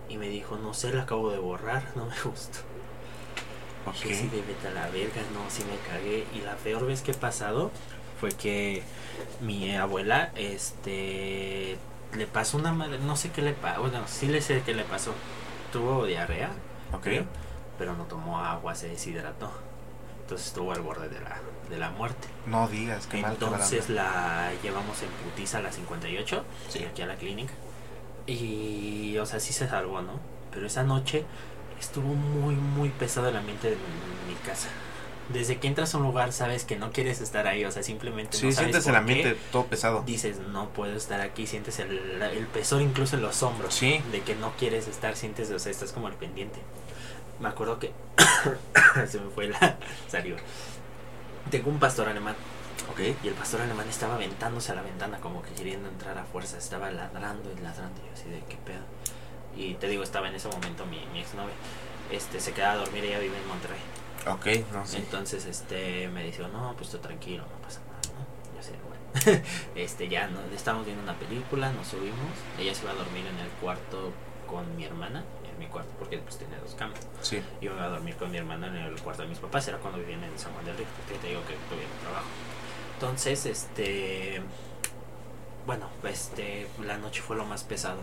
[0.10, 1.84] Y me dijo, no sé, la acabo de borrar.
[1.96, 2.60] No me gustó.
[3.86, 3.94] Ok.
[3.96, 5.22] Dije, sí, de vete a la verga.
[5.34, 6.26] No, sí me cagué.
[6.34, 7.72] Y la peor vez que he pasado
[8.20, 8.84] fue que
[9.42, 11.78] mi abuela, este...
[12.16, 14.86] Le pasó una madre, no sé qué le pasó, bueno, sí le sé qué le
[14.86, 15.14] pasó.
[15.74, 16.50] Tuvo diarrea,
[16.94, 17.04] Ok.
[17.04, 17.26] creo,
[17.78, 19.52] pero no tomó agua, se deshidrató.
[20.28, 21.40] Entonces estuvo al borde de la,
[21.70, 22.28] de la muerte.
[22.48, 26.84] No digas, qué Entonces la llevamos en putiza a la 58, Sí.
[26.84, 27.54] aquí a la clínica.
[28.26, 30.20] Y, o sea, sí se salvó, ¿no?
[30.52, 31.24] Pero esa noche
[31.80, 33.78] estuvo muy, muy pesado el ambiente en
[34.28, 34.68] mi casa.
[35.30, 38.36] Desde que entras a un lugar sabes que no quieres estar ahí, o sea, simplemente
[38.38, 38.98] Sí, no sabes sientes el qué.
[38.98, 40.04] ambiente todo pesado.
[40.06, 43.74] Dices, no puedo estar aquí, sientes el, el pesor incluso en los hombros.
[43.74, 44.02] Sí.
[44.12, 46.60] De que no quieres estar, sientes, o sea, estás como al pendiente.
[47.40, 47.92] Me acuerdo que
[49.08, 49.78] se me fue la
[50.08, 50.38] saliva.
[51.52, 52.36] Tengo un pastor alemán
[52.92, 53.00] Ok.
[53.24, 56.58] y el pastor alemán estaba aventándose a la ventana como que queriendo entrar a fuerza,
[56.58, 58.84] estaba ladrando y ladrando y yo así de qué pedo.
[59.56, 61.54] Y te digo, estaba en ese momento mi, mi exnovia.
[62.12, 63.80] Este, se quedaba a dormir, ella vive en Monterrey.
[64.28, 64.98] Ok, no sé.
[64.98, 68.56] Entonces, este, me dijo, no, pues tú tranquilo, no pasa nada, ¿no?
[68.56, 69.44] Yo sé, bueno.
[69.76, 72.18] este, ya, no, estábamos viendo una película, nos subimos,
[72.60, 74.12] ella se iba a dormir en el cuarto
[74.48, 75.24] con mi hermana,
[75.58, 77.00] mi cuarto, porque pues tenía dos camas.
[77.22, 77.42] Sí.
[77.62, 79.78] Yo me iba a dormir con mi hermana en el cuarto de mis papás, era
[79.78, 82.28] cuando vivían en San Juan del Río, que te digo que tuvieron trabajo.
[82.96, 84.42] Entonces, este,
[85.66, 88.00] bueno, este, la noche fue lo más pesado,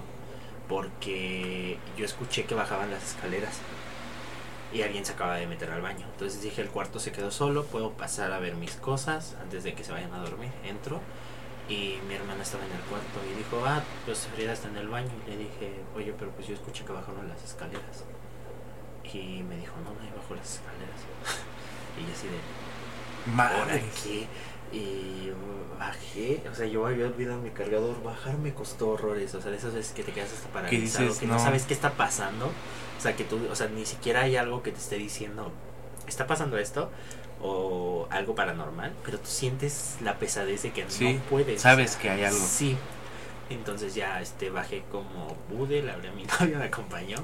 [0.69, 3.59] porque yo escuché que bajaban las escaleras
[4.73, 6.07] y alguien se acaba de meter al baño.
[6.13, 9.75] Entonces dije, el cuarto se quedó solo, puedo pasar a ver mis cosas antes de
[9.75, 10.51] que se vayan a dormir.
[10.65, 11.01] Entro
[11.69, 14.89] y mi hermana estaba en el cuarto y dijo, ah, pues Frida está en el
[14.89, 15.11] baño.
[15.27, 18.05] Y le dije, oye, pero pues yo escuché que bajaron las escaleras.
[19.05, 21.01] Y me dijo, no, no, bajó las escaleras.
[21.99, 22.41] y yo así de,
[23.43, 23.85] ¿ahora Madre.
[24.03, 24.27] qué?
[24.77, 25.31] Y
[25.79, 29.57] bajé, o sea, yo había olvidado mi cargador, bajar me costó horrores, o sea, de
[29.57, 31.39] esas veces que te quedas hasta paralizado, dices, que no no.
[31.39, 34.73] sabes qué está pasando, o sea, que tú, o sea, ni siquiera hay algo que
[34.73, 35.53] te esté diciendo,
[36.09, 36.91] está pasando esto,
[37.47, 41.61] o algo paranormal, pero tú sientes la pesadez de que Sí, no puedes.
[41.61, 42.39] sabes que hay algo.
[42.45, 42.75] Sí,
[43.51, 47.19] entonces ya, este, bajé como pude, le hablé a mi novio, me acompañó,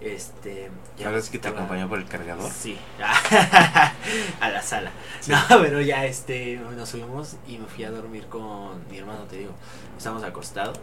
[0.00, 0.70] este...
[0.96, 2.50] ya ¿Sabes que te acompañó por el cargador?
[2.50, 2.78] Sí,
[4.40, 4.90] a la sala.
[5.20, 5.30] Sí.
[5.30, 9.36] No, pero ya este, nos subimos y me fui a dormir con mi hermano, te
[9.36, 9.52] digo.
[9.98, 10.78] Estamos acostados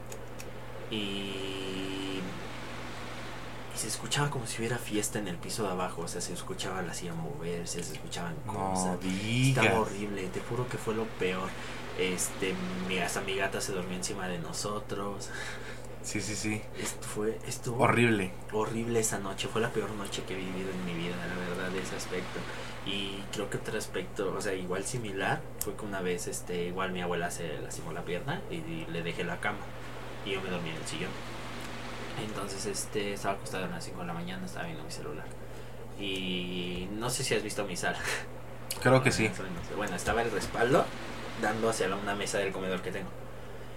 [0.91, 2.19] y,
[3.77, 6.01] y se escuchaba como si hubiera fiesta en el piso de abajo.
[6.01, 8.99] O sea, se escuchaba la silla moverse, se escuchaban No cosas.
[9.01, 9.65] digas.
[9.65, 11.49] Estaba horrible, te juro que fue lo peor.
[11.99, 12.53] Este,
[12.87, 15.29] mi, hasta mi gata se durmió encima de nosotros.
[16.03, 16.61] Sí, sí, sí.
[16.79, 18.31] Esto fue, estuvo Horrible.
[18.53, 19.47] horrible esa noche.
[19.47, 22.39] Fue la peor noche que he vivido en mi vida, la verdad, de ese aspecto.
[22.85, 26.91] Y creo que otro aspecto, o sea, igual similar, fue que una vez, este, igual
[26.93, 29.59] mi abuela se lastimó la pierna y, y le dejé la cama.
[30.25, 31.11] Y yo me dormí en el sillón.
[32.23, 35.25] Entonces, este, estaba acostado a las 5 de la mañana, estaba viendo mi celular.
[35.99, 37.97] Y no sé si has visto mi sala.
[38.81, 39.29] Creo que sí.
[39.75, 40.85] Bueno, estaba el respaldo
[41.41, 43.09] dando hacia una mesa del comedor que tengo.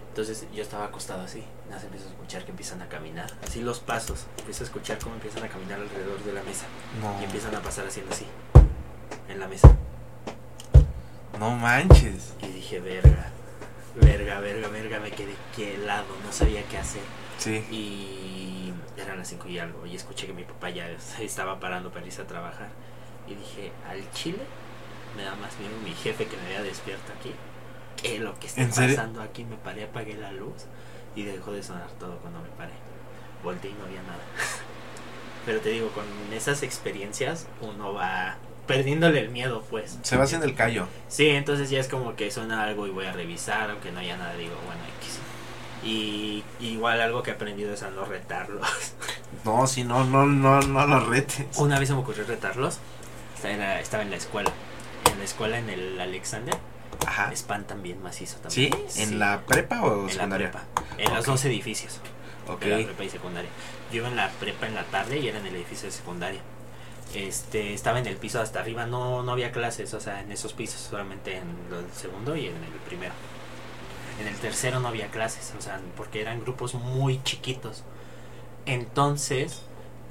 [0.08, 3.78] Entonces yo estaba acostado así, nada empiezo a escuchar que empiezan a caminar, así los
[3.78, 6.64] pasos, empiezo a escuchar cómo empiezan a caminar alrededor de la mesa
[7.00, 7.16] No.
[7.20, 8.26] y empiezan a pasar haciendo así
[9.28, 9.72] en la mesa.
[11.38, 12.34] No manches.
[12.42, 13.28] Y dije, verga,
[13.94, 17.02] verga, verga, verga, me quedé que helado, no sabía qué hacer.
[17.40, 17.64] Sí.
[17.70, 20.88] Y eran las 5 y algo, y escuché que mi papá ya
[21.20, 22.68] estaba parando para irse a trabajar.
[23.26, 24.40] Y dije, al chile
[25.16, 27.32] me da más miedo mi jefe que me vea despierto aquí.
[28.00, 30.66] Que lo que está pasando aquí, me paré, apagué la luz
[31.14, 32.72] y dejó de sonar todo cuando me paré.
[33.42, 34.22] Volteé y no había nada.
[35.46, 38.36] Pero te digo, con esas experiencias uno va
[38.66, 39.98] perdiéndole el miedo, pues.
[40.02, 40.86] Se va haciendo el callo.
[41.08, 44.16] Sí, entonces ya es como que suena algo y voy a revisar, aunque no haya
[44.16, 45.18] nada, digo, bueno, X.
[45.82, 48.66] Y igual algo que he aprendido es a no retarlos.
[49.44, 51.57] No, si no, no, no, no lo retes.
[51.57, 52.78] Una vez se me ocurrió retarlos.
[53.36, 54.51] Estaba en la, estaba en la escuela.
[55.11, 56.59] En la escuela en el Alexander.
[57.07, 57.31] Ajá.
[57.32, 58.51] Espantan bien macizo Ah.
[58.51, 58.69] ¿Sí?
[58.69, 58.90] también.
[58.97, 60.51] ¿En la prepa o en la secundaria?
[60.51, 60.66] prepa.
[60.98, 62.01] En los dos edificios.
[62.48, 62.61] Ok.
[62.61, 63.51] De la prepa y secundaria.
[63.93, 66.40] Yo iba en la prepa en la tarde y era en el edificio de secundaria.
[67.15, 70.52] este estaba en el piso hasta arriba, no, no había clases, o sea, en esos
[70.52, 73.12] pisos, solamente en el segundo y en el primero.
[74.20, 77.84] En el tercero no había clases, o sea, porque eran grupos muy chiquitos.
[78.66, 79.62] Entonces,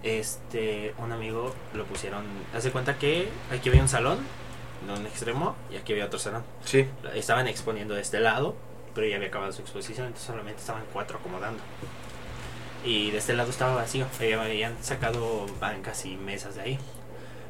[0.02, 2.26] este, un amigo lo pusieron,
[2.56, 4.18] hace cuenta que aquí había un salón,
[4.84, 6.44] en un extremo, y aquí había otro salón.
[6.65, 6.88] Sí.
[7.14, 8.56] Estaban exponiendo de este lado,
[8.95, 11.61] pero ya había acabado su exposición, entonces solamente estaban cuatro acomodando.
[12.84, 16.80] Y de este lado estaba vacío, ya habían sacado bancas y mesas de ahí.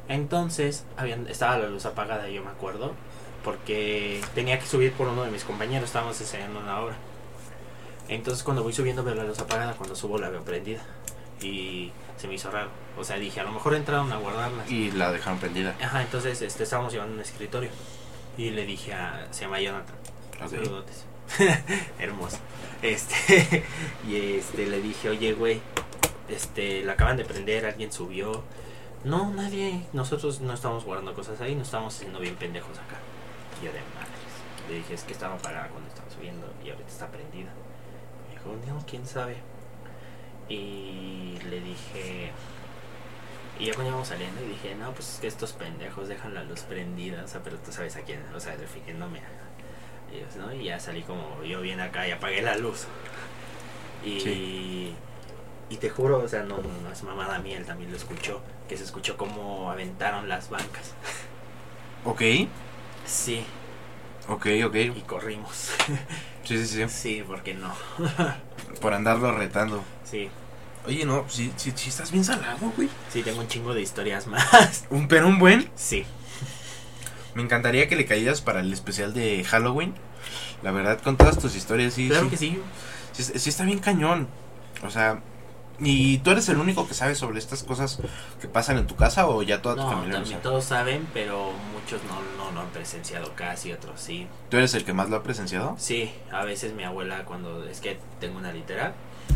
[0.08, 2.94] Entonces, habían, estaba la luz apagada, yo me acuerdo,
[3.44, 6.96] porque tenía que subir por uno de mis compañeros, estábamos enseñando una obra.
[8.08, 10.82] Entonces, cuando voy subiendo veo la luz apagada, cuando subo la veo prendida.
[11.40, 12.68] Y se me hizo raro.
[12.98, 14.70] O sea, dije, a lo mejor entraron a guardarlas.
[14.70, 15.76] Y la dejaron prendida.
[15.80, 17.70] Ajá, entonces este, estábamos llevando un escritorio.
[18.36, 19.28] Y le dije a.
[19.30, 19.94] Se llama Jonathan.
[20.42, 20.50] Ok.
[20.50, 21.06] Saludotes.
[21.98, 22.38] Hermoso.
[22.82, 23.64] Este.
[24.08, 25.60] y este le dije, oye, güey.
[26.28, 28.42] Este, la acaban de prender, alguien subió.
[29.04, 29.86] No, nadie.
[29.92, 32.98] Nosotros no estamos guardando cosas ahí, no estamos haciendo bien pendejos acá.
[33.66, 34.68] De madres.
[34.68, 37.50] Le dije, es que estaba apagada cuando estaba subiendo y ahorita está prendida.
[38.28, 39.36] Me dijo, no, quién sabe.
[40.48, 42.32] Y le dije.
[43.58, 46.42] Y ya cuando íbamos saliendo, y dije, no, pues es que estos pendejos dejan la
[46.44, 50.52] luz prendida, o sea, pero tú sabes a quién, o sea, refiriéndome a ellos, ¿no?
[50.54, 52.86] Y ya salí como yo bien acá y apagué la luz.
[54.02, 54.94] Y, Sí.
[55.68, 58.78] y te juro, o sea, no, no es mamada mía, él también lo escuchó, que
[58.78, 60.94] se escuchó como aventaron las bancas.
[62.06, 62.22] Ok.
[63.10, 63.44] Sí,
[64.28, 64.74] Ok, ok.
[64.76, 65.70] y corrimos.
[66.44, 66.88] Sí, sí, sí.
[66.88, 67.72] sí, porque no.
[68.80, 69.84] Por andarlo retando.
[70.04, 70.28] Sí,
[70.86, 72.88] Oye, no, sí, sí, sí estás bien salado, güey.
[73.12, 74.84] sí, tengo un chingo de historias más.
[74.90, 75.70] Un pero un buen.
[75.76, 76.04] Sí,
[77.34, 79.94] Me encantaría que le caías para el especial de Halloween.
[80.62, 82.08] La verdad, con todas tus historias, sí.
[82.08, 82.58] claro sí, que sí.
[83.12, 84.26] sí, sí está bien cañón.
[84.82, 85.20] O sea,
[85.80, 87.98] ¿y tú eres el único que sabe sobre estas cosas
[88.40, 90.42] que pasan en tu casa o ya toda tu No, familia lo también sabe?
[90.42, 94.26] todos saben, pero muchos no, no lo han presenciado casi, otros sí.
[94.50, 95.74] ¿Tú eres el que más lo ha presenciado?
[95.78, 98.94] Sí, a veces mi abuela cuando es que tengo una litera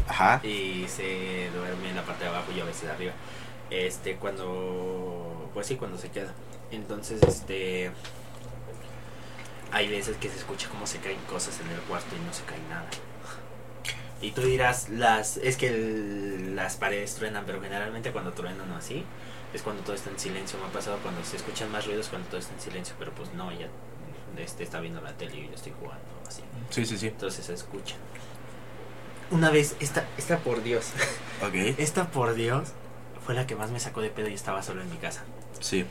[0.09, 0.41] Ajá.
[0.45, 3.13] y se duerme en la parte de abajo y a veces arriba.
[3.71, 6.33] Este, cuando, pues sí, cuando se queda.
[6.71, 7.91] Entonces, este,
[9.73, 12.43] hay veces que se escucha cómo se caen cosas en el cuarto y no se
[12.45, 12.87] cae nada.
[14.25, 18.77] Y tú dirás, las, es que el- las paredes truenan, pero generalmente cuando truenan o
[18.77, 19.05] así,
[19.53, 20.59] es cuando todo está en silencio.
[20.59, 23.33] Me ha pasado cuando se escuchan más ruidos cuando todo está en silencio, pero pues
[23.35, 23.69] no, ya
[24.39, 26.43] este, está viendo la tele y yo estoy jugando así.
[26.71, 27.09] Sí, sí, sí.
[27.09, 27.97] Entonces se escucha.
[29.31, 30.87] Una vez, esta, esta por Dios,
[31.47, 31.55] Ok.
[31.79, 32.69] esta por Dios
[33.25, 35.23] fue la que más me sacó de pedo y estaba solo en mi casa.
[35.61, 35.85] Sí.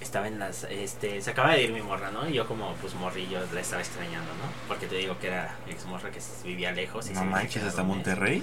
[0.00, 2.28] Estaba en las, este, se acaba de ir mi morra, ¿no?
[2.28, 4.50] Y yo como, pues, morrillo la estaba extrañando, ¿no?
[4.66, 7.08] Porque te digo que era ex morra que vivía lejos.
[7.10, 7.82] Y No se manches, hasta.
[7.82, 8.42] Monterrey.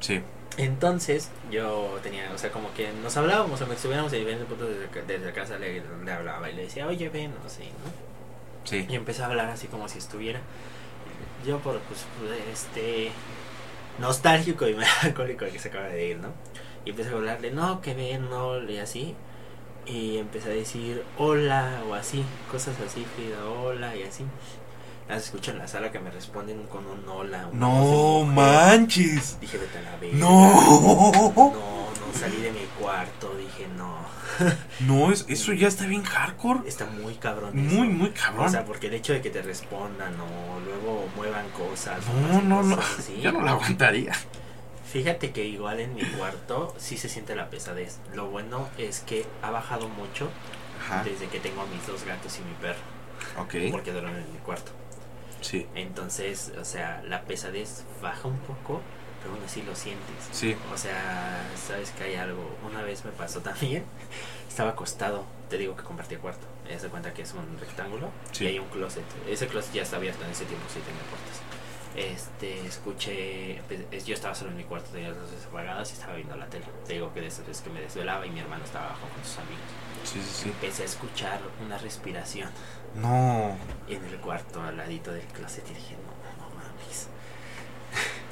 [0.00, 0.20] Sí.
[0.56, 5.18] Entonces, yo tenía, o sea, como que nos hablábamos, aunque estuviéramos en diferentes puntos desde,
[5.18, 8.10] desde casa, le, le hablaba y le decía, oye, ven, o así, ¿no?
[8.64, 8.86] Sí.
[8.88, 10.40] Y empecé a hablar así como si estuviera.
[11.46, 12.04] Yo por pues
[12.52, 13.12] este
[13.98, 16.28] nostálgico y melancólico que se acaba de ir, ¿no?
[16.84, 19.14] Y empecé a hablarle, no, que ven, no, y así.
[19.86, 24.24] Y empecé a decir hola o así, cosas así, Frida, hola y así.
[25.08, 27.48] Las escucho en la sala que me responden con un hola.
[27.52, 29.38] una No manches.
[29.40, 30.16] Dije, vete a la verga.
[30.16, 30.52] No.
[30.52, 33.96] No, no, salí de mi cuarto, dije, no.
[34.86, 36.60] No, es, eso ya está bien hardcore.
[36.68, 37.50] Está muy cabrón.
[37.54, 37.96] Muy, eso.
[37.96, 38.46] muy cabrón.
[38.46, 41.98] O sea, porque el hecho de que te respondan o luego muevan cosas.
[42.30, 42.76] No, no, no.
[42.76, 43.20] cosas así.
[43.22, 44.12] Yo no lo aguantaría.
[44.92, 47.98] Fíjate que igual en mi cuarto sí se siente la pesadez.
[48.12, 50.28] Lo bueno es que ha bajado mucho
[50.80, 51.04] Ajá.
[51.04, 52.80] desde que tengo a mis dos gatos y mi perro.
[53.38, 53.70] Ok.
[53.70, 54.72] Porque duermen en mi cuarto.
[55.40, 55.66] Sí.
[55.74, 58.80] Entonces, o sea, la pesadez baja un poco,
[59.22, 60.28] pero aún así lo sientes.
[60.32, 60.56] Sí.
[60.74, 62.42] O sea, sabes que hay algo.
[62.68, 63.84] Una vez me pasó también.
[64.48, 65.24] Estaba acostado.
[65.48, 66.46] Te digo que compartía cuarto.
[66.66, 68.10] Te das cuenta que es un rectángulo.
[68.32, 68.44] Sí.
[68.44, 69.04] Y hay un closet.
[69.28, 71.40] Ese closet ya está abierto en ese tiempo, sí tenía puertas.
[71.96, 73.60] Este, escuché.
[73.60, 76.46] empe- Yo estaba solo en mi cuarto, tenía las luces apagadas y estaba viendo la
[76.46, 76.64] tele.
[76.86, 79.24] Te digo que de esas veces que me desvelaba y mi hermano estaba abajo con
[79.24, 79.60] sus amigos.
[80.04, 80.48] Sí, sí, sí.
[80.50, 82.48] Empecé a escuchar una respiración
[82.94, 83.56] No.
[83.88, 87.08] en el cuarto al ladito del closet y dije, no, no mames.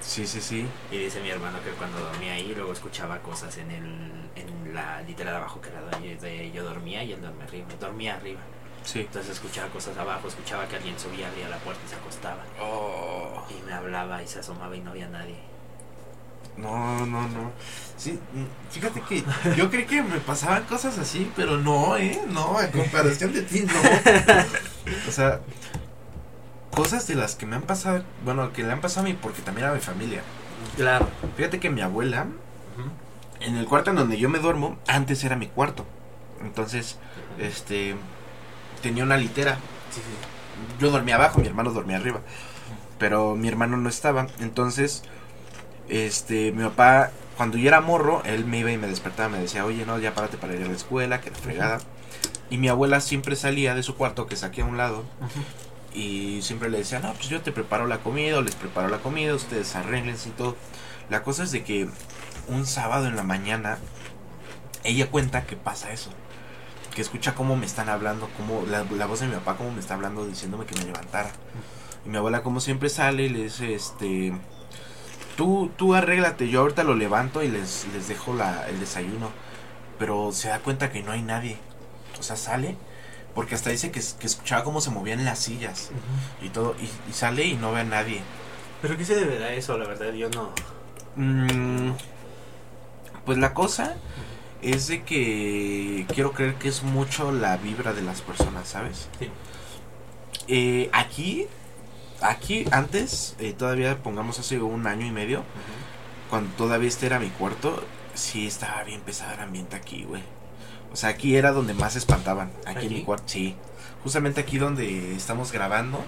[0.00, 0.66] Sí, sí, sí.
[0.90, 5.02] Y dice mi hermano que cuando dormía ahí, luego escuchaba cosas en el en la
[5.02, 7.66] litera de abajo que era donde de- yo dormía y él dormía arriba.
[7.80, 8.40] Dormía arriba.
[8.88, 9.00] Sí.
[9.00, 12.42] Entonces escuchaba cosas abajo, escuchaba que alguien subía, abría la puerta y se acostaba.
[12.58, 13.44] Oh.
[13.50, 15.36] Y me hablaba y se asomaba y no había nadie.
[16.56, 17.52] No, no, no.
[17.98, 19.22] Sí, mm, fíjate que
[19.54, 22.18] yo creí que me pasaban cosas así, pero no, ¿eh?
[22.28, 23.74] No, en comparación de ti, no.
[25.06, 25.40] O sea,
[26.70, 29.42] cosas de las que me han pasado, bueno, que le han pasado a mí porque
[29.42, 30.22] también a mi familia.
[30.76, 31.10] Claro.
[31.36, 32.26] Fíjate que mi abuela,
[33.40, 35.84] en el cuarto en donde yo me duermo, antes era mi cuarto.
[36.40, 36.96] Entonces,
[37.38, 37.94] este,
[38.80, 39.56] tenía una litera.
[39.90, 40.80] Sí, sí.
[40.80, 42.20] Yo dormía abajo, mi hermano dormía arriba.
[42.98, 44.26] Pero mi hermano no estaba.
[44.40, 45.02] Entonces,
[45.88, 49.64] este, mi papá, cuando yo era morro, él me iba y me despertaba, me decía,
[49.64, 51.78] oye, no, ya párate para ir a la escuela, que la fregada.
[52.50, 55.04] Y mi abuela siempre salía de su cuarto, que saqué a un lado,
[55.94, 58.98] y siempre le decía, no, pues yo te preparo la comida, o les preparo la
[58.98, 60.56] comida, ustedes arréglense y todo.
[61.10, 61.88] La cosa es de que
[62.48, 63.78] un sábado en la mañana,
[64.82, 66.10] ella cuenta que pasa eso.
[66.98, 69.78] Que escucha cómo me están hablando, cómo la, la voz de mi papá, cómo me
[69.78, 71.30] está hablando, diciéndome que me levantara.
[72.04, 74.32] Y mi abuela, como siempre, sale y le dice, este,
[75.36, 79.30] tú, tú arréglate, yo ahorita lo levanto y les, les dejo la, el desayuno.
[79.96, 81.58] Pero se da cuenta que no hay nadie.
[82.18, 82.76] O sea, sale,
[83.32, 85.92] porque hasta dice que, que escuchaba cómo se movían las sillas
[86.42, 88.22] y todo, y, y sale y no ve a nadie.
[88.82, 89.78] ¿Pero qué se deberá eso?
[89.78, 90.50] La verdad, yo no.
[91.14, 91.92] Mm,
[93.24, 93.94] pues la cosa
[94.62, 99.08] es de que quiero creer que es mucho la vibra de las personas, ¿sabes?
[99.18, 99.30] Sí.
[100.48, 101.46] Eh, aquí,
[102.20, 105.44] aquí antes, eh, todavía pongamos hace un año y medio,
[106.30, 107.82] cuando todavía este era mi cuarto,
[108.14, 110.22] sí estaba bien pesado el ambiente aquí, güey.
[110.92, 112.50] O sea, aquí era donde más se espantaban.
[112.66, 113.54] Aquí en mi cuarto, sí.
[114.02, 116.02] Justamente aquí donde estamos grabando,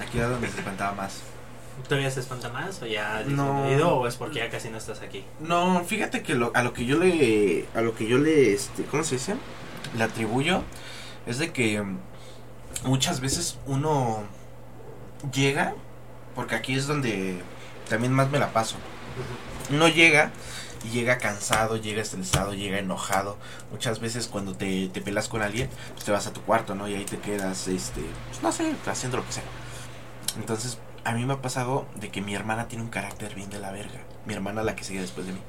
[0.00, 1.22] aquí era donde se espantaba más.
[1.88, 3.64] ¿Todavía se espanta más o ya No.
[3.66, 5.24] o es porque ya casi no estás aquí?
[5.40, 8.84] No, fíjate que lo, a lo que yo le, a lo que yo le, este,
[8.84, 9.34] ¿cómo se dice?
[9.96, 10.62] Le atribuyo
[11.26, 11.98] es de que mm,
[12.84, 14.22] muchas veces uno
[15.32, 15.74] llega,
[16.34, 17.42] porque aquí es donde
[17.88, 18.76] también más me la paso.
[19.70, 20.30] Uno llega
[20.84, 23.38] y llega cansado, llega estresado, llega enojado.
[23.70, 26.88] Muchas veces cuando te, te pelas con alguien, pues te vas a tu cuarto, ¿no?
[26.88, 29.42] Y ahí te quedas, este, pues no sé, haciendo lo que sea.
[30.36, 33.58] Entonces, a mí me ha pasado de que mi hermana tiene un carácter bien de
[33.58, 34.00] la verga.
[34.26, 35.40] Mi hermana la que sigue después de mí.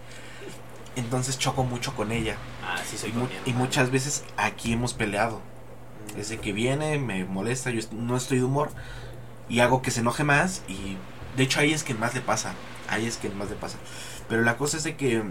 [0.96, 2.38] Entonces choco mucho con ella.
[2.66, 5.40] Ah, sí, soy Y, mu- y muchas veces aquí hemos peleado.
[6.14, 6.18] Mm.
[6.18, 8.70] Desde que viene, me molesta, yo no estoy de humor.
[9.50, 10.64] Y hago que se enoje más.
[10.68, 10.98] Y
[11.38, 12.54] de hecho ahí es que más le pasa.
[12.90, 13.78] Ahí es que más le pasa.
[14.30, 15.24] Pero la cosa es de que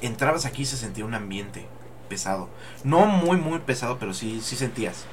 [0.00, 1.66] entrabas aquí y se sentía un ambiente
[2.08, 2.48] pesado.
[2.84, 5.04] No muy, muy pesado, pero sí, sí sentías.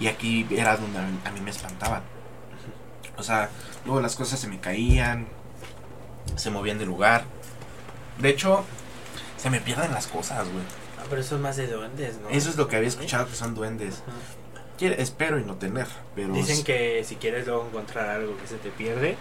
[0.00, 2.02] Y aquí era donde a mí, a mí me espantaban.
[3.16, 3.50] O sea,
[3.84, 5.26] luego las cosas se me caían,
[6.36, 7.24] se movían de lugar.
[8.18, 8.64] De hecho,
[9.36, 10.64] se me pierden las cosas, güey.
[10.98, 12.28] Ah, pero eso es más de duendes, ¿no?
[12.30, 14.02] Eso es lo que había escuchado que son duendes.
[14.80, 15.86] Espero y no tener,
[16.16, 19.16] pero Dicen que si quieres luego encontrar algo que se te pierde,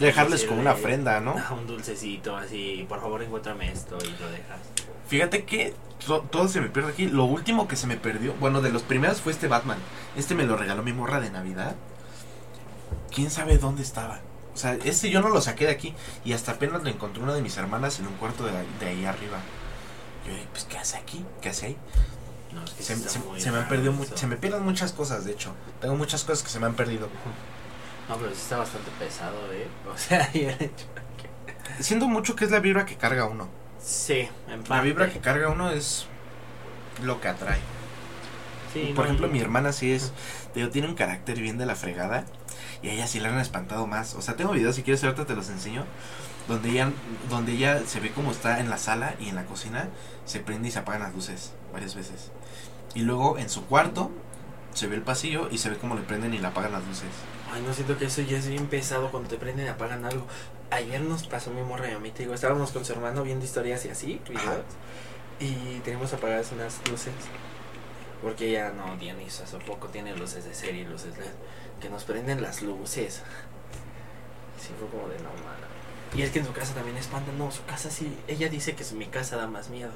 [0.00, 1.36] dejarles como una ofrenda, ¿no?
[1.56, 4.58] un dulcecito así, por favor encuéntrame esto y lo dejas.
[5.06, 5.72] Fíjate que
[6.04, 7.06] to- todo se me pierde aquí.
[7.06, 9.78] Lo último que se me perdió, bueno, de los primeros fue este Batman.
[10.16, 11.76] Este me lo regaló mi morra de Navidad.
[13.14, 14.20] ¿Quién sabe dónde estaba?
[14.54, 15.94] O sea, este yo no lo saqué de aquí
[16.24, 19.04] y hasta apenas lo encontré una de mis hermanas en un cuarto de, de ahí
[19.04, 19.38] arriba.
[20.26, 21.24] Yo dije, pues, ¿qué hace aquí?
[21.40, 21.76] ¿Qué hace ahí?
[22.52, 25.24] No, es que Se, se- se me han perdido, mu- se me pierden muchas cosas,
[25.24, 25.52] de hecho.
[25.80, 27.08] Tengo muchas cosas que se me han perdido.
[28.08, 29.68] No, pero sí está bastante pesado, ¿eh?
[29.92, 30.86] O sea, y el hecho-
[31.80, 33.48] Siento mucho que es la vibra que carga uno.
[33.80, 34.68] Sí, en parte.
[34.74, 36.06] La vibra que carga uno es
[37.04, 37.60] lo que atrae.
[38.72, 40.12] Sí, Por no, ejemplo, mi hermana sí es,
[40.54, 42.24] digo, tiene un carácter bien de la fregada
[42.82, 44.14] y a ella sí la han espantado más.
[44.14, 45.84] O sea, tengo videos, si quieres ahorita te los enseño,
[46.48, 46.90] donde ella,
[47.28, 49.88] donde ella se ve como está en la sala y en la cocina,
[50.24, 52.30] se prende y se apagan las luces varias veces.
[52.94, 54.10] Y luego en su cuarto
[54.74, 57.08] se ve el pasillo y se ve como le prenden y le apagan las luces.
[57.52, 60.26] Ay, no siento que eso ya es bien pesado cuando te prenden y apagan algo.
[60.70, 63.44] Ayer nos pasó mi morra y a mí, te digo, estábamos con su hermano viendo
[63.44, 64.64] historias y así, videos,
[65.40, 67.12] y teníamos apagadas unas luces.
[68.22, 71.30] Porque ella no tiene eso, hace poco tiene luces de serie, luces LED,
[71.80, 73.22] que nos prenden las luces.
[74.60, 75.68] Sí, fue como de no mala.
[76.16, 78.84] Y es que en su casa también espanta, no, su casa sí, ella dice que
[78.94, 79.92] mi casa da más miedo.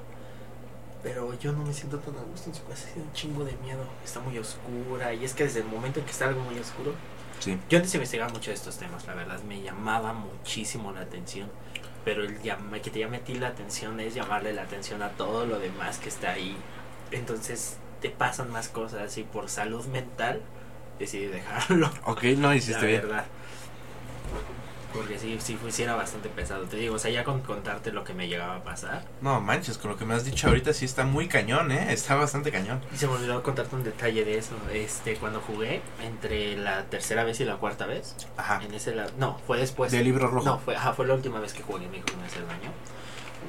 [1.03, 3.57] Pero yo no me siento tan a gusto en su casa, da un chingo de
[3.57, 3.85] miedo.
[4.05, 6.95] Está muy oscura, y es que desde el momento en que está algo muy oscuro,
[7.41, 7.59] Sí.
[7.69, 11.51] yo antes investigaba mucho de estos temas, la verdad, me llamaba muchísimo la atención.
[12.05, 15.45] Pero el que te llame a ti la atención es llamarle la atención a todo
[15.45, 16.57] lo demás que está ahí.
[17.11, 20.43] Entonces te pasan más cosas y por salud mental
[20.99, 21.91] decidí dejarlo.
[22.05, 23.03] Ok, no hiciste bien.
[23.03, 23.25] verdad.
[24.93, 26.65] Porque sí, sí, sí era bastante pesado.
[26.65, 29.07] Te digo, o sea, ya con contarte lo que me llegaba a pasar.
[29.23, 31.95] No manches, con lo que me has dicho ahorita sí está muy cañón, ¿eh?
[31.95, 32.79] Está bastante cañón.
[32.93, 34.55] Y se me olvidó contarte un detalle de eso.
[34.71, 38.61] Este, cuando jugué, entre la tercera vez y la cuarta vez, Ajá.
[38.63, 39.91] en ese la- no, fue después.
[39.93, 40.45] Del libro rojo.
[40.45, 42.71] No, fue, ajá, fue la última vez que jugué mi hijo me hace daño.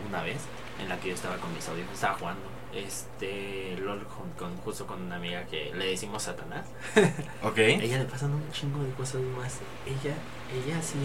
[0.07, 0.37] Una vez,
[0.81, 2.41] en la que yo estaba con mis audífonos, estaba jugando.
[2.75, 6.65] Este, LOL con, con- justo con una amiga que le decimos Satanás.
[7.43, 7.57] Ok.
[7.57, 9.59] Ella le pasan un chingo de cosas más.
[9.85, 10.15] Ella,
[10.55, 10.97] ella sí.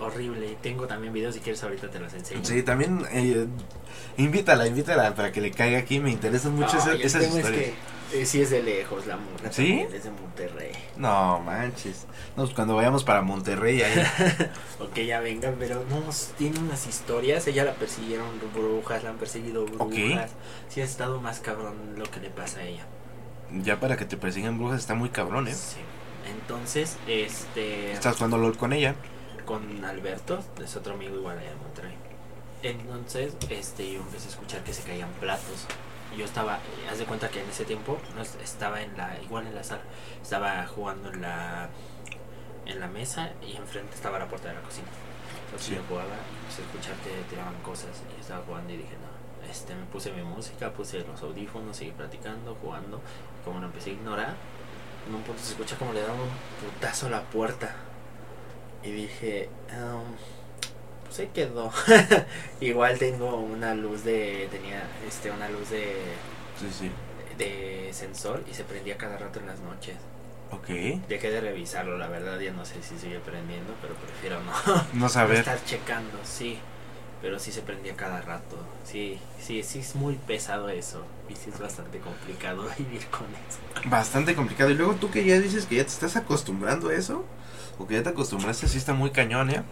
[0.00, 0.56] horrible.
[0.62, 2.44] Tengo también videos, si quieres ahorita te los enseño.
[2.44, 3.46] Sí, también eh,
[4.18, 5.98] invítala, invítala para que le caiga aquí.
[6.00, 7.60] Me interesan mucho el esas es historias.
[7.64, 7.74] que,
[8.12, 9.50] eh, sí es de lejos la morra.
[9.52, 9.68] ¿Sí?
[9.68, 10.72] también, Es de Monterrey.
[10.96, 12.06] No manches.
[12.36, 14.02] No, cuando vayamos para Monterrey, ahí.
[14.80, 16.02] Ok, ya venga, pero no,
[16.36, 17.46] tiene unas historias.
[17.46, 20.30] Ella la persiguieron brujas, la han perseguido brujas.
[20.30, 20.36] Ok.
[20.68, 22.86] Sí ha estado más cabrón lo que le pasa a ella.
[23.62, 25.54] ya para que te persigan brujas está muy cabrón, ¿eh?
[25.54, 25.78] Sí.
[26.40, 27.92] Entonces, este.
[27.92, 28.94] Estás jugando LOL con ella.
[29.44, 31.94] con Alberto, es otro amigo igual allá de Monterrey.
[32.62, 35.66] Entonces, este, yo empecé a escuchar que se caían platos.
[36.16, 39.18] Yo estaba, eh, haz de cuenta que en ese tiempo no es- estaba en la,
[39.22, 39.82] igual en la sala,
[40.22, 41.68] estaba jugando en la,
[42.64, 44.86] en la mesa y enfrente estaba la puerta de la cocina.
[45.44, 45.74] Entonces Sí.
[45.74, 49.46] yo jugaba y empecé a escuchar que tiraban cosas y estaba jugando y dije, no,
[49.50, 53.00] este, me puse mi música, puse los audífonos, seguí platicando, jugando.
[53.40, 54.34] Y como lo empecé a ignorar,
[55.08, 56.28] en un punto se escucha como le daban un
[56.70, 57.74] putazo a la puerta.
[58.82, 60.14] Y dije, "Um,
[61.18, 61.70] ahí quedó.
[62.60, 65.94] Igual tengo una luz de, tenía este, una luz de,
[66.60, 66.90] Sí, sí.
[67.38, 69.96] de sensor y se prendía cada rato en las noches.
[70.52, 70.68] Ok.
[71.08, 74.84] Dejé de revisarlo, la verdad ya no sé si sigue prendiendo, pero prefiero no, No
[74.94, 75.38] no saber.
[75.38, 76.58] estar checando, sí.
[77.22, 78.56] Pero sí se prendía cada rato.
[78.84, 81.02] Sí, sí, sí es muy pesado eso.
[81.28, 83.88] Y sí es bastante complicado vivir con eso.
[83.88, 84.70] Bastante complicado.
[84.70, 87.24] Y luego tú que ya dices que ya te estás acostumbrando a eso.
[87.78, 89.62] O que ya te acostumbraste, sí está muy cañón, ¿eh?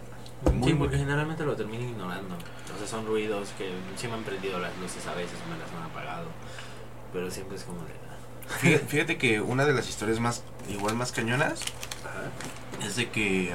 [0.53, 2.35] Muy, sí, porque generalmente lo termino ignorando.
[2.73, 5.69] O sea, son ruidos que sí me han prendido las luces a veces me las
[5.71, 6.27] han apagado.
[7.13, 7.93] Pero siempre es como de...
[7.93, 8.57] ah.
[8.59, 11.61] Fíjate, fíjate que una de las historias más, igual más cañonas,
[12.03, 12.85] Ajá.
[12.85, 13.53] es de que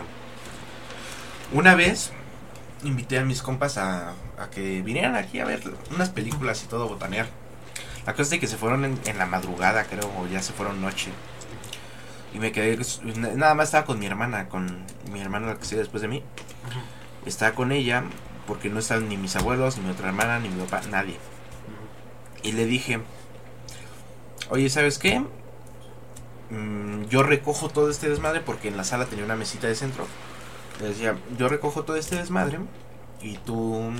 [1.52, 2.12] una vez
[2.82, 5.62] invité a mis compas a, a que vinieran aquí a ver
[5.94, 7.28] unas películas y todo, botanear.
[8.06, 10.52] La cosa es de que se fueron en, en la madrugada, creo, o ya se
[10.54, 11.10] fueron noche.
[12.32, 12.78] Y me quedé,
[13.36, 16.22] nada más estaba con mi hermana, con mi hermana la que sigue después de mí.
[17.26, 18.04] Estaba con ella
[18.46, 21.18] porque no estaban ni mis abuelos, ni mi otra hermana, ni mi papá, nadie.
[22.42, 23.00] Y le dije,
[24.48, 25.22] oye, ¿sabes qué?
[26.50, 30.06] Mm, yo recojo todo este desmadre porque en la sala tenía una mesita de centro.
[30.80, 32.58] Le decía, yo recojo todo este desmadre
[33.22, 33.92] y tú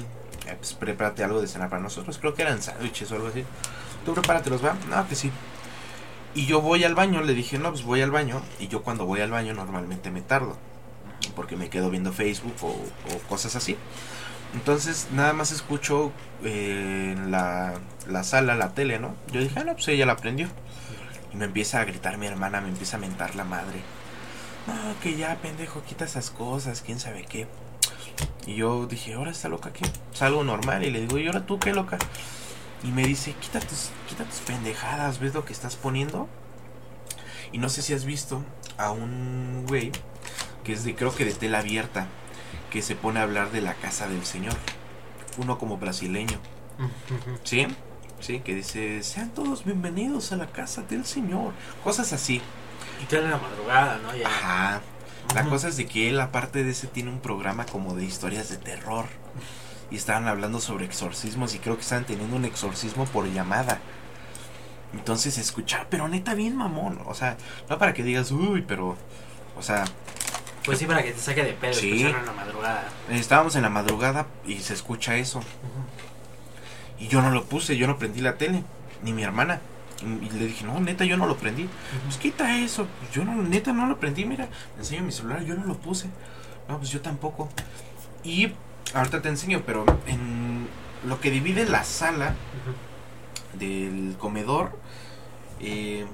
[0.47, 2.19] eh, pues, prepárate algo de cenar para nosotros.
[2.19, 3.45] Creo que eran sándwiches o algo así.
[4.05, 4.75] Tú prepáratelos, ¿va?
[4.89, 5.31] No, que sí.
[6.35, 8.41] Y yo voy al baño, le dije, no, pues voy al baño.
[8.59, 10.57] Y yo cuando voy al baño normalmente me tardo.
[11.35, 12.77] Porque me quedo viendo Facebook o,
[13.29, 13.77] cosas así.
[14.55, 16.13] Entonces nada más escucho
[16.45, 17.75] eh, en la,
[18.09, 19.15] la sala, la tele, ¿no?
[19.33, 20.49] Yo dije, ah, no, pues ella la prendió.
[21.33, 23.81] Y me empieza a gritar mi hermana, me empieza a mentar la madre.
[24.67, 27.47] No, que ya, pendejo, quita esas cosas, quién sabe qué.
[28.47, 29.85] Y yo dije, ahora está loca, ¿qué?
[30.13, 31.99] Salgo normal y le digo, ¿y ahora tú qué loca?
[32.83, 36.29] Y me dice, quita tus, quita tus pendejadas, ¿ves lo que estás poniendo?
[37.53, 38.43] Y no sé si has visto
[38.79, 39.93] a un güey
[40.65, 42.07] que es de, creo que de tela abierta,
[42.71, 44.55] que se pone a hablar de la casa del Señor.
[45.39, 46.39] Uno como brasileño.
[47.45, 47.67] ¿Sí?
[48.21, 51.53] Sí, que dice, sean todos bienvenidos a la casa del Señor.
[51.83, 52.43] Cosas así.
[53.01, 54.15] Y en la madrugada, ¿no?
[54.15, 54.27] Ya.
[54.27, 54.81] Ajá.
[55.35, 58.49] La cosa es de que él, aparte de ese, tiene un programa como de historias
[58.51, 59.07] de terror.
[59.91, 63.81] Y estaban hablando sobre exorcismos y creo que estaban teniendo un exorcismo por llamada.
[64.93, 67.01] Entonces escuchar, pero neta bien mamón.
[67.07, 67.37] O sea,
[67.69, 68.97] no para que digas, uy, pero...
[69.57, 69.85] O sea,
[70.65, 72.03] Pues sí, para que te saque de pedo Sí.
[72.03, 72.85] en la madrugada.
[73.11, 75.41] estábamos en la madrugada y se escucha eso.
[76.99, 78.63] Y yo no lo puse, yo no prendí la tele,
[79.03, 79.61] ni mi hermana.
[80.03, 81.69] Y y le dije, no, neta, yo no lo prendí.
[82.05, 82.87] Pues quita eso.
[83.01, 84.25] Pues yo no, neta, no lo prendí.
[84.25, 86.09] Mira, me enseño mi celular, yo no lo puse.
[86.69, 87.49] No, pues yo tampoco.
[88.23, 88.53] Y
[88.95, 90.69] ahorita te enseño, pero en
[91.07, 92.35] lo que divide la sala
[93.55, 94.79] del comedor,
[95.61, 96.07] eh,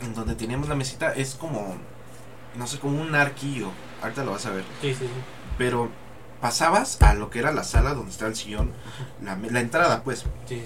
[0.00, 1.76] en donde teníamos la mesita, es como,
[2.56, 3.70] no sé, como un arquillo.
[4.02, 4.64] Ahorita lo vas a ver.
[4.80, 5.10] Sí, sí, sí.
[5.56, 5.90] Pero
[6.40, 8.72] pasabas a lo que era la sala donde está el sillón,
[9.22, 10.64] la, entrada, pues, Sí, sí,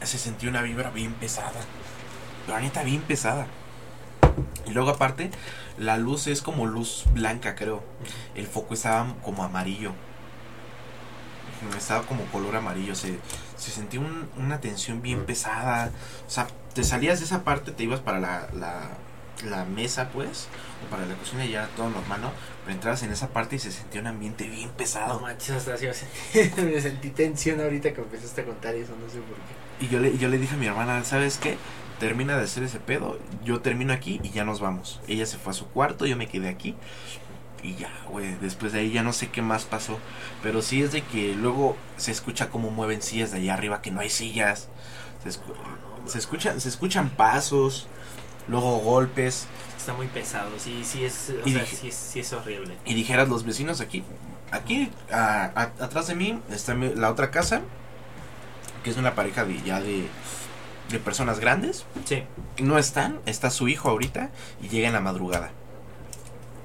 [0.00, 0.06] sí.
[0.06, 1.60] se sentía una vibra bien pesada.
[2.48, 3.46] La neta, bien pesada.
[4.66, 5.30] Y luego aparte,
[5.76, 7.82] la luz es como luz blanca, creo.
[8.34, 9.92] El foco estaba como amarillo.
[11.76, 12.94] Estaba como color amarillo.
[12.94, 13.18] Se,
[13.56, 15.90] se sentía un- una tensión bien pesada.
[16.26, 18.90] O sea, te salías de esa parte, te ibas para la, la,
[19.44, 20.48] la mesa, pues.
[20.86, 22.32] O para la cocina y ya todo normal, ¿no?
[22.64, 25.20] Pero entrabas en esa parte y se sentía un ambiente bien No pesado.
[25.20, 29.10] manches, hasta así me sentí, me sentí tensión ahorita que empezaste a contar eso, no
[29.10, 29.86] sé por qué.
[29.86, 31.56] Y yo le, yo le dije a mi hermana, ¿sabes qué?
[31.98, 35.00] Termina de hacer ese pedo, yo termino aquí y ya nos vamos.
[35.08, 36.76] Ella se fue a su cuarto, yo me quedé aquí.
[37.62, 39.98] Y ya, güey, después de ahí ya no sé qué más pasó.
[40.42, 43.90] Pero sí es de que luego se escucha cómo mueven sillas de allá arriba, que
[43.90, 44.68] no hay sillas.
[45.24, 45.54] Se, escu-
[46.06, 47.86] se escuchan, se escuchan pasos.
[48.48, 49.46] luego golpes.
[49.76, 52.74] Está muy pesado, sí, sí es, o sea, sí, es- sí es horrible.
[52.86, 54.02] Y dijeras los vecinos aquí,
[54.50, 57.60] aquí a- a- atrás de mí está la otra casa,
[58.82, 60.06] que es una pareja de ya de,
[60.90, 61.84] de personas grandes.
[62.06, 62.22] Sí,
[62.58, 64.30] No están, está su hijo ahorita
[64.62, 65.50] y llega en la madrugada.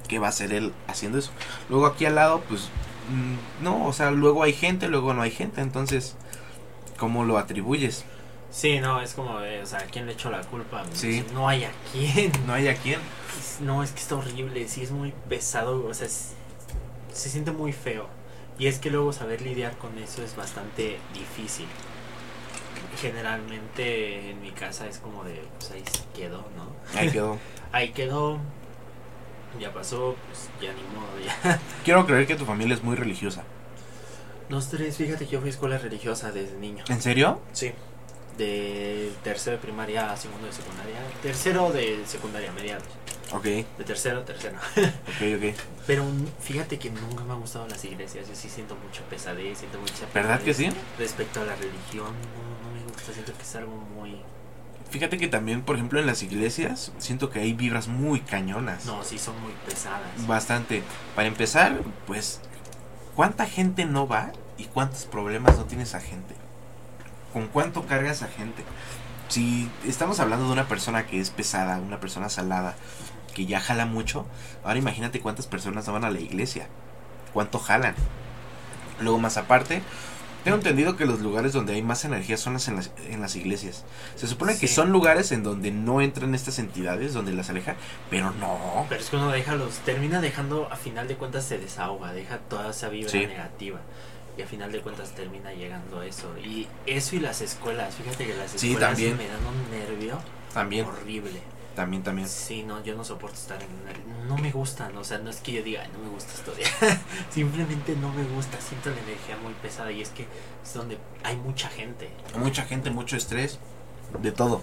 [0.08, 1.32] ¿Qué va a hacer él haciendo eso?
[1.70, 2.70] Luego aquí al lado, pues
[3.10, 6.16] mm, no, o sea, luego hay gente, luego no hay gente, entonces,
[6.98, 8.06] ¿cómo lo atribuyes?
[8.52, 10.84] sí, no, es como, de, o sea, ¿a quién le echo la culpa?
[10.94, 11.24] Sí.
[11.34, 12.32] No hay a quién.
[12.48, 13.00] No hay a quién.
[13.62, 16.34] No, es que está horrible, sí es muy pesado, o sea, es-
[17.12, 18.08] se siente muy feo.
[18.60, 21.66] Y es que luego saber lidiar con eso es bastante difícil.
[23.02, 27.00] Generalmente en mi casa es como de, pues ahí se quedó, ¿no?
[27.00, 27.38] Ahí quedó.
[27.72, 28.38] Ahí quedó,
[29.60, 31.60] ya pasó, pues ya ni modo, ya.
[31.84, 33.44] Quiero creer que tu familia es muy religiosa.
[34.50, 36.84] Nosotros, fíjate que yo fui a escuela religiosa desde niño.
[36.90, 37.40] ¿En serio?
[37.54, 37.72] Sí.
[38.38, 40.96] De tercero de primaria a segundo de secundaria.
[41.22, 42.84] Tercero de secundaria, mediados.
[43.32, 44.58] Ok, De tercero a tercero.
[44.78, 45.56] ok, ok.
[45.88, 46.06] Pero
[46.40, 48.28] fíjate que nunca me han gustado las iglesias.
[48.28, 50.80] Yo sí siento mucha pesadez, siento mucha ¿Verdad que pesadez sí?
[51.00, 53.14] Respecto a la religión, no, no me gusta.
[53.14, 54.18] Siento que es algo muy.
[54.94, 58.86] Fíjate que también, por ejemplo, en las iglesias, siento que hay vibras muy cañonas.
[58.86, 60.28] No, sí son muy pesadas.
[60.28, 60.84] Bastante.
[61.16, 62.42] Para empezar, pues,
[63.16, 66.36] ¿cuánta gente no va y cuántos problemas no tiene esa gente?
[67.34, 68.64] ¿Con cuánto carga esa gente?
[69.30, 72.76] Si estamos hablando de una persona que es pesada, una persona salada,
[73.34, 74.28] que ya jala mucho,
[74.64, 76.68] ahora imagínate cuántas personas no van a la iglesia.
[77.34, 77.96] ¿Cuánto jalan?
[79.00, 79.82] Luego, más aparte,
[80.44, 83.36] tengo entendido que los lugares donde hay más energía son las en las, en las
[83.36, 83.84] iglesias.
[84.16, 87.76] Se supone que son lugares en donde no entran estas entidades, donde las aleja,
[88.10, 88.86] pero no.
[88.90, 89.76] Pero es que uno deja los.
[89.80, 92.12] Termina dejando, a final de cuentas, se desahoga.
[92.14, 93.26] Deja toda esa vibra Sí.
[93.26, 93.80] negativa.
[94.38, 96.36] Y a final de cuentas termina llegando a eso.
[96.44, 97.94] Y eso y las escuelas.
[97.96, 99.16] Fíjate que las Sí, escuelas también.
[99.18, 100.20] me dan un nervio
[100.54, 101.40] También, horrible.
[101.76, 102.28] También, también.
[102.28, 104.28] Sí, no, yo no soporto estar en una...
[104.28, 106.70] No me gustan, o sea, no es que yo diga, "Ay, no me gusta estudiar.
[107.30, 110.28] Simplemente no me gusta, siento la energía muy pesada y es que
[110.64, 112.10] es donde hay mucha gente.
[112.38, 113.60] Mucha gente, mucho estrés,
[114.22, 114.62] de todo.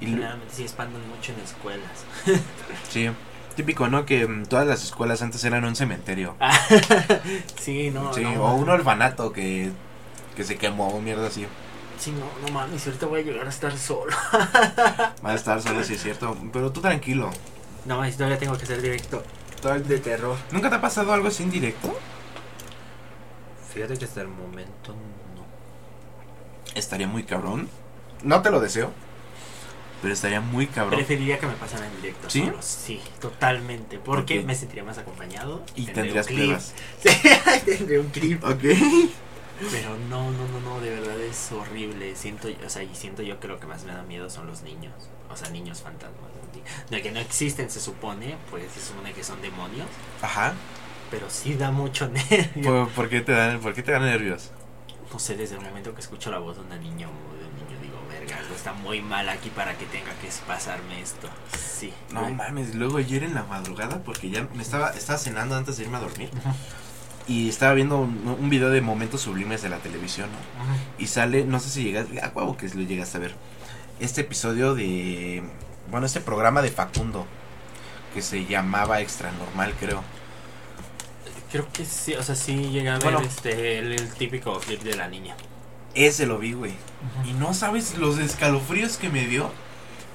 [0.00, 2.04] Y Generalmente sí espantan mucho en escuelas.
[2.90, 3.08] sí,
[3.54, 4.04] típico, ¿no?
[4.04, 6.36] Que mm, todas las escuelas antes eran un cementerio.
[7.60, 8.44] sí, no, sí, no.
[8.44, 9.70] o un orfanato que,
[10.36, 11.46] que se quemó mierda así.
[12.04, 14.14] Sí, no, no mames, ahorita voy a llegar a estar solo.
[15.24, 16.36] Va a estar solo, sí es cierto.
[16.52, 17.30] Pero tú tranquilo.
[17.86, 19.22] No mames, todavía tengo que hacer directo.
[19.88, 20.36] De terror.
[20.50, 21.98] ¿Nunca te ha pasado algo así en directo?
[23.72, 24.92] Fíjate que hasta el momento
[25.34, 25.46] no.
[26.74, 27.70] Estaría muy cabrón.
[28.22, 28.92] No te lo deseo.
[30.02, 30.96] Pero estaría muy cabrón.
[30.96, 32.44] Preferiría que me pasaran en directo ¿Sí?
[32.44, 32.66] solos.
[32.66, 33.98] Sí, totalmente.
[33.98, 35.62] Porque me sentiría más acompañado.
[35.74, 36.74] Y tendrías pruebas.
[37.02, 37.30] Sí,
[37.64, 38.44] tendré un clip.
[38.44, 38.62] Ok.
[39.70, 42.14] Pero no, no, no, no, de verdad es horrible.
[42.16, 44.62] Siento, o sea, y siento yo que lo que más me da miedo son los
[44.62, 44.92] niños.
[45.30, 46.30] O sea, niños fantasmas.
[46.90, 49.86] De que no existen, se supone, pues se supone que son demonios.
[50.22, 50.54] Ajá.
[51.10, 52.62] Pero sí da mucho nervio.
[52.62, 54.50] ¿Por, por qué te dan, ¿Por qué te dan nervios?
[55.12, 57.54] No sé, desde el momento que escucho la voz de una niña o de un
[57.54, 61.28] niño, digo, verga, algo está muy mal aquí para que tenga que pasarme esto.
[61.56, 61.92] Sí.
[62.10, 65.84] No mames, luego ayer en la madrugada, porque ya me estaba, estaba cenando antes de
[65.84, 66.30] irme a dormir.
[67.26, 70.38] Y estaba viendo un, un video de momentos sublimes de la televisión, ¿no?
[71.02, 73.34] Y sale, no sé si llegas, a huevo que lo llegas a ver.
[74.00, 75.42] Este episodio de,
[75.90, 77.26] bueno, este programa de Facundo,
[78.12, 80.02] que se llamaba Extra Normal, creo.
[81.50, 83.20] Creo que sí, o sea, sí llega a ver Bueno.
[83.26, 85.36] este, el, el típico clip de la niña.
[85.94, 86.74] Ese lo vi, güey.
[87.24, 89.50] Y no sabes los escalofríos que me dio,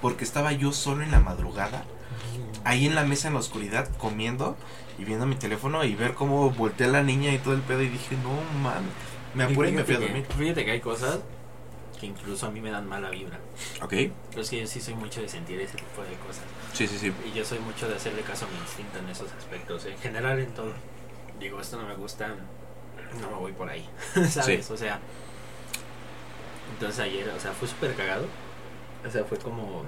[0.01, 1.85] porque estaba yo solo en la madrugada,
[2.65, 4.57] ahí en la mesa en la oscuridad, comiendo
[4.99, 7.81] y viendo mi teléfono y ver cómo volteé a la niña y todo el pedo
[7.81, 8.31] y dije, no
[8.61, 8.91] mames.
[9.33, 10.27] Me apuré y me fui a Fíjate dormir.
[10.27, 11.19] que- Fíjate que hay cosas
[11.99, 13.37] que incluso a mí me dan mala vibra.
[13.81, 13.89] Ok,
[14.29, 16.43] Pero es que yo sí soy mucho de sentir ese tipo de cosas.
[16.73, 17.13] sí, sí, sí.
[17.25, 19.85] Y yo soy mucho de hacerle caso a mi instinto en esos aspectos.
[19.85, 20.71] En general, en todo.
[21.39, 22.29] Digo, esto no me gusta,
[23.21, 23.87] no me voy por ahí.
[24.29, 24.65] ¿Sabes?
[24.65, 24.73] Sí.
[24.73, 24.99] O sea.
[26.73, 28.25] Entonces ayer, o sea, fue súper cagado.
[29.07, 29.83] O sea, fue como.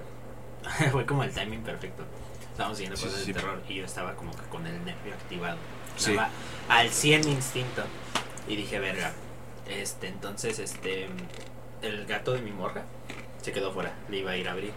[0.92, 2.04] fue como el timing perfecto.
[2.52, 5.57] Estábamos Sí, cosas sí, de terror y yo estaba como que con el nervio activado.
[5.98, 6.30] Estaba
[6.69, 7.84] al 100 mi instinto.
[8.48, 9.14] Y dije, verga.
[9.68, 11.07] Este, entonces, este.
[11.82, 12.84] El gato de mi morra
[13.41, 13.94] se quedó fuera.
[14.10, 14.72] Le iba a ir a abrir.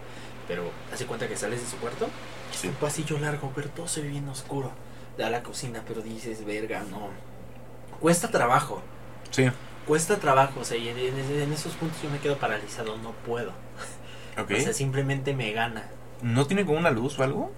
[0.48, 2.09] Pero hace cuenta que sales de su cuarto.
[2.64, 4.72] Un pasillo largo, pero todo se ve bien oscuro.
[5.18, 7.10] Da a la cocina, pero dices, verga, no.
[8.01, 8.82] Cuesta trabajo.
[9.30, 9.51] Sí,
[9.86, 10.60] Cuesta trabajo.
[10.60, 12.96] O sea, y en, esos puntos yo me quedo paralizado.
[12.98, 13.52] No puedo.
[14.36, 15.88] O sea, simplemente me gana.
[16.22, 17.52] ¿No tiene como una luz o algo?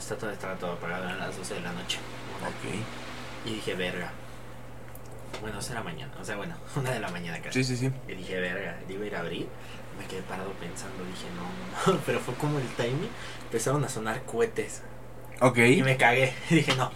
[0.00, 1.98] Está todo, está todo apagado a las 12 de la noche.
[2.40, 2.74] Ok.
[3.44, 4.10] Y dije, verga.
[5.42, 7.62] Bueno, esa era mañana, o sea, bueno, una de la mañana casi.
[7.62, 7.92] Sí, sí, sí.
[8.08, 9.46] Y dije, verga, iba a ir a abrir.
[9.98, 12.02] Me quedé parado pensando, dije, no, no, no.
[12.06, 13.10] Pero fue como el timing.
[13.42, 14.82] Empezaron a sonar cohetes.
[15.42, 15.58] Ok.
[15.58, 16.34] Y me cagué.
[16.50, 16.90] dije, no.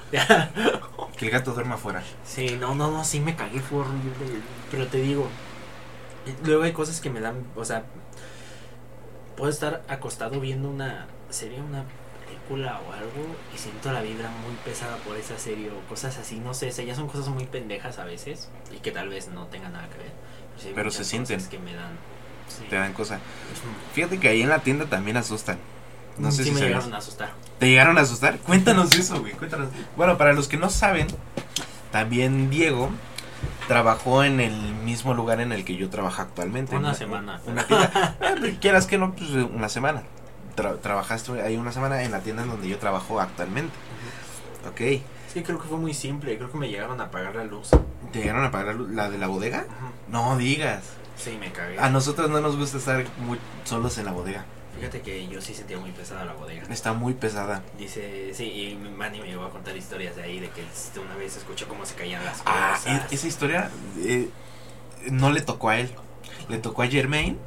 [1.18, 2.02] Que el gato duerma afuera.
[2.24, 4.40] Sí, no, no, no, sí me cagué, fue horrible.
[4.70, 5.28] Pero te digo,
[6.43, 7.85] luego hay cosas que me dan, o sea,
[9.36, 11.85] puedo estar acostado viendo una serie, una
[12.44, 16.36] película o algo y siento la vibra muy pesada por esa serie o cosas así,
[16.38, 19.28] no sé, o sea, ya son cosas muy pendejas a veces y que tal vez
[19.28, 20.12] no tengan nada que ver.
[20.58, 21.44] sí Pero muchas se sienten.
[21.48, 21.92] que me dan.
[22.48, 22.64] Sí.
[22.68, 23.18] Te dan cosa.
[23.94, 25.58] Fíjate que ahí en la tienda también asustan.
[26.18, 26.76] No sé sí si me sabías.
[26.76, 27.32] llegaron a asustar.
[27.58, 28.38] ¿Te llegaron a asustar?
[28.38, 29.32] Cuéntanos eso, güey.
[29.32, 29.68] Cuéntanos.
[29.96, 31.06] Bueno, para los que no saben,
[31.90, 32.90] también Diego
[33.66, 34.52] trabajó en el
[34.84, 36.76] mismo lugar en el que yo trabajo actualmente.
[36.76, 37.40] Una En semana.
[37.46, 38.16] Una tienda.
[38.20, 40.02] Eh, pues, quieras que no, pues una semana.
[40.56, 43.74] Tra- trabajaste ahí una semana en la tienda en donde yo trabajo actualmente.
[44.68, 45.02] Ok.
[45.32, 47.70] Sí, creo que fue muy simple, creo que me llegaron a apagar la luz.
[48.12, 49.64] ¿Te llegaron a pagar la, luz- la de la bodega?
[50.09, 50.85] No digas.
[51.16, 51.78] Sí, me cagué.
[51.78, 54.44] A nosotros no nos gusta estar muy solos en la bodega.
[54.76, 56.62] Fíjate que yo sí sentía muy pesada la bodega.
[56.68, 57.62] Está muy pesada.
[57.78, 61.14] Dice, sí, y Manny me llegó a contar historias de ahí, de que este, una
[61.16, 63.12] vez escuchó cómo se caían las Ah, cosas.
[63.12, 64.28] e- esa historia eh,
[65.10, 65.93] no le tocó a él.
[66.48, 67.39] Le tocó a Germain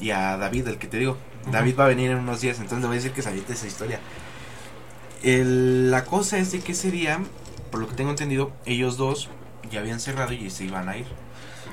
[0.00, 1.16] y a David, el que te digo.
[1.50, 3.52] David va a venir en unos días, entonces le voy a decir que se aviente
[3.54, 4.00] esa historia.
[5.22, 7.20] El- la cosa es de que ese día,
[7.70, 9.28] por lo que tengo entendido, ellos dos
[9.70, 11.06] ya habían cerrado y se iban a ir.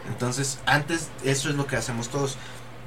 [0.07, 2.37] Entonces, antes, eso es lo que hacemos todos.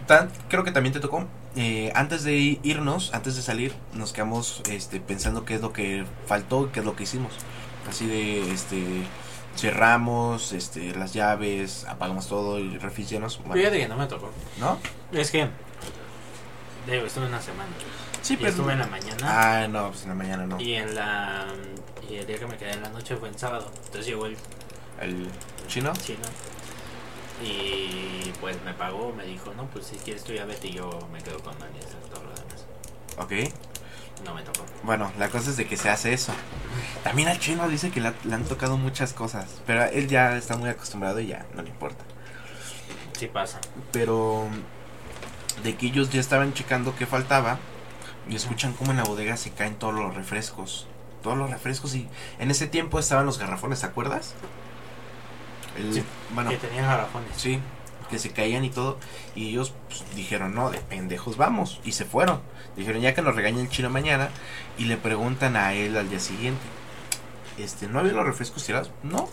[0.06, 1.26] Tan- creo que también te tocó.
[1.56, 6.04] eh, antes de irnos, antes de salir, nos quedamos este, pensando qué es lo que
[6.26, 7.32] faltó, qué es lo que hicimos.
[7.88, 8.84] Así de, este,
[9.56, 13.38] cerramos, este, las llaves, apagamos todo y refis llenos.
[13.38, 14.30] Bueno, Fíjate que no me tocó.
[14.60, 14.78] ¿No?
[15.10, 15.48] Es que,
[16.92, 17.70] digo, estuve una semana.
[18.22, 18.50] Sí, y pero...
[18.50, 19.18] estuve en la mañana.
[19.22, 20.60] Ah, no, pues en la mañana no.
[20.60, 21.46] Y en la.
[22.08, 23.70] Y el día que me quedé en la noche fue en sábado.
[23.76, 24.36] Entonces llegó el
[25.00, 25.28] ¿El
[25.68, 25.92] chino?
[25.92, 26.22] chino.
[27.42, 30.98] Y pues me pagó, me dijo, no, pues si quieres tú ya vete y yo
[31.12, 32.66] me quedo con Manny hasta todo lo demás.
[33.18, 33.54] Ok.
[34.24, 34.64] No me tocó.
[34.82, 36.32] Bueno, la cosa es de que se hace eso.
[37.04, 40.56] También al chino dice que le, le han tocado muchas cosas, pero él ya está
[40.56, 42.02] muy acostumbrado y ya no le importa.
[43.16, 43.60] Sí pasa.
[43.92, 44.48] Pero
[45.62, 47.58] de que ellos ya estaban checando qué faltaba
[48.28, 50.86] y escuchan cómo en la bodega se caen todos los refrescos.
[51.22, 52.08] Todos los refrescos y
[52.38, 54.34] en ese tiempo estaban los garrafones, ¿te acuerdas?
[55.76, 56.02] El- Sí,
[56.34, 57.30] bueno, Que tenían garrafones.
[57.36, 57.58] Sí,
[58.10, 58.98] que se caían y todo.
[59.34, 61.80] Y ellos pues, dijeron, no, de pendejos vamos.
[61.84, 62.40] Y se fueron.
[62.76, 64.28] Dijeron, ya que nos regaña el chino mañana.
[64.78, 66.62] Y le preguntan a él al día siguiente.
[67.58, 68.90] Este, ¿no había los refrescos tirados?
[69.02, 69.28] No,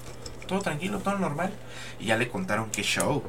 [0.48, 1.54] todo tranquilo, todo normal.
[2.00, 3.24] Y ya le contaron qué show.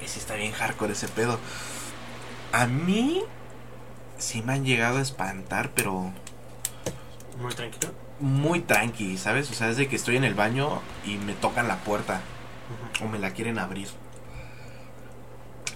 [0.00, 1.38] Ese está bien hardcore ese pedo.
[2.52, 3.22] A mí
[4.18, 6.10] sí me han llegado a espantar, pero
[7.40, 7.92] Muy tranquilo.
[8.20, 9.50] muy tranqui, ¿sabes?
[9.50, 12.20] O sea, es de que estoy en el baño y me tocan la puerta
[13.02, 13.88] o me la quieren abrir.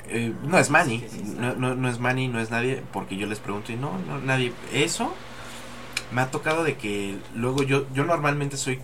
[0.09, 1.35] Eh, no es Manny, Sí, sí, sí.
[1.37, 4.19] no, no, no es Manny, no es nadie, porque yo les pregunto y no, no,
[4.21, 4.53] nadie.
[4.73, 5.13] Eso
[6.13, 8.81] me ha tocado de que luego yo, yo normalmente soy,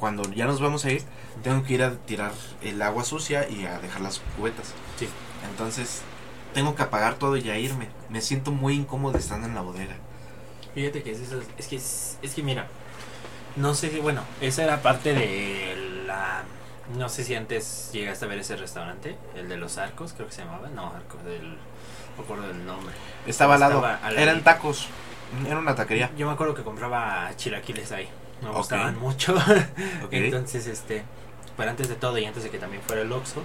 [0.00, 1.02] cuando ya nos vamos a ir,
[1.44, 2.32] tengo que ir a tirar
[2.62, 4.74] el agua sucia y a dejar las cubetas.
[4.98, 5.08] Sí.
[5.48, 6.02] Entonces,
[6.54, 7.88] tengo que apagar todo y ya irme.
[8.08, 9.94] Me siento muy incómodo estando en la bodega.
[10.74, 11.40] Fíjate que es eso.
[11.58, 12.66] Es que, es, es que mira.
[13.56, 16.42] No sé si, bueno, esa era parte de la.
[16.96, 20.34] No sé si antes llegaste a ver ese restaurante, el de los arcos, creo que
[20.34, 20.68] se llamaba.
[20.68, 21.50] No, arcos del.
[21.50, 21.56] No
[22.18, 22.94] me acuerdo del nombre.
[23.26, 24.88] Estaba al lado, al eran tacos,
[25.46, 26.10] era una taquería.
[26.16, 28.08] Yo me acuerdo que compraba chilaquiles ahí.
[28.42, 29.34] Me gustaban mucho.
[30.04, 30.12] Ok.
[30.12, 31.04] Entonces, este.
[31.56, 33.44] Pero antes de todo y antes de que también fuera el Oxxo,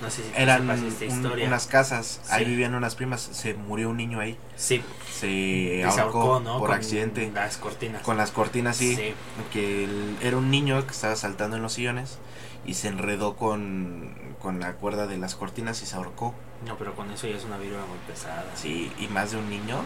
[0.00, 4.20] no sé si Eran un- unas casas, ahí vivían unas primas, se murió un niño
[4.20, 4.82] ahí, Sí,
[5.12, 6.58] se ahorcó, ahorcó, ¿no?
[6.58, 8.02] por Con accidente Las cortinas.
[8.02, 9.14] con las cortinas, sí, Sí.
[9.52, 9.88] que
[10.22, 12.18] era un niño que estaba saltando en los sillones
[12.66, 16.34] y se enredó con, con la cuerda de las cortinas y se ahorcó,
[16.66, 18.44] No, pero con eso ya es una vibra muy pesada.
[18.54, 19.76] sí, y más de un niño.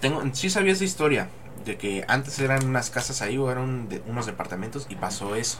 [0.00, 1.28] Tengo, sí sabía esa historia,
[1.64, 5.58] de que antes eran unas casas ahí o eran de- unos departamentos y pasó eso.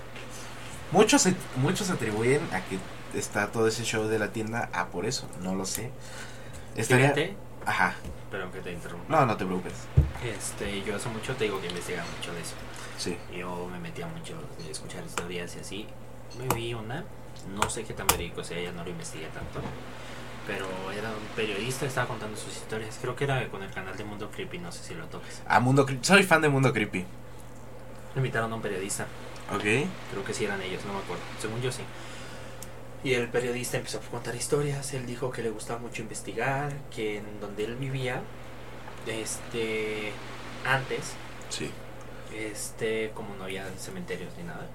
[0.93, 1.27] Muchos,
[1.57, 2.79] muchos atribuyen a que
[3.19, 5.91] está todo ese show de la tienda a por eso, no lo sé.
[6.77, 7.07] Estaría...
[7.13, 7.95] Fíjate, Ajá,
[8.31, 9.05] pero que te interrumpa.
[9.09, 9.73] no, no te preocupes.
[10.25, 12.55] Este, yo hace mucho te digo que investigaba mucho de eso.
[12.99, 13.17] Sí.
[13.37, 14.35] Yo me metía mucho
[14.65, 15.87] de escuchar historias y así.
[16.39, 17.05] Me vi una,
[17.55, 19.61] no sé qué tan verídico sea, ya no lo investigué tanto.
[20.47, 20.67] Pero
[20.97, 22.99] era un periodista, estaba contando sus historias.
[23.01, 25.43] Creo que era con el canal de Mundo Creepy, no sé si lo toques.
[25.49, 27.05] A Mundo Cre- Soy fan de Mundo Creepy.
[28.15, 29.07] Invitaron a un periodista,
[29.53, 29.61] Ok.
[29.63, 31.23] creo que sí eran ellos, no me acuerdo.
[31.41, 31.83] Según yo sí.
[33.07, 34.93] Y el periodista empezó a contar historias.
[34.93, 38.21] Él dijo que le gustaba mucho investigar, que en donde él vivía,
[39.07, 40.11] este,
[40.67, 41.13] antes,
[41.49, 41.71] Sí.
[42.35, 44.67] este, como no había cementerios ni nada,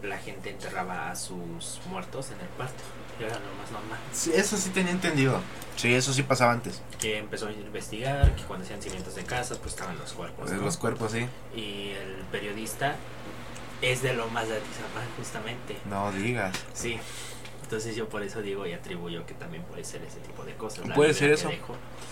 [0.00, 2.84] la gente enterraba a sus muertos en el cuarto.
[3.18, 3.98] Era lo más normal.
[4.12, 5.40] Sí, eso sí tenía entendido.
[5.74, 6.80] Sí, eso sí pasaba antes.
[7.00, 10.48] Que empezó a investigar, que cuando hacían cimientos de casas, pues estaban los cuerpos.
[10.52, 10.62] ¿no?
[10.62, 11.26] los cuerpos, sí.
[11.56, 12.94] Y el periodista
[13.80, 15.76] es de lo más de Atizapán, justamente.
[15.84, 16.56] No digas.
[16.74, 17.00] Sí.
[17.72, 20.86] Entonces yo por eso digo y atribuyo que también puede ser ese tipo de cosas.
[20.86, 21.50] la Puede ser eso.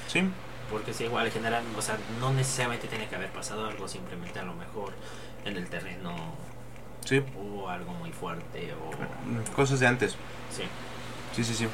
[0.09, 0.23] Sí.
[0.71, 4.45] Porque si igual generan, o sea, no necesariamente tiene que haber pasado algo, simplemente a
[4.45, 4.95] lo mejor
[5.45, 6.17] en el terreno
[7.05, 7.23] Sí.
[7.37, 9.53] hubo algo muy fuerte o...
[9.55, 10.13] Cosas de antes.
[10.51, 10.63] Sí,
[11.37, 11.69] Sí, sí, sí.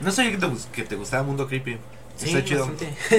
[0.00, 1.78] No sabía que te, que te gustaba Mundo Creepy.
[2.16, 2.68] sí Está chido.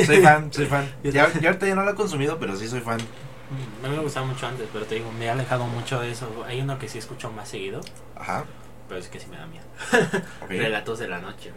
[0.05, 0.93] Soy fan, soy fan.
[1.05, 2.97] Ya, ya ahorita ya no lo he consumido, pero sí soy fan.
[2.99, 6.11] Mm, A mí me gustaba mucho antes, pero te digo, me he alejado mucho de
[6.11, 6.27] eso.
[6.45, 7.79] Hay uno que sí escucho más seguido,
[8.17, 8.43] Ajá.
[8.89, 9.65] Pero es que sí me da miedo.
[10.41, 10.49] Ok.
[10.49, 11.51] Relatos de la noche.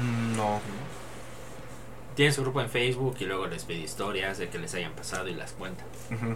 [0.00, 0.60] Mm, No.
[2.14, 5.28] Tiene su grupo en Facebook y luego les pide historias de que les hayan pasado
[5.28, 5.84] y las cuenta.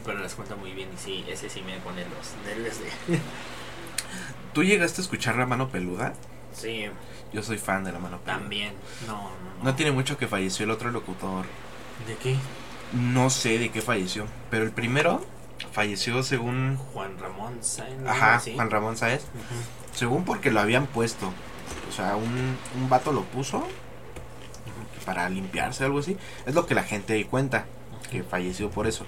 [0.05, 3.19] Pero las cuenta muy bien y sí, ese sí me pone los nervios de...
[4.53, 6.13] ¿Tú llegaste a escuchar La Mano Peluda?
[6.53, 6.85] Sí,
[7.33, 8.39] Yo soy fan de La Mano Peluda.
[8.41, 8.75] también.
[9.07, 9.65] No, no, no.
[9.65, 11.47] No tiene mucho que falleció el otro locutor.
[12.07, 12.37] ¿De qué?
[12.93, 14.27] No sé de qué falleció.
[14.51, 15.25] Pero el primero
[15.73, 16.77] falleció según.
[16.93, 18.07] Juan Ramón Sáenz.
[18.09, 18.55] Ajá, Sí.
[18.55, 19.23] Juan Ramón Sáez.
[19.23, 19.97] Ujú.
[19.97, 21.33] Según porque lo habían puesto.
[21.89, 23.67] O sea, un, un vato lo puso
[25.05, 26.17] para limpiarse, algo así.
[26.47, 27.67] Es lo que la gente cuenta,
[28.11, 29.05] que falleció por eso.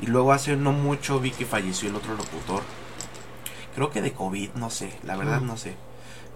[0.00, 2.62] Y luego hace no mucho vi que falleció el otro locutor.
[3.74, 5.46] Creo que de COVID, no sé, la verdad Mm.
[5.46, 5.74] no sé.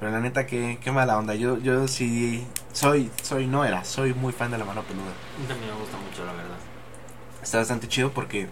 [0.01, 1.35] Pero la neta, qué, qué mala onda.
[1.35, 5.07] Yo, yo sí soy, soy, no era, soy muy fan de la mano peluda.
[5.07, 6.57] A mí También me gusta mucho, la verdad.
[7.43, 8.49] Está bastante chido porque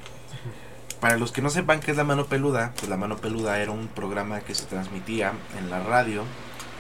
[1.01, 3.71] para los que no sepan qué es la mano peluda, pues la mano peluda era
[3.71, 6.25] un programa que se transmitía en la radio.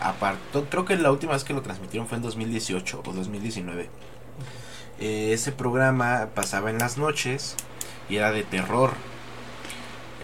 [0.00, 3.88] Aparte, creo que la última vez que lo transmitieron fue en 2018 o 2019.
[4.98, 7.56] Eh, ese programa pasaba en las noches
[8.08, 8.92] y era de terror.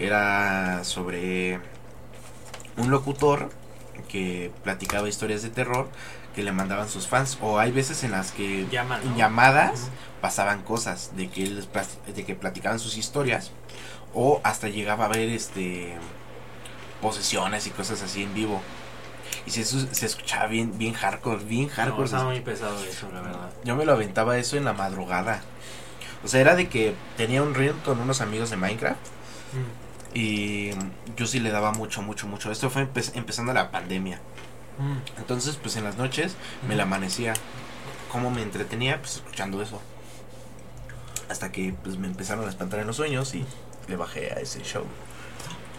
[0.01, 1.60] Era sobre
[2.77, 3.51] un locutor
[4.09, 5.89] que platicaba historias de terror
[6.34, 7.38] que le mandaban sus fans.
[7.40, 8.66] O hay veces en las que
[9.16, 9.88] llamadas
[10.20, 11.68] pasaban cosas de que les
[12.14, 13.50] de que platicaban sus historias
[14.14, 15.94] o hasta llegaba a ver este
[17.00, 18.60] posesiones y cosas así en vivo
[19.46, 23.50] y se, se escuchaba bien bien hardcore bien No, hardcore muy pesado eso, la verdad.
[23.64, 25.40] yo me lo aventaba eso en la madrugada
[26.22, 28.98] o sea era de que tenía un reel con unos amigos de Minecraft
[29.54, 30.16] Mm.
[30.16, 30.70] y
[31.16, 34.18] yo sí le daba mucho mucho mucho esto fue empe- empezando la pandemia.
[35.18, 36.34] Entonces pues en las noches
[36.68, 37.34] me la amanecía
[38.10, 39.80] cómo me entretenía pues escuchando eso
[41.28, 43.44] hasta que pues me empezaron a espantar en los sueños y
[43.88, 44.84] le bajé a ese show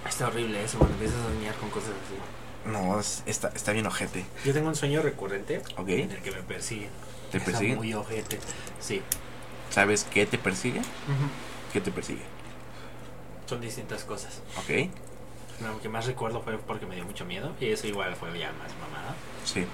[0.08, 2.70] Está horrible eso, cuando empiezas a soñar con cosas así.
[2.72, 6.32] no es- está, está bien ojete Yo tengo un sueño recurrente ok en el que
[6.32, 6.90] me persiguen.
[7.32, 8.40] te persiguen muy ojete.
[8.80, 9.02] Sí.
[9.70, 10.82] sabes qué te persigue
[11.72, 12.22] qué te persigue
[13.48, 14.42] Son distintas cosas.
[14.58, 14.90] ok
[15.64, 18.52] Lo que más recuerdo fue porque me dio mucho miedo y eso igual fue ya
[18.54, 19.16] más mamada.
[19.46, 19.66] sí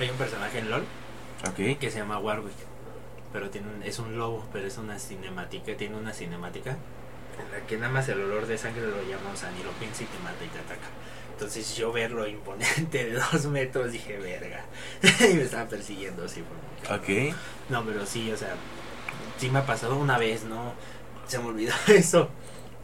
[0.00, 0.84] Hay un personaje en LOL
[1.48, 2.54] ok que se llama Warwick.
[3.32, 7.66] Pero tiene un- es un lobo, pero es una cinemática, tiene una cinemática en la
[7.66, 10.06] que nada más el olor de sangre lo llama, o sea, ni lo piensa y
[10.06, 10.86] te mata y te ataca.
[11.32, 14.64] Entonces yo verlo imponente de dos metros dije, verga.
[15.02, 17.34] y me estaba persiguiendo así por ok
[17.70, 18.54] No, pero sí, o sea,
[19.38, 20.74] sí me ha pasado una vez, ¿no?
[21.26, 22.28] Se me olvidó eso.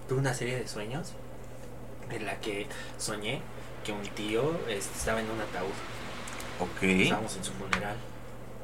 [0.09, 1.13] Tuve una serie de sueños
[2.10, 2.66] en la que
[2.98, 3.40] soñé
[3.85, 5.68] que un tío este, estaba en un ataúd.
[6.60, 7.97] ok Estábamos en su funeral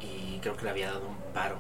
[0.01, 1.57] y creo que le había dado un paro.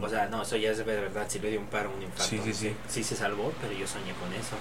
[0.00, 2.24] O sea, no, eso ya es de verdad, sí le dio un paro, un infarto.
[2.24, 2.76] Sí, sí, sí.
[2.88, 4.56] Sí se salvó, pero yo soñé con eso.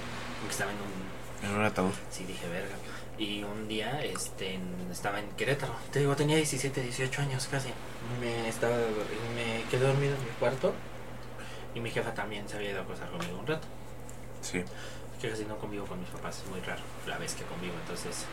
[0.46, 1.50] Que estaba en un...
[1.50, 2.76] en un ataúd Sí, dije, verga.
[3.18, 4.60] Y un día este,
[4.92, 5.74] estaba en Querétaro.
[5.92, 7.70] Te digo, tenía 17, 18 años casi.
[8.20, 10.74] Me, estaba, me quedé dormido en mi cuarto.
[11.74, 13.68] Y mi jefa también se había ido a acostar conmigo un rato.
[14.42, 14.64] sí
[15.22, 17.74] Que casi no convivo con mis papás, es muy raro la vez que convivo.
[17.82, 18.26] Entonces,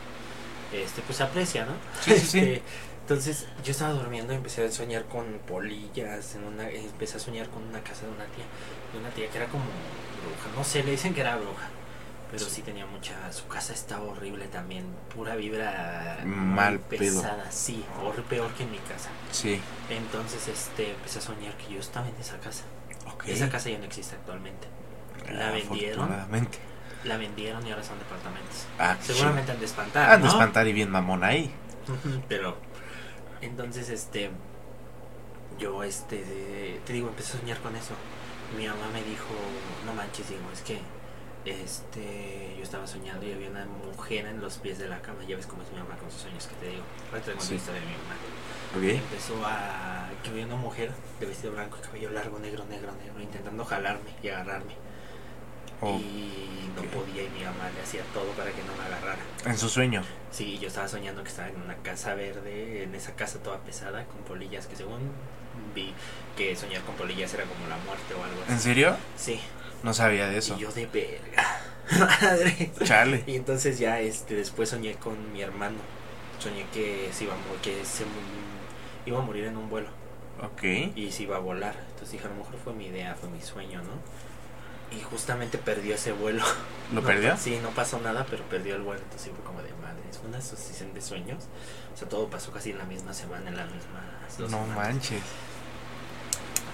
[0.73, 1.73] este, pues se aprecia, ¿no?
[2.01, 2.39] Sí, sí, sí.
[2.39, 2.61] Este,
[3.01, 7.49] entonces yo estaba durmiendo y empecé a soñar con polillas, en una, empecé a soñar
[7.49, 8.45] con una casa de una tía,
[8.93, 11.69] de una tía que era como bruja, no sé, le dicen que era bruja,
[12.29, 14.85] pero sí tenía mucha, su casa estaba horrible también,
[15.15, 16.99] pura vibra Mal pedo.
[16.99, 19.09] pesada, sí, o peor que en mi casa.
[19.31, 19.59] sí
[19.89, 22.65] Entonces este empecé a soñar que yo estaba en esa casa.
[23.11, 24.67] ok Esa casa ya no existe actualmente.
[25.33, 26.59] La vendieron, Afortunadamente.
[27.05, 28.65] La vendieron y ahora son departamentos.
[28.77, 30.09] ah Seguramente han de espantar.
[30.11, 31.51] han de espantar y bien mamón ahí
[32.27, 32.57] Pero
[33.41, 34.29] entonces este
[35.57, 37.93] yo este te digo empecé a soñar con eso.
[38.57, 39.27] Mi mamá me dijo,
[39.85, 40.79] "No manches, digo, es que
[41.45, 45.35] este yo estaba soñando y había una mujer en los pies de la cama, ya
[45.35, 46.83] ves cómo es mi mamá con sus sueños que te digo.
[47.11, 47.71] Ahora te cuento Sí.
[47.71, 48.15] de mi mamá.
[48.75, 52.91] ok Empezó a que había una mujer de vestido blanco y cabello largo, negro, negro,
[53.03, 54.73] negro, intentando jalarme y agarrarme.
[55.81, 55.97] Oh.
[55.97, 59.19] y no podía y mi mamá le hacía todo para que no me agarrara.
[59.45, 60.03] En su sueño.
[60.31, 64.05] Sí, yo estaba soñando que estaba en una casa verde, en esa casa toda pesada,
[64.05, 64.99] con polillas, que según
[65.75, 65.93] vi
[66.37, 68.63] que soñar con polillas era como la muerte o algo ¿En así.
[68.63, 68.95] serio?
[69.17, 69.39] Sí,
[69.83, 70.55] No sabía de eso.
[70.57, 71.59] y yo de verga.
[71.99, 72.71] Madre.
[72.83, 73.23] Chale.
[73.25, 75.77] Y entonces ya este después soñé con mi hermano.
[76.39, 78.03] Soñé que se iba a, que se
[79.05, 79.89] iba a morir en un vuelo
[80.41, 80.63] Ok.
[80.95, 81.75] y se iba a volar.
[81.89, 83.89] Entonces dije, a lo mejor fue mi idea, fue mi sueño, ¿no?
[84.91, 86.43] Y justamente perdió ese vuelo.
[86.93, 87.37] ¿Lo No, perdió?
[87.37, 89.01] Sí, no pasó nada, pero perdió el vuelo.
[89.03, 90.01] Entonces fue como de madre.
[90.09, 91.43] Es una asociación de sueños.
[91.93, 94.77] O sea, todo pasó casi en la misma semana, en las mismas dos No semanas.
[94.77, 95.21] manches.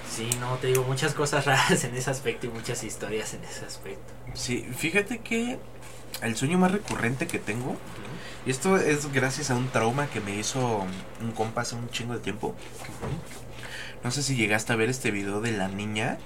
[0.10, 3.66] Sí, no, te digo muchas cosas raras en ese aspecto y muchas historias en ese
[3.66, 4.14] aspecto.
[4.34, 5.60] Sí, fíjate que
[6.22, 7.76] el sueño más recurrente que tengo,
[8.46, 10.86] y esto es gracias a un trauma que me hizo
[11.22, 12.56] un compa hace un chingo de tiempo.
[14.06, 16.18] No sé si llegaste a ver este video de la niña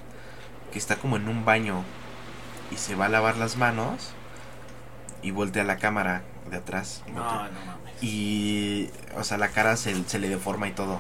[0.72, 1.84] que está como en un baño
[2.72, 4.12] y se va a lavar las manos
[5.22, 7.04] y voltea la cámara de atrás.
[7.08, 7.14] No,
[7.50, 8.04] no mames.
[8.04, 11.00] Y, o sea, la cara se, se le deforma y todo.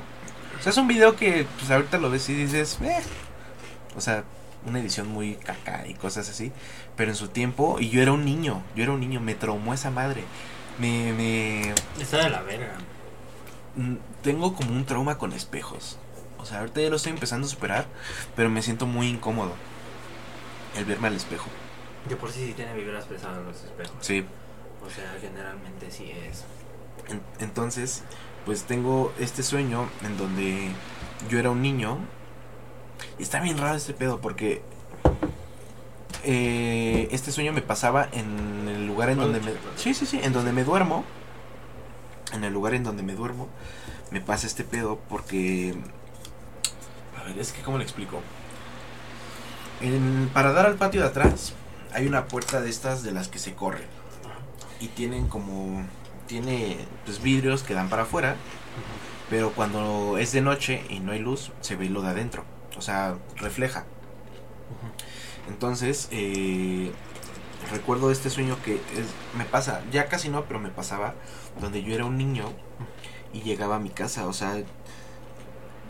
[0.59, 3.01] O sea, es un video que, pues, ahorita lo ves y dices, eh.
[3.95, 4.23] O sea,
[4.65, 6.51] una edición muy caca y cosas así.
[6.97, 9.73] Pero en su tiempo, y yo era un niño, yo era un niño, me traumó
[9.73, 10.23] esa madre.
[10.79, 12.73] Me, me, Está de la verga.
[13.75, 15.97] mm, tengo como un trauma con espejos.
[16.39, 17.85] O sea, ahorita ya lo estoy empezando a superar,
[18.35, 19.51] pero me siento muy incómodo.
[20.77, 21.47] El verme al espejo.
[22.07, 23.95] De por sí sí tiene vibras pesadas los espejos.
[23.99, 24.25] Sí.
[24.85, 26.43] O sea, generalmente sí es.
[27.09, 28.03] En- entonces,
[28.45, 30.69] pues tengo este sueño en donde
[31.29, 31.97] yo era un niño.
[33.17, 34.61] Y está bien raro este pedo porque
[36.23, 39.51] eh, este sueño me pasaba en el lugar en donde me...
[39.75, 41.03] Sí, sí, sí, en donde me duermo.
[42.33, 43.47] En el lugar en donde me duermo.
[44.11, 45.75] Me pasa este pedo porque...
[47.37, 48.21] Es que ¿cómo le explico?
[49.81, 51.53] En- para dar al patio de atrás
[51.93, 53.83] hay una puerta de estas de las que se corre.
[54.79, 55.85] Y tienen como...
[56.27, 58.35] Tiene pues, vidrios que dan para afuera.
[59.29, 62.43] Pero cuando es de noche y no hay luz, se ve lo de adentro.
[62.77, 63.85] O sea, refleja.
[65.47, 66.91] Entonces, eh,
[67.71, 71.15] recuerdo este sueño que es- me pasa, ya casi no, pero me pasaba,
[71.59, 72.45] donde yo era un niño
[73.33, 74.27] y llegaba a mi casa.
[74.27, 74.57] O sea,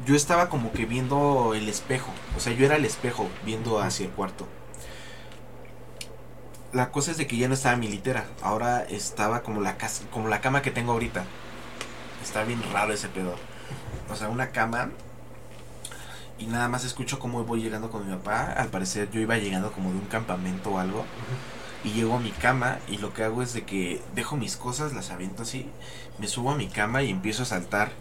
[0.06, 2.12] yo estaba como que viendo el espejo.
[2.38, 4.48] O sea, yo era el espejo viendo hacia el cuarto.
[6.72, 8.26] La cosa es de que ya no estaba mi litera.
[8.42, 11.26] Ahora estaba como la, casa, como la cama que tengo ahorita.
[12.24, 13.36] Está bien raro ese pedo.
[14.12, 14.92] O sea, una cama.
[16.38, 18.54] Y nada más escucho cómo voy llegando con mi papá.
[18.54, 21.06] Al parecer yo iba llegando como de un campamento o algo.
[21.84, 24.94] Y llego a mi cama y lo que hago es de que dejo mis cosas,
[24.94, 25.70] las aviento así.
[26.20, 27.92] Me subo a mi cama y empiezo a saltar.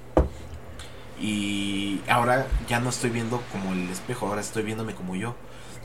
[1.21, 5.35] Y ahora ya no estoy viendo como el espejo, ahora estoy viéndome como yo.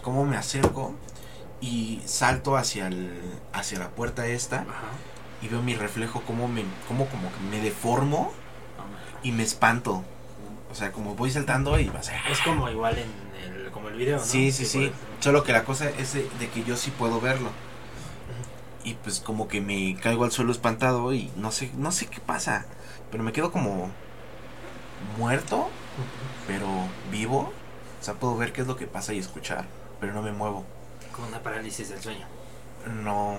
[0.04, 0.94] Cómo me acerco
[1.62, 3.14] y salto hacia el
[3.54, 4.88] hacia la puerta esta Ajá.
[5.42, 8.32] y veo mi reflejo como me como como que me deformo
[9.24, 10.04] y me espanto.
[10.72, 13.10] O sea, como voy saltando y va a ser Es como igual en
[13.44, 14.26] el, como el video, ¿no?
[14.26, 14.92] Sí, sí, sí.
[15.20, 17.50] Solo que la cosa es de, de que yo sí puedo verlo.
[18.84, 22.20] Y pues como que me caigo al suelo espantado y no sé, no sé qué
[22.20, 22.66] pasa.
[23.12, 23.92] Pero me quedo como
[25.18, 25.70] muerto,
[26.48, 26.68] pero
[27.12, 27.54] vivo.
[28.02, 29.66] O sea, puedo ver qué es lo que pasa y escuchar,
[30.00, 30.66] pero no me muevo.
[31.14, 32.26] Como una parálisis del sueño.
[33.04, 33.38] No,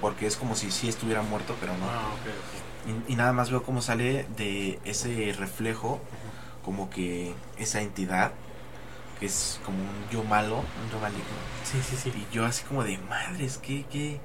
[0.00, 1.86] porque es como si sí estuviera muerto, pero no.
[1.86, 3.08] Ah, ok, ok.
[3.08, 6.00] Y, y nada más veo cómo sale de ese reflejo,
[6.64, 8.32] como que esa entidad,
[9.20, 11.24] que es como un yo malo, un yo maligno.
[11.64, 12.12] Sí, sí, sí.
[12.16, 14.18] Y yo así como de, madres, ¿qué, qué,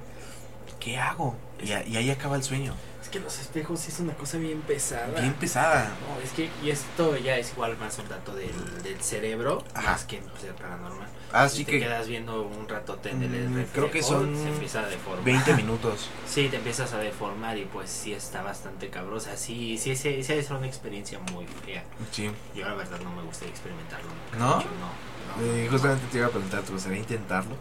[0.80, 1.36] qué hago?
[1.62, 2.74] Y ahí acaba el sueño.
[3.06, 5.20] Es que los espejos es una cosa bien pesada.
[5.20, 5.84] Bien pesada.
[6.00, 9.92] No, es que, y esto ya es igual más un dato del, del cerebro, Ajá.
[9.92, 11.06] más que pues, el paranormal.
[11.32, 14.34] Así si te que quedas viendo un ratote en el Mm, reflejo, creo que son
[14.36, 15.24] se empieza a deformar.
[15.24, 16.08] 20 minutos.
[16.26, 19.36] Sí, te empiezas a deformar y pues sí está bastante cabrosa.
[19.36, 21.84] Sí, sí, sí, es una experiencia muy fea.
[22.10, 22.28] Sí.
[22.56, 24.08] Yo la verdad no me gustaría experimentarlo.
[24.32, 24.36] nunca.
[24.44, 24.58] ¿No?
[24.60, 25.15] Hecho, no.
[25.40, 27.54] Eh, justamente te iba a preguntar, ¿te gustaría intentarlo?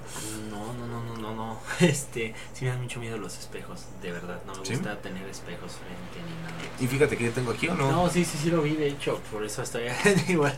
[0.49, 1.59] No, no, no, no, no, no.
[1.79, 4.39] Este, sí me dan mucho miedo los espejos, de verdad.
[4.45, 4.73] No me ¿Sí?
[4.75, 6.55] gusta tener espejos frente ni nada.
[6.79, 7.91] Y fíjate que yo tengo aquí o no.
[7.91, 9.83] No, sí, sí, sí lo vi, de hecho, por eso estoy
[10.27, 10.55] igual.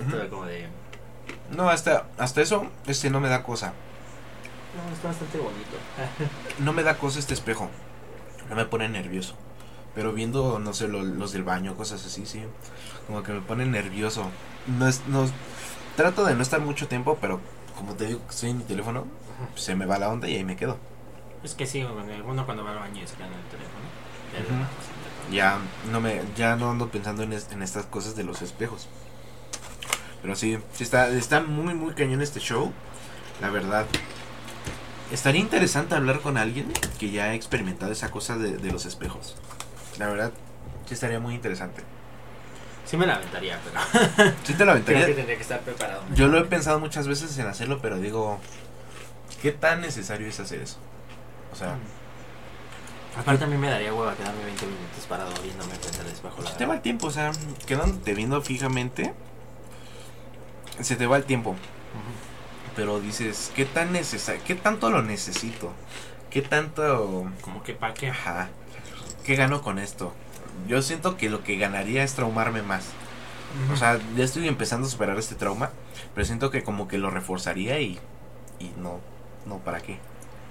[0.00, 0.68] Estoy como de...
[1.56, 3.72] No, hasta, hasta eso, este no me da cosa.
[4.76, 5.76] No, está bastante bonito.
[6.60, 7.68] No me da cosa este espejo.
[8.48, 9.34] No me pone nervioso.
[9.94, 12.42] Pero viendo, no sé, lo- los del baño, cosas así, sí.
[13.06, 14.28] Como que me pone nervioso.
[14.66, 15.28] No es, no,
[15.96, 17.40] trato de no estar mucho tiempo, pero
[17.76, 19.06] como te digo que estoy en mi teléfono,
[19.54, 20.76] se me va la onda y ahí me quedo.
[21.42, 24.66] Es que sí, bueno, uno cuando va al baño y se queda en el teléfono.
[25.32, 25.58] Ya
[25.90, 28.88] no me, ya no ando pensando en, es- en estas cosas de los espejos.
[30.22, 32.72] Pero sí, sí está, está muy muy cañón este show.
[33.40, 33.86] La verdad.
[35.12, 39.36] estaría interesante hablar con alguien que ya ha experimentado esa cosa de, de los espejos.
[39.98, 40.32] La verdad,
[40.86, 41.82] sí estaría muy interesante.
[42.84, 45.04] Sí me la aventaría, pero Sí te lo aventaría.
[45.04, 46.02] creo que tendría que estar preparado.
[46.14, 48.38] Yo lo he pensado muchas veces en hacerlo, pero digo,
[49.42, 50.78] ¿qué tan necesario es hacer eso?
[51.52, 51.76] O sea,
[53.18, 56.42] Aparte a mí me daría hueva quedarme 20 minutos parado viéndome frente al espejo.
[56.42, 57.30] La se te va el tiempo, o sea,
[57.66, 59.14] quedándote viendo fijamente,
[60.80, 61.54] se te va el tiempo.
[62.74, 64.42] Pero dices, ¿qué tan necesario?
[64.44, 65.72] ¿Qué tanto lo necesito?
[66.28, 67.30] ¿Qué tanto...
[67.40, 68.10] Como que pa' qué.
[68.10, 68.48] Ajá.
[69.24, 70.12] ¿Qué gano con esto?
[70.68, 72.90] Yo siento que lo que ganaría es traumarme más.
[73.72, 75.70] O sea, ya estoy empezando a superar este trauma,
[76.14, 78.00] pero siento que como que lo reforzaría y,
[78.58, 78.98] y no,
[79.46, 79.98] no, ¿para qué?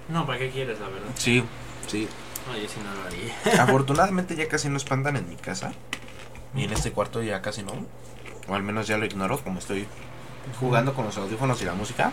[0.08, 1.08] No, ¿para qué quieres, la verdad?
[1.16, 1.44] Sí,
[1.86, 2.08] sí.
[2.48, 3.62] No, yo sí no lo haría.
[3.62, 5.72] Afortunadamente ya casi no espantan en mi casa.
[6.56, 7.72] Y en este cuarto ya casi no.
[8.48, 9.86] O al menos ya lo ignoro, como estoy
[10.60, 12.12] jugando con los audífonos y la música.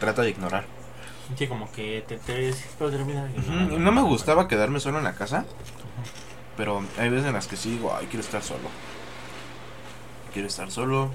[0.00, 0.64] Trato de ignorar.
[1.36, 2.18] Sí, como que te,
[3.78, 5.44] No me gustaba quedarme solo en la casa.
[6.58, 8.68] Pero hay veces en las que sí digo, ay, quiero estar solo.
[10.32, 11.08] Quiero estar solo.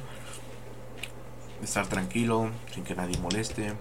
[1.62, 3.74] Estar tranquilo, sin que nadie moleste.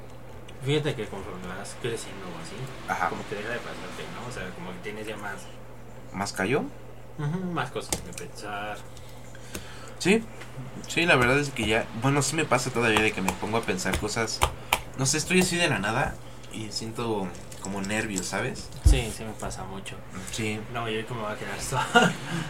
[0.65, 2.55] Fíjate que conforme vas creciendo o así,
[2.89, 3.09] Ajá.
[3.09, 4.29] como que deja de pasarte, ¿no?
[4.29, 5.43] O sea, como que tienes ya más,
[6.13, 6.63] ¿Más cayó?
[7.19, 8.77] ujú, más cosas que pensar.
[9.99, 10.23] Sí,
[10.89, 13.57] sí, la verdad es que ya, bueno, sí me pasa todavía de que me pongo
[13.59, 14.39] a pensar cosas,
[14.99, 16.15] no sé, estoy así de la nada
[16.53, 17.27] y siento
[17.63, 18.69] como nervios, ¿sabes?
[18.85, 19.97] Sí, sí me pasa mucho.
[20.33, 21.83] Sí, No, yo como va a quedar solo.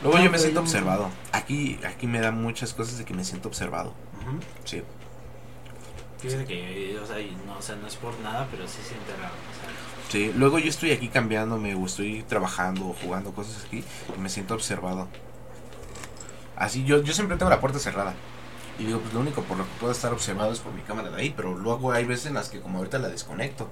[0.02, 1.10] luego No, yo me pero siento yo- observado.
[1.32, 3.90] Aquí, aquí me da muchas cosas de que me siento observado.
[4.20, 4.38] Ujú.
[4.64, 4.82] Sí,
[6.18, 7.16] Fíjate que, o sea,
[7.46, 9.34] no, o sea, no es por nada, pero sí siente raro.
[9.34, 13.82] O sea, sí, luego yo estoy aquí cambiándome o estoy trabajando o jugando cosas aquí
[14.16, 15.08] y me siento observado.
[16.56, 18.14] Así, yo, yo siempre tengo la puerta cerrada.
[18.78, 21.10] Y digo, pues lo único por lo que puedo estar observado es por mi cámara
[21.10, 23.68] de ahí, pero luego hay veces en las que como ahorita la desconecto.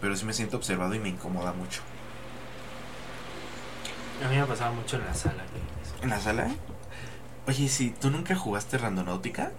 [0.00, 1.82] Pero sí me siento observado y me incomoda mucho.
[4.24, 5.44] A mí me pasaba mucho en la sala.
[6.02, 6.48] ¿En la sala?
[7.46, 9.50] Oye, si tú nunca jugaste Randonáutica,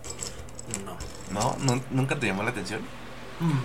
[0.85, 0.97] No.
[1.33, 1.55] ¿no?
[1.59, 2.81] ¿Nu- ¿Nunca te llamó la atención?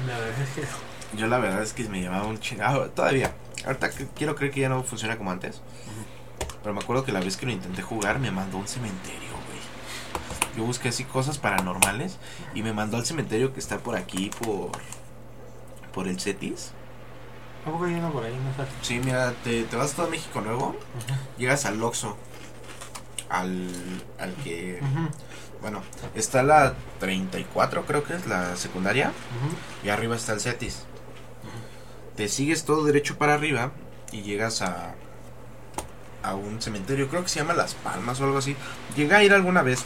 [0.06, 1.18] La verdad es que no.
[1.18, 2.88] Yo la verdad es que me llamaba un chingado.
[2.90, 3.34] Todavía.
[3.64, 5.60] Ahorita quiero creer que ya no funciona como antes.
[6.62, 9.30] Pero me acuerdo que la vez que lo intenté jugar me mandó a un cementerio,
[9.46, 10.56] güey.
[10.56, 12.16] Yo busqué así cosas paranormales
[12.54, 14.72] y me mandó al cementerio que está por aquí, por...
[15.96, 16.70] Por el Cetis.
[17.66, 18.32] ¿A poco hay uno por ahí?
[18.34, 18.72] No sabes.
[18.82, 20.76] Sí, mira, te, te vas a todo México Nuevo,
[21.36, 22.16] llegas al Oxxo.
[23.28, 23.68] Al,
[24.20, 24.80] al que...
[25.60, 25.82] Bueno,
[26.14, 29.10] está la 34 creo que es la secundaria.
[29.82, 30.84] Y arriba está el Cetis.
[32.14, 33.72] Te sigues todo derecho para arriba
[34.12, 34.94] y llegas a
[36.22, 38.56] a un cementerio, creo que se llama Las Palmas o algo así.
[38.96, 39.84] Llegué a ir alguna vez.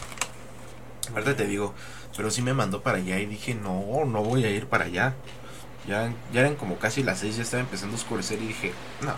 [1.12, 1.74] Ahorita te digo,
[2.16, 5.14] pero sí me mandó para allá y dije, "No, no voy a ir para allá."
[5.88, 9.14] Ya, ya eran como casi las 6, ya estaba empezando a oscurecer y dije, "No,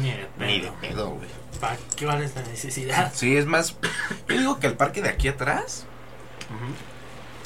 [0.00, 1.10] Ni de ni de pedo.
[1.10, 1.28] güey."
[1.60, 3.12] ¿Para qué vale esta necesidad?
[3.14, 3.76] Sí, es más,
[4.28, 5.86] yo digo que el parque de aquí atrás,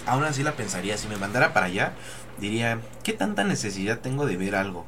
[0.07, 1.93] aún así la pensaría, si me mandara para allá,
[2.39, 4.85] diría, ¿qué tanta necesidad tengo de ver algo?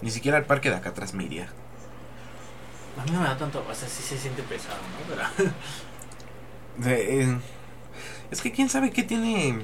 [0.00, 1.48] Ni siquiera al parque de acá atrás me iría.
[2.98, 5.14] A mí no me da tanto, o sea, sí se siente pesado, ¿no?
[6.82, 7.38] Pero eh,
[8.30, 9.58] es que quién sabe qué tiene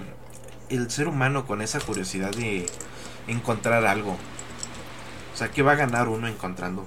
[0.68, 2.66] el ser humano con esa curiosidad de
[3.26, 4.12] encontrar algo.
[5.32, 6.84] O sea, ¿qué va a ganar uno encontrando?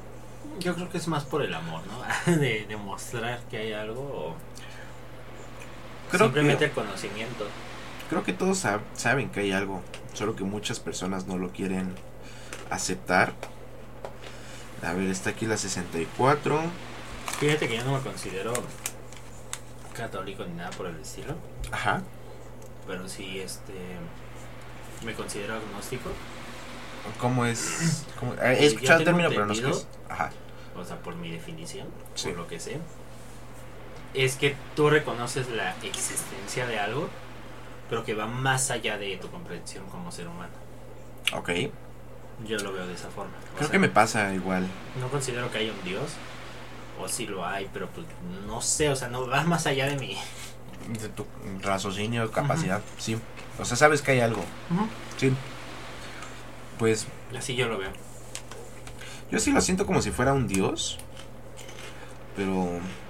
[0.60, 2.34] yo creo que es más por el amor, ¿no?
[2.38, 4.36] De demostrar que hay algo o
[6.10, 7.46] Creo simplemente que, el conocimiento.
[8.10, 9.82] creo que todos sab- saben que hay algo,
[10.14, 11.94] solo que muchas personas no lo quieren
[12.72, 13.34] aceptar.
[14.84, 16.60] A ver, está aquí la 64.
[17.40, 18.54] Fíjate que yo no me considero
[19.96, 21.36] católico ni nada por el estilo,
[21.72, 22.02] Ajá.
[22.88, 23.74] pero sí, este,
[25.04, 26.10] me considero agnóstico,
[27.22, 28.04] ¿Cómo es?
[28.20, 29.64] cómo- He escuchado el término, pero no sé.
[30.10, 30.32] Ajá.
[30.76, 32.30] o sea, por mi definición, Sí.
[32.30, 32.78] por lo que sé,
[34.14, 37.10] es que tú reconoces la existencia de algo,
[37.90, 40.52] pero que va más allá de tu comprensión como ser humano.
[41.34, 41.50] Ok.
[42.46, 43.32] Yo lo veo de esa forma.
[43.54, 44.68] O Creo sea, que me pasa igual.
[45.00, 46.12] No considero que haya un Dios,
[47.00, 48.06] o sí lo hay, pero pues
[48.46, 50.18] no sé, o sea, no va más allá de mí.
[51.00, 51.26] De tu
[51.62, 52.82] raciocinio, capacidad.
[52.98, 53.18] Sí.
[53.60, 54.44] O sea, sabes que hay algo.
[55.18, 55.34] Sí.
[56.78, 57.08] Pues
[57.38, 57.90] Así yo lo veo.
[59.32, 60.98] yo sí lo siento como si fuera un dios.
[62.36, 62.68] Pero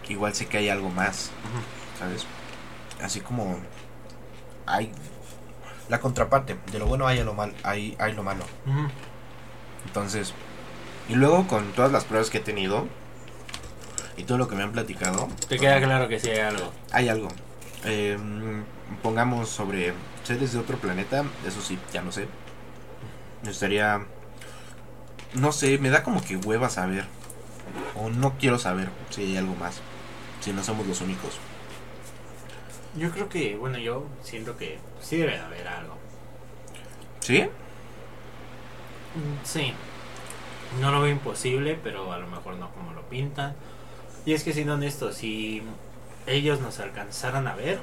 [0.07, 1.31] igual sé que hay algo más,
[1.99, 2.25] ¿sabes?
[3.03, 3.57] Así como
[4.65, 4.91] hay
[5.89, 6.55] la contraparte.
[6.71, 8.45] De lo bueno hay lo mal, hay, hay lo malo.
[9.85, 10.33] Entonces,
[11.09, 12.87] y luego con todas las pruebas que he tenido
[14.15, 16.71] y todo lo que me han platicado, Te queda claro que sí hay algo.
[16.91, 17.27] hay algo.
[17.83, 18.17] Eh,
[19.03, 19.93] pongamos sobre
[20.27, 22.27] seres de otro planeta, eso sí, ya no sé.
[23.47, 24.05] Estaría.
[25.33, 27.05] No sé, me da como que hueva saber.
[27.95, 29.79] O no quiero saber si hay algo más.
[30.41, 31.37] Si no somos los únicos.
[32.97, 35.97] Yo creo que, bueno, yo siento que sí debe de haber algo.
[37.21, 37.43] ¿Sí?
[37.43, 39.73] Mm, Sí.
[40.81, 43.55] No lo veo imposible, pero a lo mejor no como lo pintan.
[44.25, 45.63] Y es que siendo honesto, si
[46.25, 47.79] ellos nos alcanzaran a ver,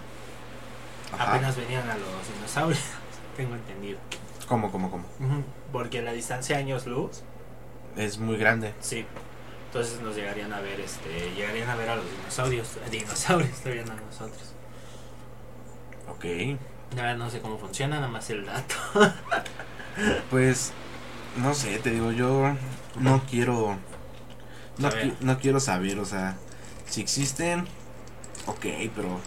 [1.12, 1.32] Ajá.
[1.34, 2.80] apenas venían a los dinosaurios,
[3.36, 3.98] tengo entendido.
[4.48, 5.04] ¿Cómo, cómo, cómo?
[5.72, 7.22] Porque la distancia años luz,
[7.96, 8.74] Es muy grande.
[8.80, 9.06] sí.
[9.66, 13.92] Entonces nos llegarían a ver, este, llegarían a ver a los dinosaurios, dinosaurios todavía no
[13.92, 14.52] a nosotros.
[16.08, 16.24] Ok.
[16.94, 18.74] Verdad no sé cómo funciona, nada más el dato.
[20.30, 20.72] Pues.
[21.36, 22.54] No sé, te digo, yo
[23.00, 23.76] no quiero.
[24.78, 26.36] No, qui- no quiero saber, o sea.
[26.86, 27.66] Si existen.
[28.46, 29.18] Ok, pero.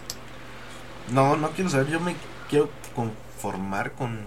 [1.12, 1.88] No, no quiero saber.
[1.88, 2.14] Yo me
[2.48, 4.20] quiero conformar con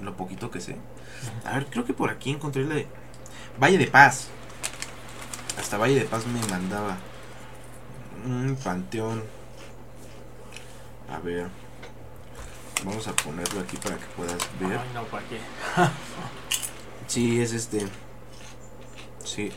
[0.00, 0.76] lo poquito que sé.
[1.44, 2.86] A ver, creo que por aquí encontré la de
[3.60, 4.28] Valle de Paz.
[5.58, 6.96] Hasta Valle de Paz me mandaba.
[8.26, 9.22] Un panteón.
[11.12, 11.48] A ver.
[12.84, 14.78] Vamos a ponerlo aquí para que puedas ver.
[14.78, 15.38] Ay, no, ¿para qué?
[17.06, 17.86] Sí, es este.
[19.24, 19.52] Sí.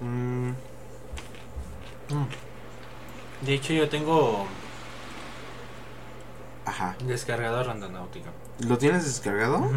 [0.00, 0.50] Mm,
[2.10, 2.26] Mm.
[3.46, 4.46] De hecho, yo tengo
[6.64, 6.96] ajá.
[7.04, 8.30] descargado Randonáutica.
[8.60, 9.68] ¿Lo tienes descargado?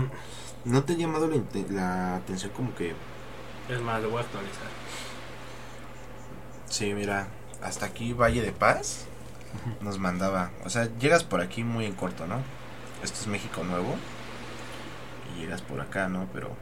[0.65, 1.29] ¿No te ha llamado
[1.69, 2.93] la, atención como que...
[3.69, 4.67] Es más, lo voy a actualizar.
[6.69, 7.27] Sí, mira,
[7.63, 9.05] hasta aquí Valle de Paz
[9.81, 10.51] nos mandaba.
[10.63, 12.41] O sea, llegas por aquí muy en corto, ¿no?
[13.03, 13.95] Esto es México Nuevo.
[15.35, 16.27] Y llegas por acá, ¿no?
[16.33, 16.55] Pero...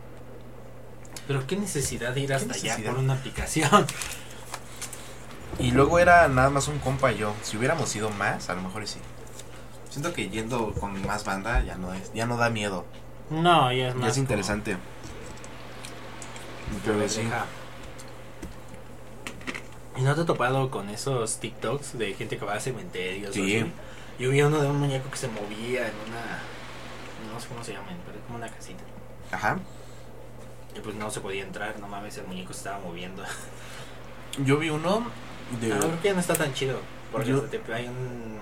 [1.27, 3.85] Pero qué necesidad de ir hasta allá por una aplicación.
[5.59, 7.33] Y luego era nada más un compa y yo.
[7.43, 8.99] Si hubiéramos ido más, a lo mejor sí.
[9.93, 12.83] Siento que yendo con más banda ya no es, ya no da miedo.
[13.29, 14.09] No, ya es Ya más.
[14.09, 14.75] es interesante.
[16.83, 17.21] Pero sí.
[17.21, 17.45] Deja.
[19.95, 23.35] ¿Y no te he topado con esos TikToks de gente que va a cementerios?
[23.35, 23.41] Sí.
[23.57, 23.71] o así?
[24.17, 26.39] Yo vi uno de un muñeco que se movía en una.
[27.31, 28.83] No sé cómo se llama, pero es como una casita.
[29.31, 29.59] Ajá.
[30.75, 33.21] Y pues no se podía entrar, no mames, el muñeco se estaba moviendo.
[34.43, 35.05] Yo vi uno
[35.61, 35.67] de...
[35.67, 36.79] Pero creo que ya no está tan chido.
[37.13, 38.39] Porque Yo- hasta te- hay, un,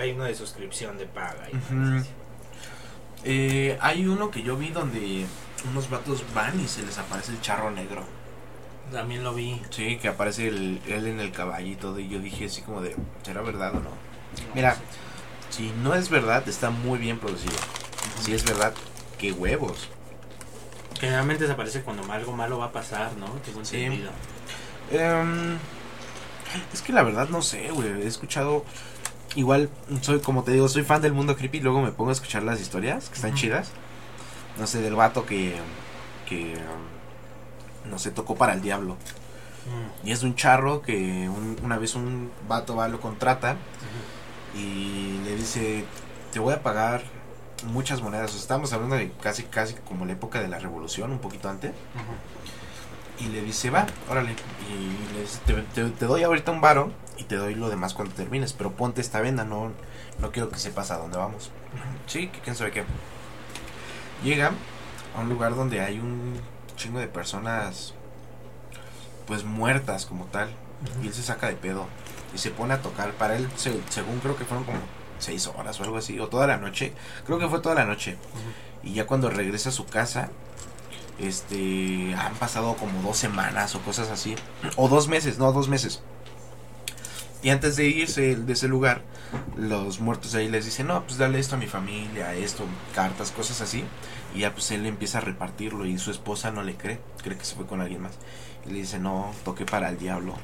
[0.00, 1.48] hay uno de suscripción de paga.
[1.52, 1.74] Y Ujú.
[1.74, 2.10] madres así.
[3.24, 5.26] Eh, hay uno que yo vi donde
[5.68, 8.04] unos vatos van y se les aparece el charro negro.
[8.92, 9.60] También lo vi.
[9.70, 11.98] Sí, que aparece el, él en el caballo y todo.
[11.98, 13.90] Y yo dije así como de, ¿será verdad o no?
[13.90, 13.90] No
[14.54, 14.76] Mira.
[15.50, 17.56] Si no es verdad, está muy bien producido.
[18.22, 18.72] Si es verdad,
[19.18, 19.88] qué huevos.
[21.00, 23.26] Generalmente se aparece cuando algo malo va a pasar, ¿no?
[23.44, 23.76] Tengo Sí.
[23.82, 24.10] entendido.
[26.72, 27.88] Es que la verdad no sé, güey.
[28.02, 28.64] He escuchado.
[29.36, 29.70] Igual,
[30.00, 31.60] soy como te digo, soy fan del mundo creepy.
[31.60, 33.70] Luego me pongo a escuchar las historias que están chidas.
[34.58, 35.54] No sé, del vato que.
[36.28, 36.54] que.
[37.88, 38.94] no sé, tocó para el diablo.
[38.94, 40.08] Mm.
[40.08, 40.94] Y es de un charro que
[41.28, 43.56] un- una vez un vato va, lo contrata
[44.54, 45.84] y le dice:
[46.32, 47.02] Te voy a pagar
[47.66, 48.30] muchas monedas.
[48.30, 51.48] O sea, estamos hablando de casi, casi como la época de la revolución, un poquito
[51.48, 51.70] antes.
[51.70, 52.59] Ujú.
[53.20, 54.34] Y le dice, va, órale.
[54.68, 57.92] Y le dice, te, te- te doy ahorita un varo y te doy lo demás
[57.94, 58.52] cuando termines.
[58.54, 59.72] Pero ponte esta venda, no,
[60.20, 61.50] no quiero que sepas a dónde vamos.
[62.06, 62.84] Sí, que quién sabe qué.
[64.24, 64.52] Llega
[65.16, 66.40] a un lugar donde hay un
[66.76, 67.94] chingo de personas,
[69.26, 70.50] pues muertas como tal.
[71.02, 71.86] Y él se saca de pedo
[72.34, 73.12] y se pone a tocar.
[73.12, 74.78] Para él, se- según creo que fueron como
[75.18, 76.94] seis horas o algo así, o toda la noche.
[77.26, 78.16] Creo que fue toda la noche.
[78.82, 80.30] Y ya cuando regresa a su casa,
[81.20, 84.34] este, han pasado como dos semanas o cosas así.
[84.76, 86.02] O dos meses, no, dos meses.
[87.42, 89.02] Y antes de irse de ese lugar,
[89.56, 92.64] los muertos ahí les dicen, no, pues dale esto a mi familia, esto,
[92.94, 93.84] cartas, cosas así.
[94.34, 97.44] Y ya pues él empieza a repartirlo y su esposa no le cree, cree que
[97.44, 98.12] se fue con alguien más.
[98.66, 100.34] Y le dice, no, toqué para el diablo.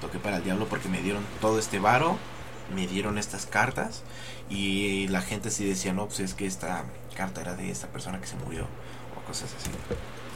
[0.00, 2.18] Toqué para el diablo porque me dieron todo este varo,
[2.74, 4.02] me dieron estas cartas.
[4.50, 6.84] Y la gente sí decía, no, pues es que esta
[7.16, 8.66] carta era de esta persona que se murió.
[9.28, 9.70] Cosas así.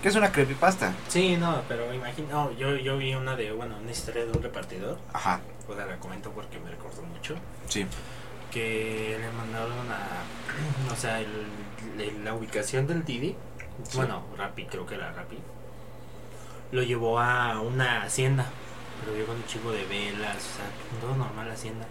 [0.03, 0.93] Que es una creepypasta.
[1.09, 4.43] Sí, no, pero imagino, no, yo, yo vi una de, bueno, una historia de un
[4.43, 7.37] repartidor, Ajá, o sea, la comento porque me recordó mucho,
[7.69, 7.87] sí.
[8.51, 11.47] que le mandaron a, o sea, el-
[12.01, 13.35] el- la ubicación del Didi,
[13.89, 13.97] Sí.
[13.97, 15.39] bueno, Rappi, creo que era Rappi,
[16.73, 18.47] lo llevó a una hacienda,
[19.01, 21.87] pero vio con un chico de velas, o sea, todo normal la hacienda.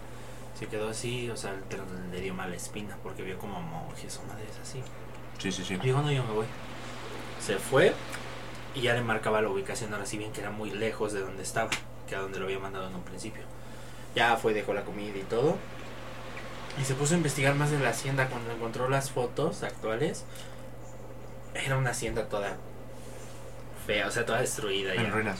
[0.58, 4.26] Se quedó así, o sea, pero le dio mala espina porque vio como monjes o
[4.28, 4.80] madres así.
[5.38, 5.74] Sí, sí, sí.
[5.74, 6.46] Y dijo, no, yo me voy.
[7.44, 7.92] Se fue
[8.74, 11.42] y ya le marcaba la ubicación, ahora sí bien que era muy lejos de donde
[11.42, 11.70] estaba,
[12.08, 13.42] que a donde lo había mandado en un principio.
[14.14, 15.56] Ya fue, dejó la comida y todo.
[16.80, 20.24] Y se puso a investigar más de la hacienda cuando encontró las fotos actuales.
[21.54, 22.56] era una hacienda toda
[23.86, 24.94] fea, o sea, toda destruida.
[24.94, 25.10] En ya.
[25.10, 25.38] ruinas.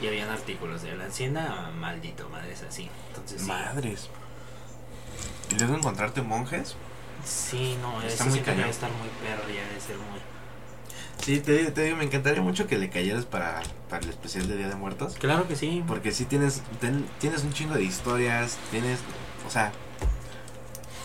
[0.00, 2.88] Y habían artículos de la hacienda, maldito, madres así.
[3.08, 3.46] Entonces, sí.
[3.46, 4.08] Madres.
[5.50, 6.76] Y luego encontrarte monjes.
[7.24, 8.58] Sí, no, Está muy cañón.
[8.60, 10.20] debe estar muy perro, ya debe ser muy...
[11.22, 13.60] Sí, te, te digo, me encantaría mucho que le cayeras para,
[13.90, 15.16] para el especial de Día de Muertos.
[15.18, 15.84] Claro que sí.
[15.86, 19.00] Porque sí tienes, ten- tienes un chingo de historias, tienes,
[19.46, 19.70] o sea,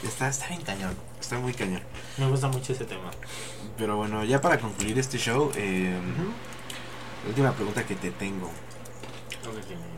[0.04, 1.82] está, está bien cañón, está muy cañón.
[2.18, 3.12] Me gusta mucho ese tema.
[3.78, 6.00] Pero bueno, ya para concluir este show, eh,
[7.24, 8.50] la última pregunta que te tengo.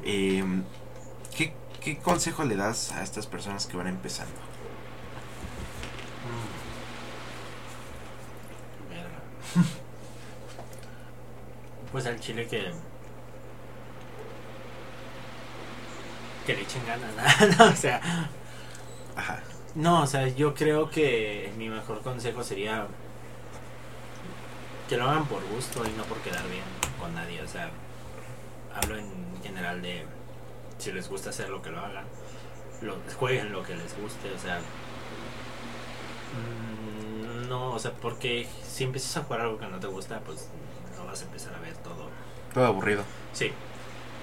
[0.03, 0.44] eh,
[1.35, 4.34] ¿qué, ¿Qué consejo le das a estas personas que van empezando?
[6.26, 6.49] Mm.
[8.89, 9.22] Verga.
[11.92, 12.72] Pues al chile que...
[16.46, 17.66] Que le echen ganas, ¿no?
[17.66, 18.02] o sea...
[19.16, 19.42] Ajá,
[19.76, 22.88] No, o sea, yo creo que mi mejor consejo sería
[24.88, 26.64] que lo hagan por gusto y no por quedar bien
[27.00, 27.42] con nadie.
[27.42, 27.70] O sea,
[28.76, 29.10] hablo en
[29.44, 30.06] general de
[30.78, 32.06] si les gusta hacer lo que lo hagan,
[32.82, 34.32] lo, jueguen lo que les guste.
[34.32, 34.60] O sea,
[37.48, 40.49] no, o sea, porque si empiezas a jugar algo que no te gusta, pues
[40.98, 42.10] no vas a empezar a ver todo
[42.53, 43.03] todo aburrido.
[43.34, 43.52] Sí.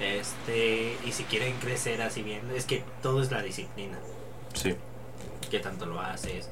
[0.01, 3.97] Este, y si quieren crecer así bien, es que todo es la disciplina.
[4.55, 4.75] Sí,
[5.51, 6.49] qué tanto lo haces,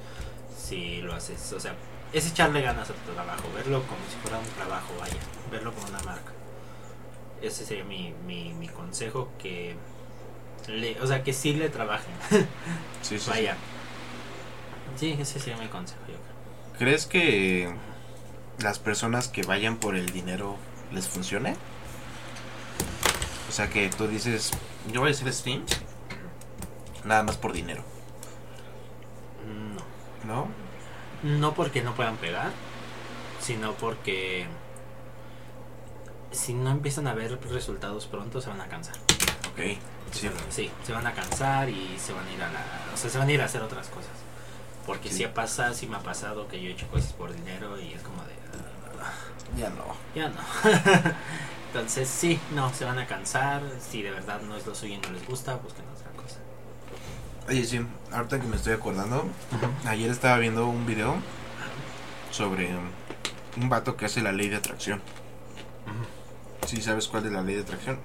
[0.57, 1.75] si lo haces, o sea,
[2.13, 5.17] es echarle ganas a tu trabajo, verlo como si fuera un trabajo, vaya,
[5.51, 6.33] verlo como una marca.
[7.41, 9.75] Ese sería mi, mi, mi consejo, que,
[10.69, 12.15] le, o sea, que sí le trabajen,
[13.03, 13.29] sí, sí.
[13.31, 13.57] vaya.
[14.97, 16.42] Sí, ese sería mi consejo, yo creo.
[16.79, 17.73] ¿Crees que
[18.59, 20.57] las personas que vayan por el dinero
[20.93, 21.57] les funcione?
[23.49, 24.51] O sea, que tú dices,
[24.93, 25.65] yo voy a hacer stream
[27.05, 27.83] nada más por dinero,
[30.25, 30.35] No.
[30.35, 30.49] ¿no?
[31.23, 32.51] No porque no puedan pegar,
[33.41, 34.47] sino porque
[36.31, 38.97] si no empiezan a ver resultados pronto se van a cansar.
[39.53, 39.77] Ok,
[40.13, 40.31] sí.
[40.49, 42.61] Sí, se van a cansar y se van a ir a la,
[42.95, 44.11] o sea, se van a ir a hacer otras cosas.
[44.87, 45.17] Porque Sí.
[45.19, 47.93] si ha pasado, si me ha pasado que yo he hecho cosas por dinero y
[47.93, 48.33] es como de
[49.01, 49.13] "Ah,
[49.57, 49.85] Ya no.
[50.15, 50.41] ya no.
[51.73, 54.99] Entonces, sí, no, se van a cansar, si de verdad no es lo suyo y
[54.99, 56.37] no les gusta, busquen otra cosa.
[57.49, 57.81] Oye, sí,
[58.13, 59.27] ahorita que me estoy acordando,
[59.87, 61.17] ayer estaba viendo un video
[62.31, 62.71] sobre
[63.57, 65.01] un vato que hace la ley de atracción.
[66.67, 67.99] ¿Sí sabes cuál es la ley de atracción?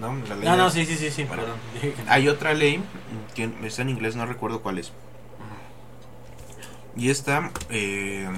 [0.00, 0.12] No.
[0.12, 0.26] ¿No?
[0.28, 1.42] La ley No, de- no, sí, sí, sí, sí, Bueno.
[1.44, 1.58] perdón.
[2.08, 2.82] Hay otra ley
[3.34, 4.92] que está en inglés, no recuerdo cuál es.
[6.96, 8.28] Y esta eh,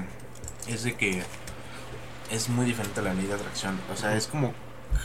[0.67, 1.23] es de que
[2.31, 3.79] es muy diferente a la ley de atracción.
[3.93, 4.55] O sea, es como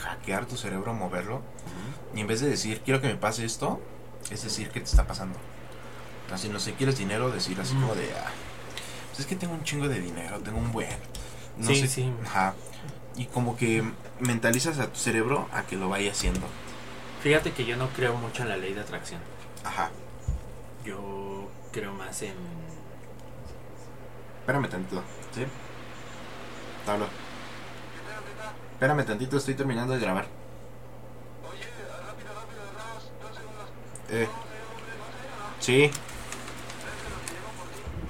[0.03, 1.41] hackear tu cerebro, moverlo.
[2.15, 3.81] Y en vez de decir, quiero que me pase esto,
[4.29, 5.37] es decir, que te está pasando.
[6.33, 8.31] Así, no sé, quieres dinero, decir así como de, ah,
[9.09, 10.89] pues es que tengo un chingo de dinero, tengo un buen.
[11.57, 12.13] No Sí, sé, sí.
[12.25, 12.53] Ajá.
[13.17, 13.83] Y como que
[14.21, 16.47] mentalizas a tu cerebro a que lo vaya haciendo.
[17.21, 19.19] Fíjate que yo no creo mucho en la ley de atracción.
[19.65, 19.91] Ajá.
[20.85, 22.33] Yo creo más en...
[24.41, 25.03] Espérame tantito,
[25.33, 25.45] ¿sí?
[26.85, 27.07] Te hablo.
[28.73, 30.25] Espérame tantito, estoy terminando de grabar.
[34.09, 34.27] Eh.
[35.59, 35.89] Sí.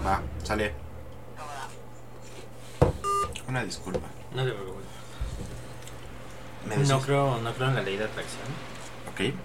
[0.06, 0.74] Va, sale.
[3.48, 4.08] Una disculpa.
[4.34, 4.86] No te preocupes.
[6.66, 8.46] ¿Me No creo, no creo en la ley de atracción.
[9.12, 9.36] Ok.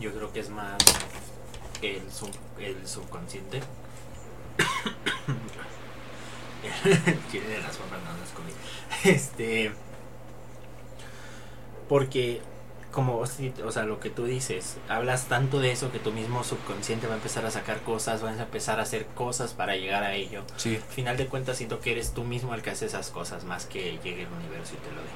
[0.00, 0.76] Yo creo que es más
[1.80, 3.60] el, sub- el subconsciente.
[7.76, 8.52] papas no las comí.
[9.04, 9.72] Este.
[11.88, 12.42] Porque,
[12.92, 17.06] como, o sea, lo que tú dices, hablas tanto de eso que tu mismo subconsciente
[17.06, 20.14] va a empezar a sacar cosas, vas a empezar a hacer cosas para llegar a
[20.14, 20.44] ello.
[20.56, 23.44] Sí, Al final de cuentas, siento que eres tú mismo el que hace esas cosas,
[23.44, 25.08] más que llegue el universo y te lo dé.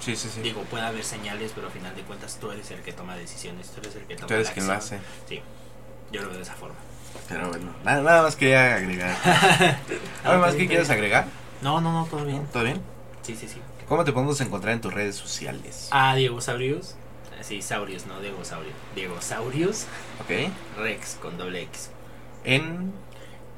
[0.00, 0.42] sí, sí, sí.
[0.42, 3.70] Digo, puede haber señales, pero al final de cuentas tú eres el que toma decisiones,
[3.70, 4.98] tú eres el que toma Tú eres la quien lo hace.
[5.26, 5.40] Sí,
[6.12, 6.76] yo lo veo de esa forma.
[7.28, 9.16] Pero bueno, nada, nada más quería agregar.
[10.24, 11.26] ¿Algo más que quieras agregar?
[11.62, 12.46] No, no, no, todo bien.
[12.52, 12.80] ¿Todo bien?
[13.22, 13.60] Sí, sí, sí.
[13.88, 15.88] ¿Cómo te podemos encontrar en tus redes sociales?
[15.90, 16.94] Ah, Diego Saurius.
[17.40, 18.72] Sí, Saurius, no Diego Saurio.
[18.96, 19.86] Diego Saurius
[20.20, 20.50] Ok.
[20.78, 21.90] Rex con doble X.
[22.44, 22.92] En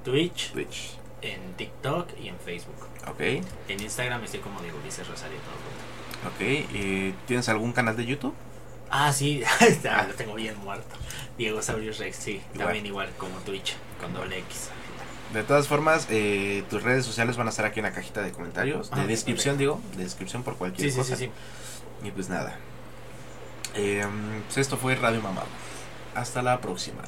[0.04, 0.92] Twitch, Twitch.
[1.22, 2.76] en TikTok y en Facebook.
[3.08, 3.20] Ok.
[3.68, 6.28] En Instagram estoy como Diego Ulises Rosario todo junto.
[6.36, 6.40] Ok.
[6.74, 8.34] eh, ¿Tienes algún canal de YouTube?
[8.90, 9.42] Ah, sí,
[9.90, 10.96] ah, lo tengo bien muerto.
[11.40, 12.66] Diego Saurius Rex, sí, Igual.
[12.66, 14.68] también igual como Twitch con doble X.
[15.32, 18.30] De todas formas, eh, tus redes sociales van a estar aquí en la cajita de
[18.30, 18.90] comentarios.
[18.90, 19.80] De Ah, descripción, digo.
[19.96, 21.16] De descripción por cualquier Sí, sí, cosa.
[21.16, 21.24] sí,
[22.02, 22.06] sí.
[22.06, 22.58] Y pues nada.
[23.74, 24.04] Eh,
[24.48, 25.46] pues esto fue Radio Mamado.
[26.14, 27.04] Hasta la próxima.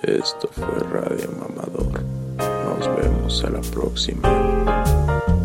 [0.00, 2.02] Esto fue Radio Mamador.
[2.38, 5.37] Nos vemos a la próxima.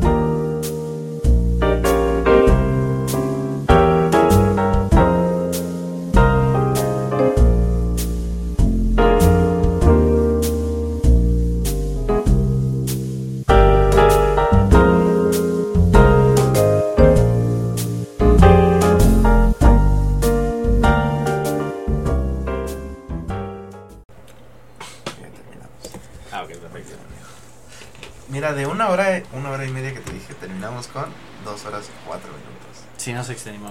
[33.04, 33.62] Sí, nos extendimos